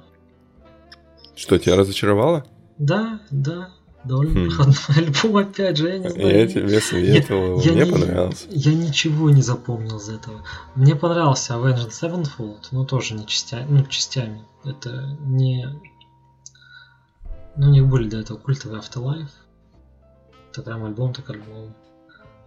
Что, 1.35 1.57
тебя 1.57 1.75
разочаровало? 1.75 2.45
Да, 2.77 3.21
да. 3.31 3.71
Довольно 4.03 4.49
хм. 4.49 4.73
альбом, 4.97 5.37
опять 5.37 5.77
же, 5.77 5.89
я 5.89 5.97
не 5.97 6.09
знаю. 6.09 6.39
Я 6.39 6.47
тебе 6.47 6.81
советовал, 6.81 7.61
я, 7.61 7.71
мне 7.71 7.85
не, 7.85 7.91
понравился. 7.91 8.47
Я 8.49 8.73
ничего 8.73 9.29
не 9.29 9.41
запомнил 9.41 9.97
из 9.97 10.09
этого. 10.09 10.43
Мне 10.75 10.95
понравился 10.95 11.53
Avenged 11.53 11.89
Sevenfold, 11.89 12.67
но 12.71 12.83
тоже 12.85 13.13
не 13.13 13.25
частями, 13.25 13.67
ну, 13.69 13.85
частями. 13.85 14.43
Это 14.65 15.17
не... 15.21 15.67
Ну, 17.55 17.67
у 17.67 17.71
них 17.71 17.87
были 17.87 18.09
до 18.09 18.17
этого 18.19 18.37
культовый 18.37 18.79
Afterlife. 18.79 19.29
Это 20.51 20.61
прям 20.61 20.83
альбом, 20.83 21.13
так 21.13 21.29
альбом. 21.29 21.73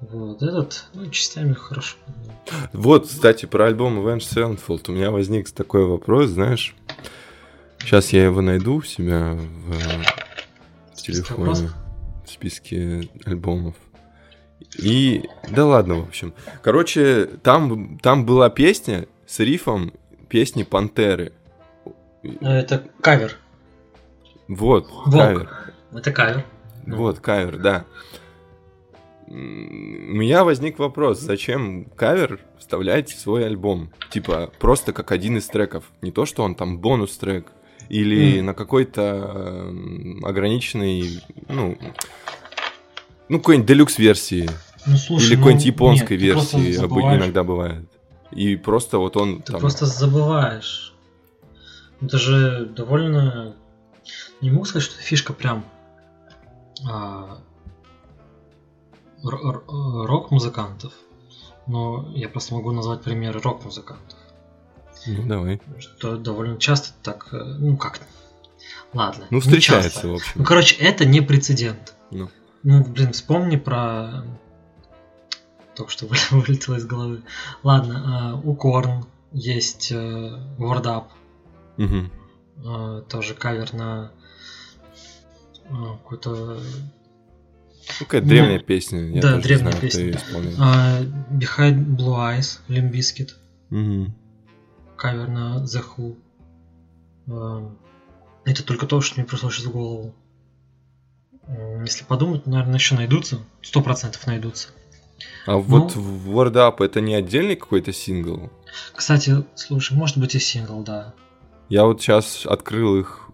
Вот, 0.01 0.43
этот, 0.43 0.85
ну, 0.93 1.09
частями 1.09 1.55
хорошо. 1.55 1.97
Вот, 2.75 3.07
кстати, 3.07 3.47
про 3.47 3.67
альбом 3.67 3.99
Avenged 3.99 4.59
Sevenfold 4.59 4.91
у 4.91 4.93
меня 4.93 5.11
возник 5.11 5.51
такой 5.51 5.87
вопрос, 5.87 6.31
знаешь. 6.31 6.75
Сейчас 7.79 8.13
я 8.13 8.25
его 8.25 8.43
найду 8.43 8.75
у 8.75 8.83
себя 8.83 9.39
в 9.39 10.26
телефоне 11.07 11.71
в 12.25 12.31
списке 12.31 13.09
альбомов. 13.25 13.75
И 14.79 15.25
да 15.49 15.67
ладно, 15.67 15.97
в 15.97 16.09
общем. 16.09 16.35
Короче, 16.63 17.27
там, 17.43 17.99
там 17.99 18.27
была 18.27 18.51
песня 18.51 19.07
с 19.27 19.39
рифом 19.41 19.93
песни 20.29 20.63
Пантеры. 20.65 21.33
Это 22.41 22.85
кавер. 23.01 23.37
Вот, 24.49 24.89
Волк. 24.91 25.13
кавер. 25.13 25.51
Это 25.93 26.13
кавер. 26.13 26.45
Вот, 26.87 27.21
кавер, 27.21 27.59
да. 27.59 27.85
У 29.29 29.33
меня 29.33 30.45
возник 30.45 30.79
вопрос, 30.79 31.19
зачем 31.19 31.85
кавер 31.97 32.41
вставлять 32.59 33.11
в 33.11 33.19
свой 33.19 33.45
альбом? 33.45 33.93
Типа, 34.11 34.53
просто 34.61 34.93
как 34.93 35.11
один 35.11 35.37
из 35.37 35.47
треков. 35.47 35.85
Не 36.01 36.13
то, 36.13 36.27
что 36.27 36.45
он 36.45 36.55
там 36.55 36.79
бонус-трек 36.79 37.53
или 37.89 38.39
mm. 38.39 38.43
на 38.43 38.55
какой-то 38.55 39.03
э, 39.03 40.24
ограниченной, 40.24 41.22
ну, 41.49 41.78
ну 43.28 43.39
какой-нибудь 43.39 43.68
делюкс-версии. 43.68 44.49
Ну, 44.87 44.97
слушай, 44.97 45.26
или 45.26 45.37
какой-нибудь 45.37 45.64
ну, 45.66 45.72
японской 45.72 46.12
нет, 46.12 46.22
версии 46.22 46.76
иногда 46.76 47.45
бывает. 47.45 47.89
И 48.30 48.57
просто 48.57 48.99
вот 48.99 49.16
он 49.16 49.43
Ты 49.43 49.53
там... 49.53 49.61
просто 49.61 49.87
забываешь. 49.87 50.95
Это 52.01 52.18
же 52.18 52.66
довольно... 52.66 53.57
Не 54.41 54.51
могу 54.51 54.64
сказать, 54.64 54.89
что 54.89 55.01
фишка 55.01 55.32
прям 55.32 55.64
а, 56.89 57.39
рок-музыкантов. 59.22 60.93
Но 61.66 62.12
я 62.14 62.28
просто 62.28 62.55
могу 62.55 62.70
назвать 62.70 63.03
примеры 63.03 63.41
рок-музыкантов. 63.41 64.18
Ну, 65.07 65.27
давай. 65.27 65.61
Что 65.79 66.17
довольно 66.17 66.59
часто 66.59 66.93
так, 67.03 67.29
э, 67.33 67.37
ну 67.37 67.77
как, 67.77 68.01
ладно. 68.93 69.27
Ну, 69.31 69.41
встречается, 69.41 70.09
в 70.09 70.15
общем. 70.15 70.33
Ну, 70.35 70.45
короче, 70.45 70.77
это 70.77 71.05
не 71.05 71.21
прецедент. 71.21 71.95
Ну. 72.11 72.31
Ну, 72.63 72.85
блин, 72.85 73.13
вспомни 73.13 73.57
про... 73.57 74.25
Только 75.75 75.93
что 75.93 76.07
вылетело 76.31 76.77
из 76.77 76.87
головы. 76.87 77.23
Ладно, 77.63 78.35
uh, 78.35 78.49
у 78.49 78.55
Корн 78.55 79.07
есть 79.33 79.93
Word 79.93 80.85
Up. 80.85 81.05
Угу. 81.79 83.03
Тоже 83.09 83.35
кавер 83.35 83.73
на 83.75 84.13
uh, 85.69 85.99
какой-то... 85.99 86.61
Какая-то 88.01 88.27
древняя 88.27 88.59
песня. 88.59 89.01
Я 89.11 89.23
да, 89.23 89.39
древняя 89.39 89.71
знаю, 89.71 89.81
песня. 89.81 90.21
Uh, 90.33 91.13
Behind 91.31 91.97
Blue 91.97 92.17
Eyes, 92.17 92.61
Limp 92.69 92.91
Bizkit. 92.91 93.31
Угу 93.71 94.13
кавер 94.97 95.29
на 95.29 95.63
The 95.65 95.85
Who. 95.97 96.17
Эм, 97.29 97.79
это 98.45 98.65
только 98.65 98.87
то, 98.87 99.01
что 99.01 99.21
мне 99.21 99.29
пришло 99.29 99.51
сейчас 99.51 99.67
в 99.67 99.73
голову. 99.73 100.15
Если 101.85 102.05
подумать, 102.05 102.47
наверное, 102.47 102.75
еще 102.75 102.97
найдутся. 102.97 103.39
Сто 103.63 103.81
процентов 103.81 104.27
найдутся. 104.27 104.69
А 105.47 105.53
Но... 105.53 105.61
вот 105.61 105.95
Word 105.95 106.55
Up 106.55 106.85
это 106.85 107.01
не 107.01 107.15
отдельный 107.15 107.57
какой-то 107.57 107.93
сингл? 107.93 108.51
Кстати, 108.95 109.45
слушай, 109.55 109.97
может 109.97 110.19
быть 110.19 110.35
и 110.35 110.39
сингл, 110.39 110.83
да. 110.83 111.15
Я 111.69 111.85
вот 111.85 112.01
сейчас 112.01 112.47
открыл 112.47 112.99
их 112.99 113.27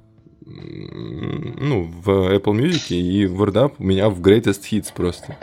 ну, 0.45 1.85
в 1.85 2.09
Apple 2.09 2.55
Music 2.55 2.95
и 2.95 3.27
WordUp 3.27 3.77
у 3.79 3.85
меня 3.85 4.09
в 4.09 4.21
Greatest 4.21 4.63
Hits 4.71 4.93
просто 4.95 5.37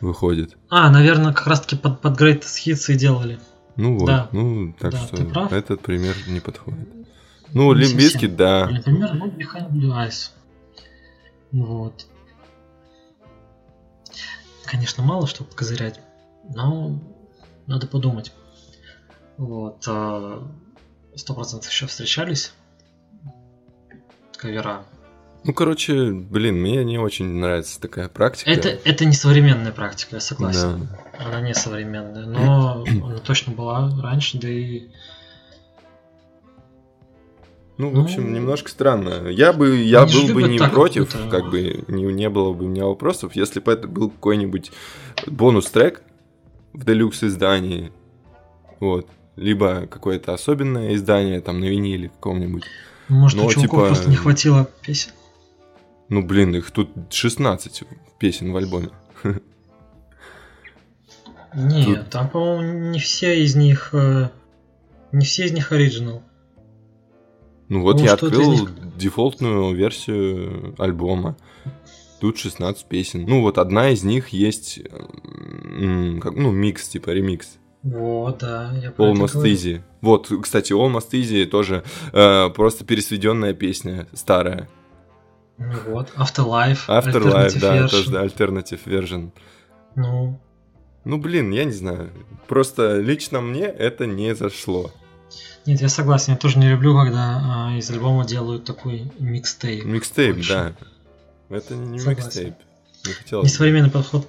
выходит. 0.00 0.56
А, 0.68 0.90
наверное, 0.90 1.32
как 1.32 1.46
раз-таки 1.46 1.76
под, 1.76 2.00
под 2.00 2.20
Greatest 2.20 2.64
Hits 2.66 2.92
и 2.92 2.96
делали. 2.96 3.38
Ну 3.76 3.98
вот, 3.98 4.06
Да. 4.06 4.28
ну 4.32 4.72
так 4.78 4.92
Да, 4.92 4.98
что 5.06 5.24
прав. 5.24 5.52
этот 5.52 5.80
пример 5.80 6.14
не 6.28 6.40
подходит. 6.40 6.88
Ну, 7.52 7.72
Лимбиски, 7.72 8.26
да. 8.26 8.68
Например, 8.68 9.14
ну, 9.14 9.28
Behind 9.28 9.70
Blue 9.70 9.92
Eyes. 9.92 10.30
Вот. 11.52 12.06
Конечно, 14.64 15.04
мало 15.04 15.26
что 15.26 15.44
покозырять, 15.44 16.00
но 16.52 16.98
надо 17.66 17.86
подумать. 17.86 18.32
Вот. 19.36 19.84
а, 19.88 20.46
Сто 21.16 21.34
процентов 21.34 21.70
еще 21.70 21.86
встречались 21.86 22.52
кавера. 24.36 24.84
Ну, 25.44 25.52
короче, 25.52 26.10
блин, 26.12 26.56
мне 26.60 26.82
не 26.84 26.98
очень 26.98 27.26
нравится 27.26 27.78
такая 27.80 28.08
практика. 28.08 28.50
Это, 28.50 28.68
это 28.68 29.04
не 29.04 29.12
современная 29.12 29.72
практика, 29.72 30.16
я 30.16 30.20
согласен. 30.20 30.88
Да. 31.18 31.26
Она 31.26 31.40
не 31.42 31.54
современная, 31.54 32.24
но 32.26 32.84
она 33.04 33.18
точно 33.18 33.52
была 33.52 33.92
раньше, 34.02 34.38
да 34.38 34.48
и 34.48 34.88
Ну, 37.76 37.90
в 37.90 37.94
Ну, 37.94 38.02
общем, 38.04 38.32
немножко 38.32 38.70
странно. 38.70 39.28
Я 39.28 39.52
бы, 39.52 39.76
я 39.76 40.06
был 40.06 40.32
бы 40.32 40.44
не 40.44 40.58
против, 40.58 41.10
какую-то- 41.12 41.28
как 41.30 41.50
бы 41.50 41.84
не, 41.88 42.04
не 42.04 42.30
было 42.30 42.52
бы 42.54 42.64
у 42.64 42.68
меня 42.68 42.86
вопросов, 42.86 43.36
если 43.36 43.60
бы 43.60 43.72
это 43.72 43.86
был 43.88 44.10
какой-нибудь 44.10 44.72
бонус-трек 45.26 46.02
в 46.72 46.84
делюкс 46.84 47.22
издании, 47.24 47.92
вот, 48.80 49.08
либо 49.36 49.86
какое-то 49.88 50.32
особенное 50.32 50.94
издание 50.94 51.40
там 51.40 51.60
на 51.60 51.64
виниле 51.66 52.08
каком-нибудь. 52.10 52.64
может 53.08 53.38
Ну, 53.38 53.46
у 53.46 53.50
чуваков 53.50 53.62
типа- 53.70 53.86
просто 53.88 54.08
не 54.10 54.16
хватило 54.16 54.70
песен. 54.80 55.10
Ну, 56.14 56.22
блин, 56.22 56.54
их 56.54 56.70
тут 56.70 56.90
16 57.10 57.82
песен 58.20 58.52
в 58.52 58.56
альбоме. 58.56 58.90
Нет, 61.56 62.08
там, 62.10 62.28
по-моему, 62.30 62.90
не 62.90 63.00
все 63.00 63.42
из 63.42 63.56
них. 63.56 63.90
э, 63.92 64.28
Не 65.10 65.24
все 65.24 65.46
из 65.46 65.52
них 65.52 65.72
оригинал. 65.72 66.22
Ну 67.68 67.82
вот 67.82 67.98
Ну, 67.98 68.04
я 68.04 68.12
открыл 68.12 68.52
них- 68.52 68.96
дефолтную 68.96 69.74
версию 69.74 70.74
альбома. 70.78 71.36
Тут 72.20 72.38
16 72.38 72.84
песен. 72.86 73.24
Ну 73.26 73.40
вот 73.42 73.58
одна 73.58 73.90
из 73.90 74.04
них 74.04 74.28
есть, 74.28 74.80
как, 76.20 76.34
ну, 76.36 76.52
микс, 76.52 76.88
типа 76.88 77.10
ремикс. 77.10 77.58
Вот, 77.82 78.38
да, 78.38 78.72
я 78.80 78.90
Almost. 78.90 79.42
Easy. 79.42 79.82
Вот, 80.00 80.30
кстати, 80.42 80.72
Almost 80.72 81.10
Easy 81.10 81.44
тоже 81.46 81.82
э, 82.12 82.50
просто 82.50 82.84
пересведенная 82.84 83.52
песня, 83.52 84.06
старая. 84.12 84.68
Ну 85.58 85.72
вот, 85.88 86.10
Afterlife. 86.16 86.86
Afterlife, 86.88 87.58
да, 87.60 87.76
version. 87.86 87.88
тоже 87.90 88.10
Alternative 88.10 88.80
Version. 88.84 89.30
Ну, 89.94 90.40
Ну, 91.04 91.18
блин, 91.18 91.50
я 91.52 91.64
не 91.64 91.72
знаю. 91.72 92.10
Просто 92.48 92.98
лично 92.98 93.40
мне 93.40 93.64
это 93.64 94.06
не 94.06 94.34
зашло. 94.34 94.90
нет, 95.66 95.80
я 95.80 95.88
согласен, 95.88 96.32
я 96.32 96.38
тоже 96.38 96.58
не 96.58 96.68
люблю, 96.68 96.94
когда 96.98 97.68
а, 97.70 97.76
из 97.78 97.88
альбома 97.90 98.24
делают 98.26 98.64
такой 98.64 99.10
микстейп. 99.18 99.84
Микстейп, 99.84 100.36
Больше. 100.36 100.52
да. 100.52 101.56
Это 101.56 101.74
не 101.76 101.98
Согласен. 101.98 102.24
микстейп. 102.24 102.54
Не 103.06 103.12
хотелось. 103.12 103.44
бы. 103.44 103.52
Несовременный 103.52 103.90
подход. 103.90 104.28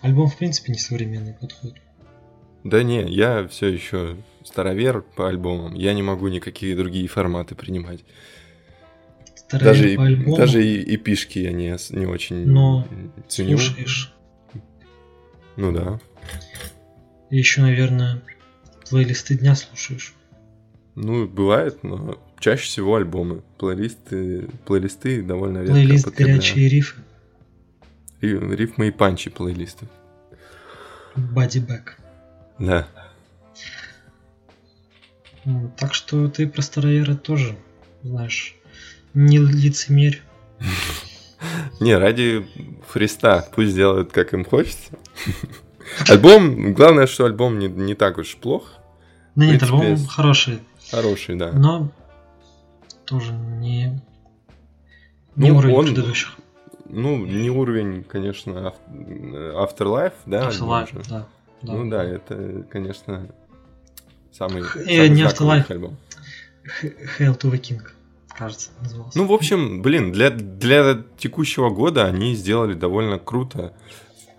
Альбом, 0.00 0.28
в 0.28 0.36
принципе, 0.38 0.72
несовременный 0.72 1.34
подход. 1.34 1.74
Да 2.64 2.82
не, 2.82 3.02
я 3.02 3.46
все 3.48 3.66
еще 3.68 4.16
старовер 4.44 5.02
по 5.02 5.28
альбомам. 5.28 5.74
Я 5.74 5.92
не 5.94 6.02
могу 6.02 6.28
никакие 6.28 6.74
другие 6.76 7.08
форматы 7.08 7.54
принимать. 7.54 8.04
Старовер 9.48 9.72
Даже, 9.82 9.96
по 9.96 10.04
альбому 10.04 10.36
даже 10.36 10.64
и, 10.64 10.82
и 10.82 10.96
пишки 10.98 11.38
я 11.38 11.52
не, 11.52 11.74
не 11.96 12.04
очень 12.06 12.46
Но 12.46 12.86
ценю. 13.28 13.56
слушаешь. 13.56 14.12
Ну 15.56 15.72
да. 15.72 15.98
И 17.30 17.38
еще, 17.38 17.62
наверное, 17.62 18.22
плейлисты 18.90 19.38
дня 19.38 19.54
слушаешь. 19.54 20.14
Ну, 20.94 21.26
бывает, 21.26 21.82
но 21.82 22.18
чаще 22.38 22.64
всего 22.64 22.96
альбомы. 22.96 23.42
Плейлисты, 23.56 24.48
плейлисты 24.66 25.22
довольно 25.22 25.58
редко 25.58 25.72
Плейлист 25.72 26.08
горячие 26.14 26.68
рифы. 26.68 27.00
Ри- 28.20 28.54
Рифмы 28.56 28.88
и 28.88 28.90
панчи 28.90 29.30
плейлисты. 29.30 29.86
Back. 31.16 31.92
Да. 32.58 32.86
Так 35.78 35.94
что 35.94 36.28
ты 36.28 36.46
про 36.46 36.60
Староера 36.62 37.14
тоже, 37.14 37.56
знаешь, 38.02 38.54
не 39.14 39.38
лицемерь. 39.38 40.22
Не, 41.80 41.96
ради 41.96 42.46
фриста 42.88 43.46
пусть 43.54 43.74
делают, 43.74 44.12
как 44.12 44.34
им 44.34 44.44
хочется. 44.44 44.90
Альбом, 46.08 46.74
главное, 46.74 47.06
что 47.06 47.24
альбом 47.24 47.58
не, 47.58 47.68
не 47.68 47.94
так 47.94 48.18
уж 48.18 48.36
плох. 48.36 48.72
Да 49.36 49.46
нет, 49.46 49.60
принципе, 49.60 49.86
альбом 49.86 50.06
хороший, 50.06 50.58
Хороший, 50.90 51.36
да. 51.36 51.52
но 51.52 51.90
тоже 53.04 53.32
не, 53.32 54.00
не 55.36 55.50
Ну, 55.50 55.58
уровень 55.58 55.74
он- 55.76 55.86
предыдущих. 55.86 56.36
Ну, 56.90 57.24
не 57.24 57.50
уровень, 57.50 58.02
конечно, 58.02 58.74
Afterlife, 58.90 60.14
да? 60.26 60.48
Afterlife, 60.48 61.06
да, 61.08 61.26
да. 61.62 61.72
Ну 61.72 61.88
да, 61.90 62.02
это, 62.02 62.64
конечно, 62.70 63.28
самый, 64.32 64.62
э, 64.62 64.64
самый 64.64 65.08
не 65.10 65.22
Afterlife. 65.22 65.70
альбом. 65.70 65.96
Hail 67.18 67.38
to 67.38 67.50
the 67.50 67.58
King, 67.60 67.82
кажется, 68.38 68.70
назывался. 68.80 69.18
Ну, 69.18 69.26
в 69.26 69.32
общем, 69.32 69.82
блин, 69.82 70.12
для, 70.12 70.30
для 70.30 71.02
текущего 71.18 71.70
года 71.70 72.04
они 72.06 72.34
сделали 72.34 72.74
довольно 72.74 73.18
круто 73.18 73.74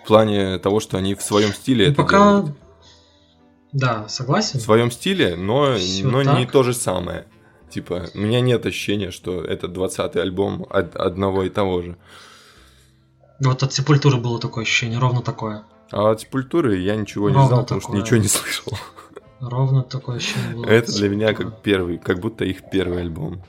в 0.03 0.07
плане 0.07 0.57
того, 0.59 0.79
что 0.79 0.97
они 0.97 1.13
в 1.15 1.21
своем 1.21 1.53
стиле 1.53 1.87
Ну, 1.87 1.91
это 1.91 2.01
пока... 2.03 2.17
делают. 2.17 2.57
Да, 3.71 4.07
согласен. 4.07 4.59
В 4.59 4.63
своем 4.63 4.89
стиле, 4.89 5.35
но, 5.35 5.75
Всё 5.75 6.09
но 6.09 6.23
не 6.23 6.45
то 6.47 6.63
же 6.63 6.73
самое. 6.73 7.27
Типа, 7.69 8.07
у 8.15 8.17
меня 8.17 8.41
нет 8.41 8.65
ощущения, 8.65 9.11
что 9.11 9.43
это 9.43 9.67
20-й 9.67 10.19
альбом 10.19 10.65
од- 10.71 10.95
одного 10.95 11.43
и 11.43 11.49
того 11.49 11.83
же. 11.83 11.97
Вот 13.39 13.61
от 13.61 13.71
Сепультуры 13.71 14.17
было 14.17 14.39
такое 14.39 14.63
ощущение, 14.63 14.97
ровно 14.99 15.21
такое. 15.21 15.65
А 15.91 16.09
от 16.11 16.21
Сепультуры 16.21 16.77
я 16.77 16.95
ничего 16.95 17.29
не 17.29 17.35
Ровно 17.35 17.47
знал, 17.49 17.61
потому 17.61 17.81
что 17.81 17.89
такое. 17.89 18.01
ничего 18.01 18.17
не 18.17 18.27
слышал. 18.27 18.73
Ровно 19.39 19.83
такое 19.83 20.17
ощущение 20.17 20.55
было. 20.55 20.65
Это 20.65 20.91
для 20.91 21.09
меня 21.09 21.33
как 21.33 21.61
первый, 21.61 21.97
как 21.97 22.19
будто 22.19 22.43
их 22.45 22.69
первый 22.69 23.01
альбом. 23.01 23.41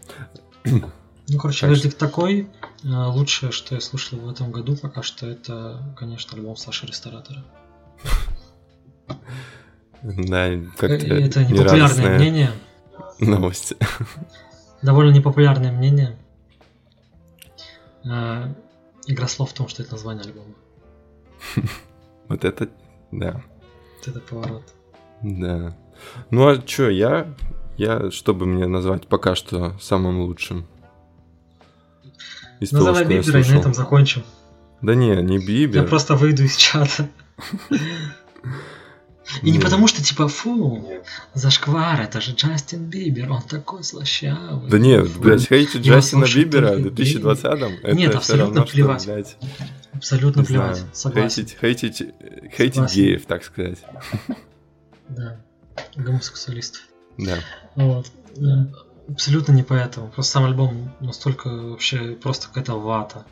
Ну, 0.65 1.39
короче, 1.39 1.67
вердикт 1.69 1.97
такой. 1.99 2.49
А, 2.85 3.09
Лучшее, 3.09 3.53
что 3.53 3.75
я 3.75 3.81
слушал 3.81 4.19
в 4.19 4.29
этом 4.29 4.51
году 4.51 4.77
пока 4.77 5.03
что, 5.03 5.27
это, 5.29 5.95
конечно, 5.97 6.37
альбом 6.37 6.57
Саши 6.57 6.87
Ресторатора. 6.87 7.45
Да, 10.03 10.49
Э, 10.49 10.63
как-то 10.79 11.07
Это 11.07 11.45
непопулярное 11.45 12.17
мнение. 12.19 12.51
новость. 13.19 13.75
Довольно 14.83 15.11
непопулярное 15.15 15.73
мнение. 15.73 16.17
А, 18.09 18.53
Игра 19.07 19.29
слов 19.29 19.51
в 19.51 19.55
том, 19.55 19.69
что 19.69 19.83
это 19.83 19.93
название 19.93 20.25
альбома. 20.25 20.55
Вот 22.29 22.45
это, 22.45 22.69
да, 23.11 23.43
Вот 23.99 24.09
это 24.09 24.21
поворот. 24.21 24.63
Да. 25.23 25.77
Ну 26.31 26.49
а 26.49 26.59
чё, 26.59 26.89
я, 26.91 27.35
я, 27.77 28.11
чтобы 28.11 28.47
мне 28.47 28.67
назвать 28.67 29.07
пока 29.07 29.35
что 29.35 29.77
самым 29.81 30.21
лучшим? 30.21 30.67
Из 32.61 32.71
того, 32.71 32.87
Называй 32.87 33.05
что 33.05 33.13
я 33.13 33.21
Бибера 33.23 33.41
и 33.41 33.49
на 33.51 33.59
этом 33.59 33.75
закончим. 33.75 34.23
Да 34.83 34.95
не, 34.95 35.17
не 35.23 35.37
Я 35.37 35.41
Бибер. 35.47 35.89
просто 35.89 36.15
выйду 36.15 36.45
из 36.45 36.57
чата. 36.57 37.09
И 39.43 39.47
не 39.47 39.59
Не. 39.59 39.59
потому 39.61 39.87
что, 39.87 40.03
типа, 40.03 40.27
фу, 40.27 40.85
зашквар, 41.35 42.01
это 42.01 42.21
же 42.21 42.33
Джастин 42.33 42.87
Бибер, 42.87 43.31
он 43.31 43.43
такой 43.43 43.85
слащавый. 43.85 44.69
Да 44.69 44.79
не, 44.79 45.03
Фу. 45.05 45.21
блядь, 45.21 45.47
хейтить 45.47 45.87
Его 45.87 45.97
Джастина 45.99 46.25
Бибера 46.25 46.73
в 46.73 46.81
2020-м, 46.87 47.73
это 47.85 47.95
Нет, 47.95 48.15
абсолютно 48.17 48.63
плевать. 48.63 49.37
Абсолютно 49.93 50.43
плевать, 50.45 50.83
согласен. 50.93 51.47
Хейтить, 51.47 51.57
хейтить, 51.61 52.03
хейтить 52.57 52.93
геев, 52.95 53.25
так 53.27 53.45
сказать. 53.45 53.79
Да, 55.11 55.41
гомосексуалистов. 55.97 56.83
Да. 57.19 57.39
Вот. 57.77 58.11
Э, 58.37 58.67
Абсолютно 59.09 59.53
не 59.53 59.63
поэтому. 59.63 60.09
Просто 60.09 60.33
сам 60.33 60.45
альбом 60.45 60.93
настолько 61.01 61.49
вообще 61.49 62.15
просто 62.15 62.49
какая-то 62.49 62.75
вата. 62.75 63.27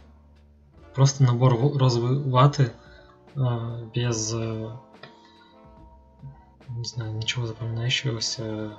Просто 0.95 1.23
набор 1.23 1.57
розовой 1.77 2.19
ваты 2.19 2.73
а, 3.37 3.85
без 3.95 4.33
э, 4.35 4.71
не 6.69 6.85
знаю, 6.85 7.15
ничего 7.15 7.47
запоминающегося. 7.47 8.73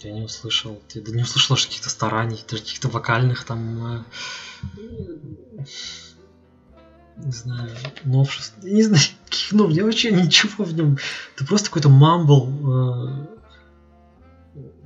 Я 0.00 0.12
не 0.12 0.22
услышал. 0.22 0.80
Я 0.94 1.02
да 1.02 1.12
не 1.12 1.22
услышал 1.22 1.56
каких-то 1.56 1.90
стараний, 1.90 2.42
даже 2.48 2.62
каких-то 2.62 2.88
вокальных 2.88 3.44
там 3.44 4.04
э, 4.78 5.64
не 7.16 7.32
знаю, 7.32 7.70
новшеств. 8.04 8.62
Не 8.62 8.82
знаю, 8.82 9.02
ну, 9.52 9.68
мне 9.68 9.82
вообще 9.84 10.10
ничего 10.22 10.64
в 10.64 10.72
нем. 10.74 10.98
Это 11.36 11.46
просто 11.46 11.68
какой-то 11.68 11.88
мамбл. 11.88 12.48
э, 12.48 13.26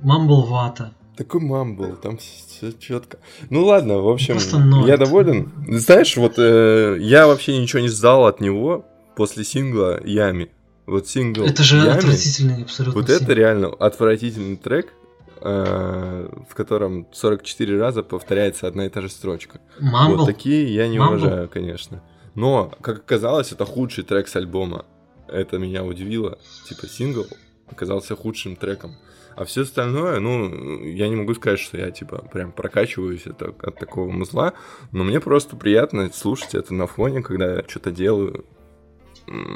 Мамбл 0.01 0.43
вата. 0.43 0.93
Такой 1.17 1.41
мамбл, 1.41 1.97
там 2.01 2.17
все 2.17 2.71
четко. 2.71 3.17
Ну 3.49 3.65
ладно, 3.65 3.97
в 3.99 4.07
общем, 4.07 4.37
я 4.85 4.95
доволен. 4.97 5.51
Знаешь, 5.67 6.15
вот 6.15 6.35
э, 6.37 6.97
я 7.01 7.27
вообще 7.27 7.57
ничего 7.57 7.81
не 7.81 7.89
ждал 7.89 8.25
от 8.25 8.39
него 8.39 8.85
после 9.17 9.43
сингла 9.43 9.99
Ями. 10.05 10.49
Вот 10.85 11.07
сингл 11.09 11.43
Это 11.43 11.61
же 11.61 11.75
Ями, 11.77 11.89
отвратительный 11.89 12.63
абсолютно. 12.63 13.01
вот 13.01 13.09
это 13.09 13.19
сингл. 13.19 13.33
реально 13.33 13.67
отвратительный 13.67 14.55
трек, 14.55 14.93
э, 15.41 16.29
в 16.49 16.55
котором 16.55 17.05
44 17.11 17.77
раза 17.77 18.01
повторяется 18.01 18.67
одна 18.67 18.85
и 18.85 18.89
та 18.89 19.01
же 19.01 19.09
строчка. 19.09 19.59
Мамбл? 19.81 20.19
Вот 20.19 20.25
такие 20.25 20.73
я 20.73 20.87
не 20.87 20.97
Mumble? 20.97 21.07
уважаю, 21.17 21.49
конечно. 21.49 22.01
Но, 22.39 22.71
как 22.79 22.99
оказалось, 22.99 23.51
это 23.51 23.65
худший 23.65 24.05
трек 24.05 24.29
с 24.29 24.35
альбома. 24.37 24.85
Это 25.27 25.57
меня 25.57 25.83
удивило. 25.83 26.39
Типа 26.69 26.87
сингл 26.87 27.25
оказался 27.67 28.15
худшим 28.15 28.55
треком. 28.55 28.95
А 29.35 29.43
все 29.43 29.63
остальное, 29.63 30.21
ну, 30.21 30.85
я 30.85 31.09
не 31.09 31.17
могу 31.17 31.33
сказать, 31.33 31.59
что 31.59 31.77
я, 31.77 31.91
типа, 31.91 32.19
прям 32.31 32.53
прокачиваюсь 32.53 33.27
от, 33.27 33.41
от 33.41 33.77
такого 33.77 34.09
музла, 34.09 34.53
но 34.93 35.03
мне 35.03 35.19
просто 35.19 35.57
приятно 35.57 36.09
слушать 36.13 36.55
это 36.55 36.73
на 36.73 36.87
фоне, 36.87 37.21
когда 37.21 37.55
я 37.55 37.63
что-то 37.67 37.91
делаю. 37.91 38.45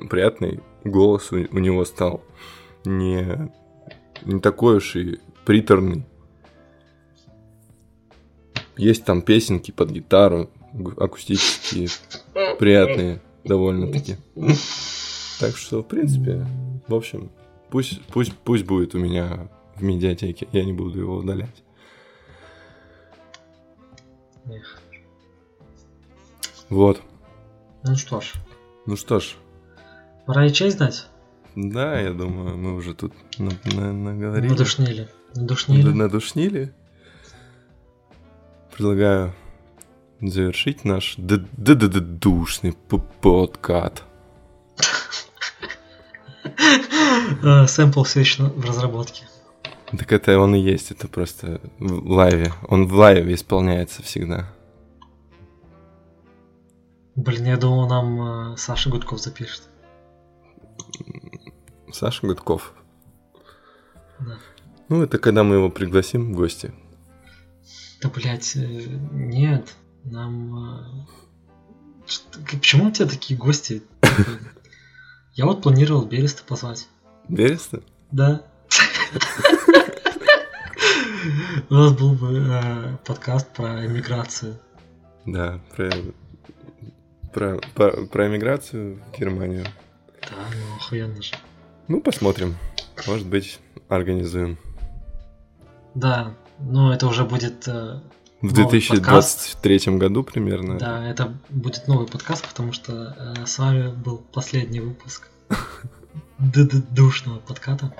Приятный 0.09 0.59
голос 0.83 1.31
у, 1.31 1.37
у 1.37 1.59
него 1.59 1.85
стал. 1.85 2.21
Не, 2.83 3.49
не 4.23 4.41
такой 4.41 4.77
уж 4.77 4.97
и 4.97 5.21
приторный. 5.45 6.03
Есть 8.75 9.05
там 9.05 9.21
песенки 9.21 9.71
под 9.71 9.89
гитару, 9.89 10.49
акустические, 10.97 11.89
приятные 12.59 13.21
довольно-таки. 13.43 14.17
Так 15.39 15.57
что, 15.57 15.81
в 15.81 15.87
принципе, 15.87 16.45
в 16.87 16.93
общем, 16.95 17.31
пусть, 17.69 18.01
пусть, 18.05 18.33
пусть 18.33 18.65
будет 18.65 18.95
у 18.95 18.99
меня 18.99 19.49
в 19.75 19.83
медиатеке, 19.83 20.47
я 20.51 20.63
не 20.63 20.73
буду 20.73 20.99
его 20.99 21.15
удалять. 21.17 21.63
Эх. 24.45 24.81
Вот. 26.69 27.01
Ну 27.83 27.95
что 27.95 28.21
ж, 28.21 28.33
Ну 28.85 28.95
что 28.95 29.19
ж, 29.19 29.35
пора 30.25 30.45
и 30.47 30.53
честь 30.53 30.77
дать. 30.77 31.07
да, 31.55 31.99
я 31.99 32.13
думаю, 32.13 32.57
мы 32.57 32.75
уже 32.75 32.93
тут 32.93 33.13
на- 33.37 33.51
на- 33.75 33.93
наговорили. 33.93 34.49
Надушнили. 34.49 35.09
Надушнили. 35.35 35.89
Надушнили. 35.89 36.73
Предлагаю 38.75 39.33
завершить 40.29 40.85
наш 40.85 41.15
душный 41.17 42.73
подкат. 43.21 44.03
Э, 47.41 47.67
Сэмпл 47.67 48.03
все 48.03 48.19
еще 48.19 48.43
в 48.43 48.65
разработке. 48.65 49.23
Так 49.97 50.11
это 50.11 50.39
он 50.39 50.55
и 50.55 50.59
есть, 50.59 50.91
это 50.91 51.07
просто 51.07 51.61
в 51.79 52.09
лайве. 52.09 52.51
Он 52.67 52.87
в 52.87 52.93
лайве 52.93 53.33
исполняется 53.33 54.01
всегда. 54.01 54.51
Блин, 57.15 57.45
я 57.45 57.57
думал, 57.57 57.87
нам 57.87 58.53
э, 58.53 58.57
Саша 58.57 58.89
Гудков 58.89 59.21
запишет. 59.21 59.63
Саша 61.91 62.25
Гудков. 62.25 62.73
Да. 64.19 64.37
Ну, 64.89 65.03
это 65.03 65.19
когда 65.19 65.43
мы 65.43 65.55
его 65.55 65.69
пригласим 65.69 66.33
в 66.33 66.35
гости. 66.35 66.73
Да, 68.01 68.09
блядь, 68.09 68.55
э, 68.55 68.59
нет. 69.11 69.75
Нам... 70.03 71.05
э, 72.05 72.05
Почему 72.51 72.87
у 72.87 72.91
тебя 72.91 73.07
такие 73.07 73.37
гости? 73.39 73.83
Я 75.33 75.45
вот 75.45 75.61
планировал 75.63 76.05
Береста 76.05 76.43
позвать. 76.43 76.87
Береста? 77.29 77.81
Да. 78.11 78.43
У 81.69 81.73
нас 81.73 81.93
был 81.93 82.13
бы 82.13 82.37
э, 82.37 82.97
подкаст 83.05 83.47
про 83.53 83.85
эмиграцию. 83.85 84.59
Да, 85.25 85.59
про, 85.75 85.89
про, 87.31 87.59
про, 87.73 88.05
про 88.05 88.27
эмиграцию 88.27 89.01
в 89.01 89.17
Германию. 89.17 89.65
Да, 90.21 90.35
ну 90.53 90.75
охуенно 90.75 91.21
же. 91.21 91.33
Ну, 91.87 92.01
посмотрим. 92.01 92.57
Может 93.07 93.27
быть, 93.27 93.59
организуем. 93.87 94.57
Да, 95.95 96.33
но 96.59 96.93
это 96.93 97.07
уже 97.07 97.23
будет... 97.23 97.67
э, 97.67 98.01
В 98.43 98.47
Новый 98.47 98.71
2023 98.71 99.97
году 99.97 100.21
примерно. 100.21 100.77
Да, 100.77 101.07
это 101.07 101.33
будет 101.47 101.87
новый 101.87 102.07
подкаст, 102.07 102.45
потому 102.45 102.73
что 102.73 103.15
э, 103.37 103.45
с 103.45 103.57
вами 103.57 103.87
был 103.87 104.17
последний 104.17 104.81
выпуск 104.81 105.29
душного 106.91 107.39
подката. 107.39 107.95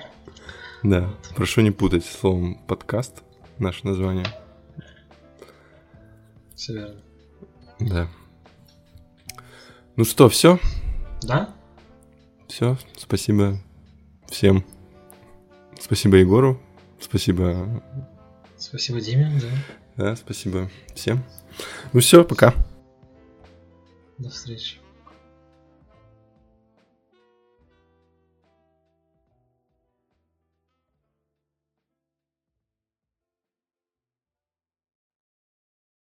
Да. 0.82 1.14
Прошу 1.34 1.62
не 1.62 1.70
путать 1.70 2.04
словом 2.04 2.56
подкаст, 2.66 3.22
наше 3.58 3.86
название. 3.86 4.26
Все 6.54 6.74
верно. 6.74 7.00
Да. 7.80 8.08
Ну 9.96 10.04
что, 10.04 10.28
все? 10.28 10.60
Да? 11.22 11.54
Все. 12.48 12.76
Спасибо 12.98 13.58
всем. 14.28 14.62
Спасибо 15.80 16.16
Егору. 16.16 16.60
Спасибо. 17.00 17.82
Спасибо 18.58 19.00
Диме, 19.00 19.40
да. 19.40 19.48
Да, 19.96 20.16
спасибо 20.16 20.68
всем. 20.94 21.22
Ну 21.92 22.00
все, 22.00 22.24
пока. 22.24 22.54
До 24.18 24.30
встречи. 24.30 24.83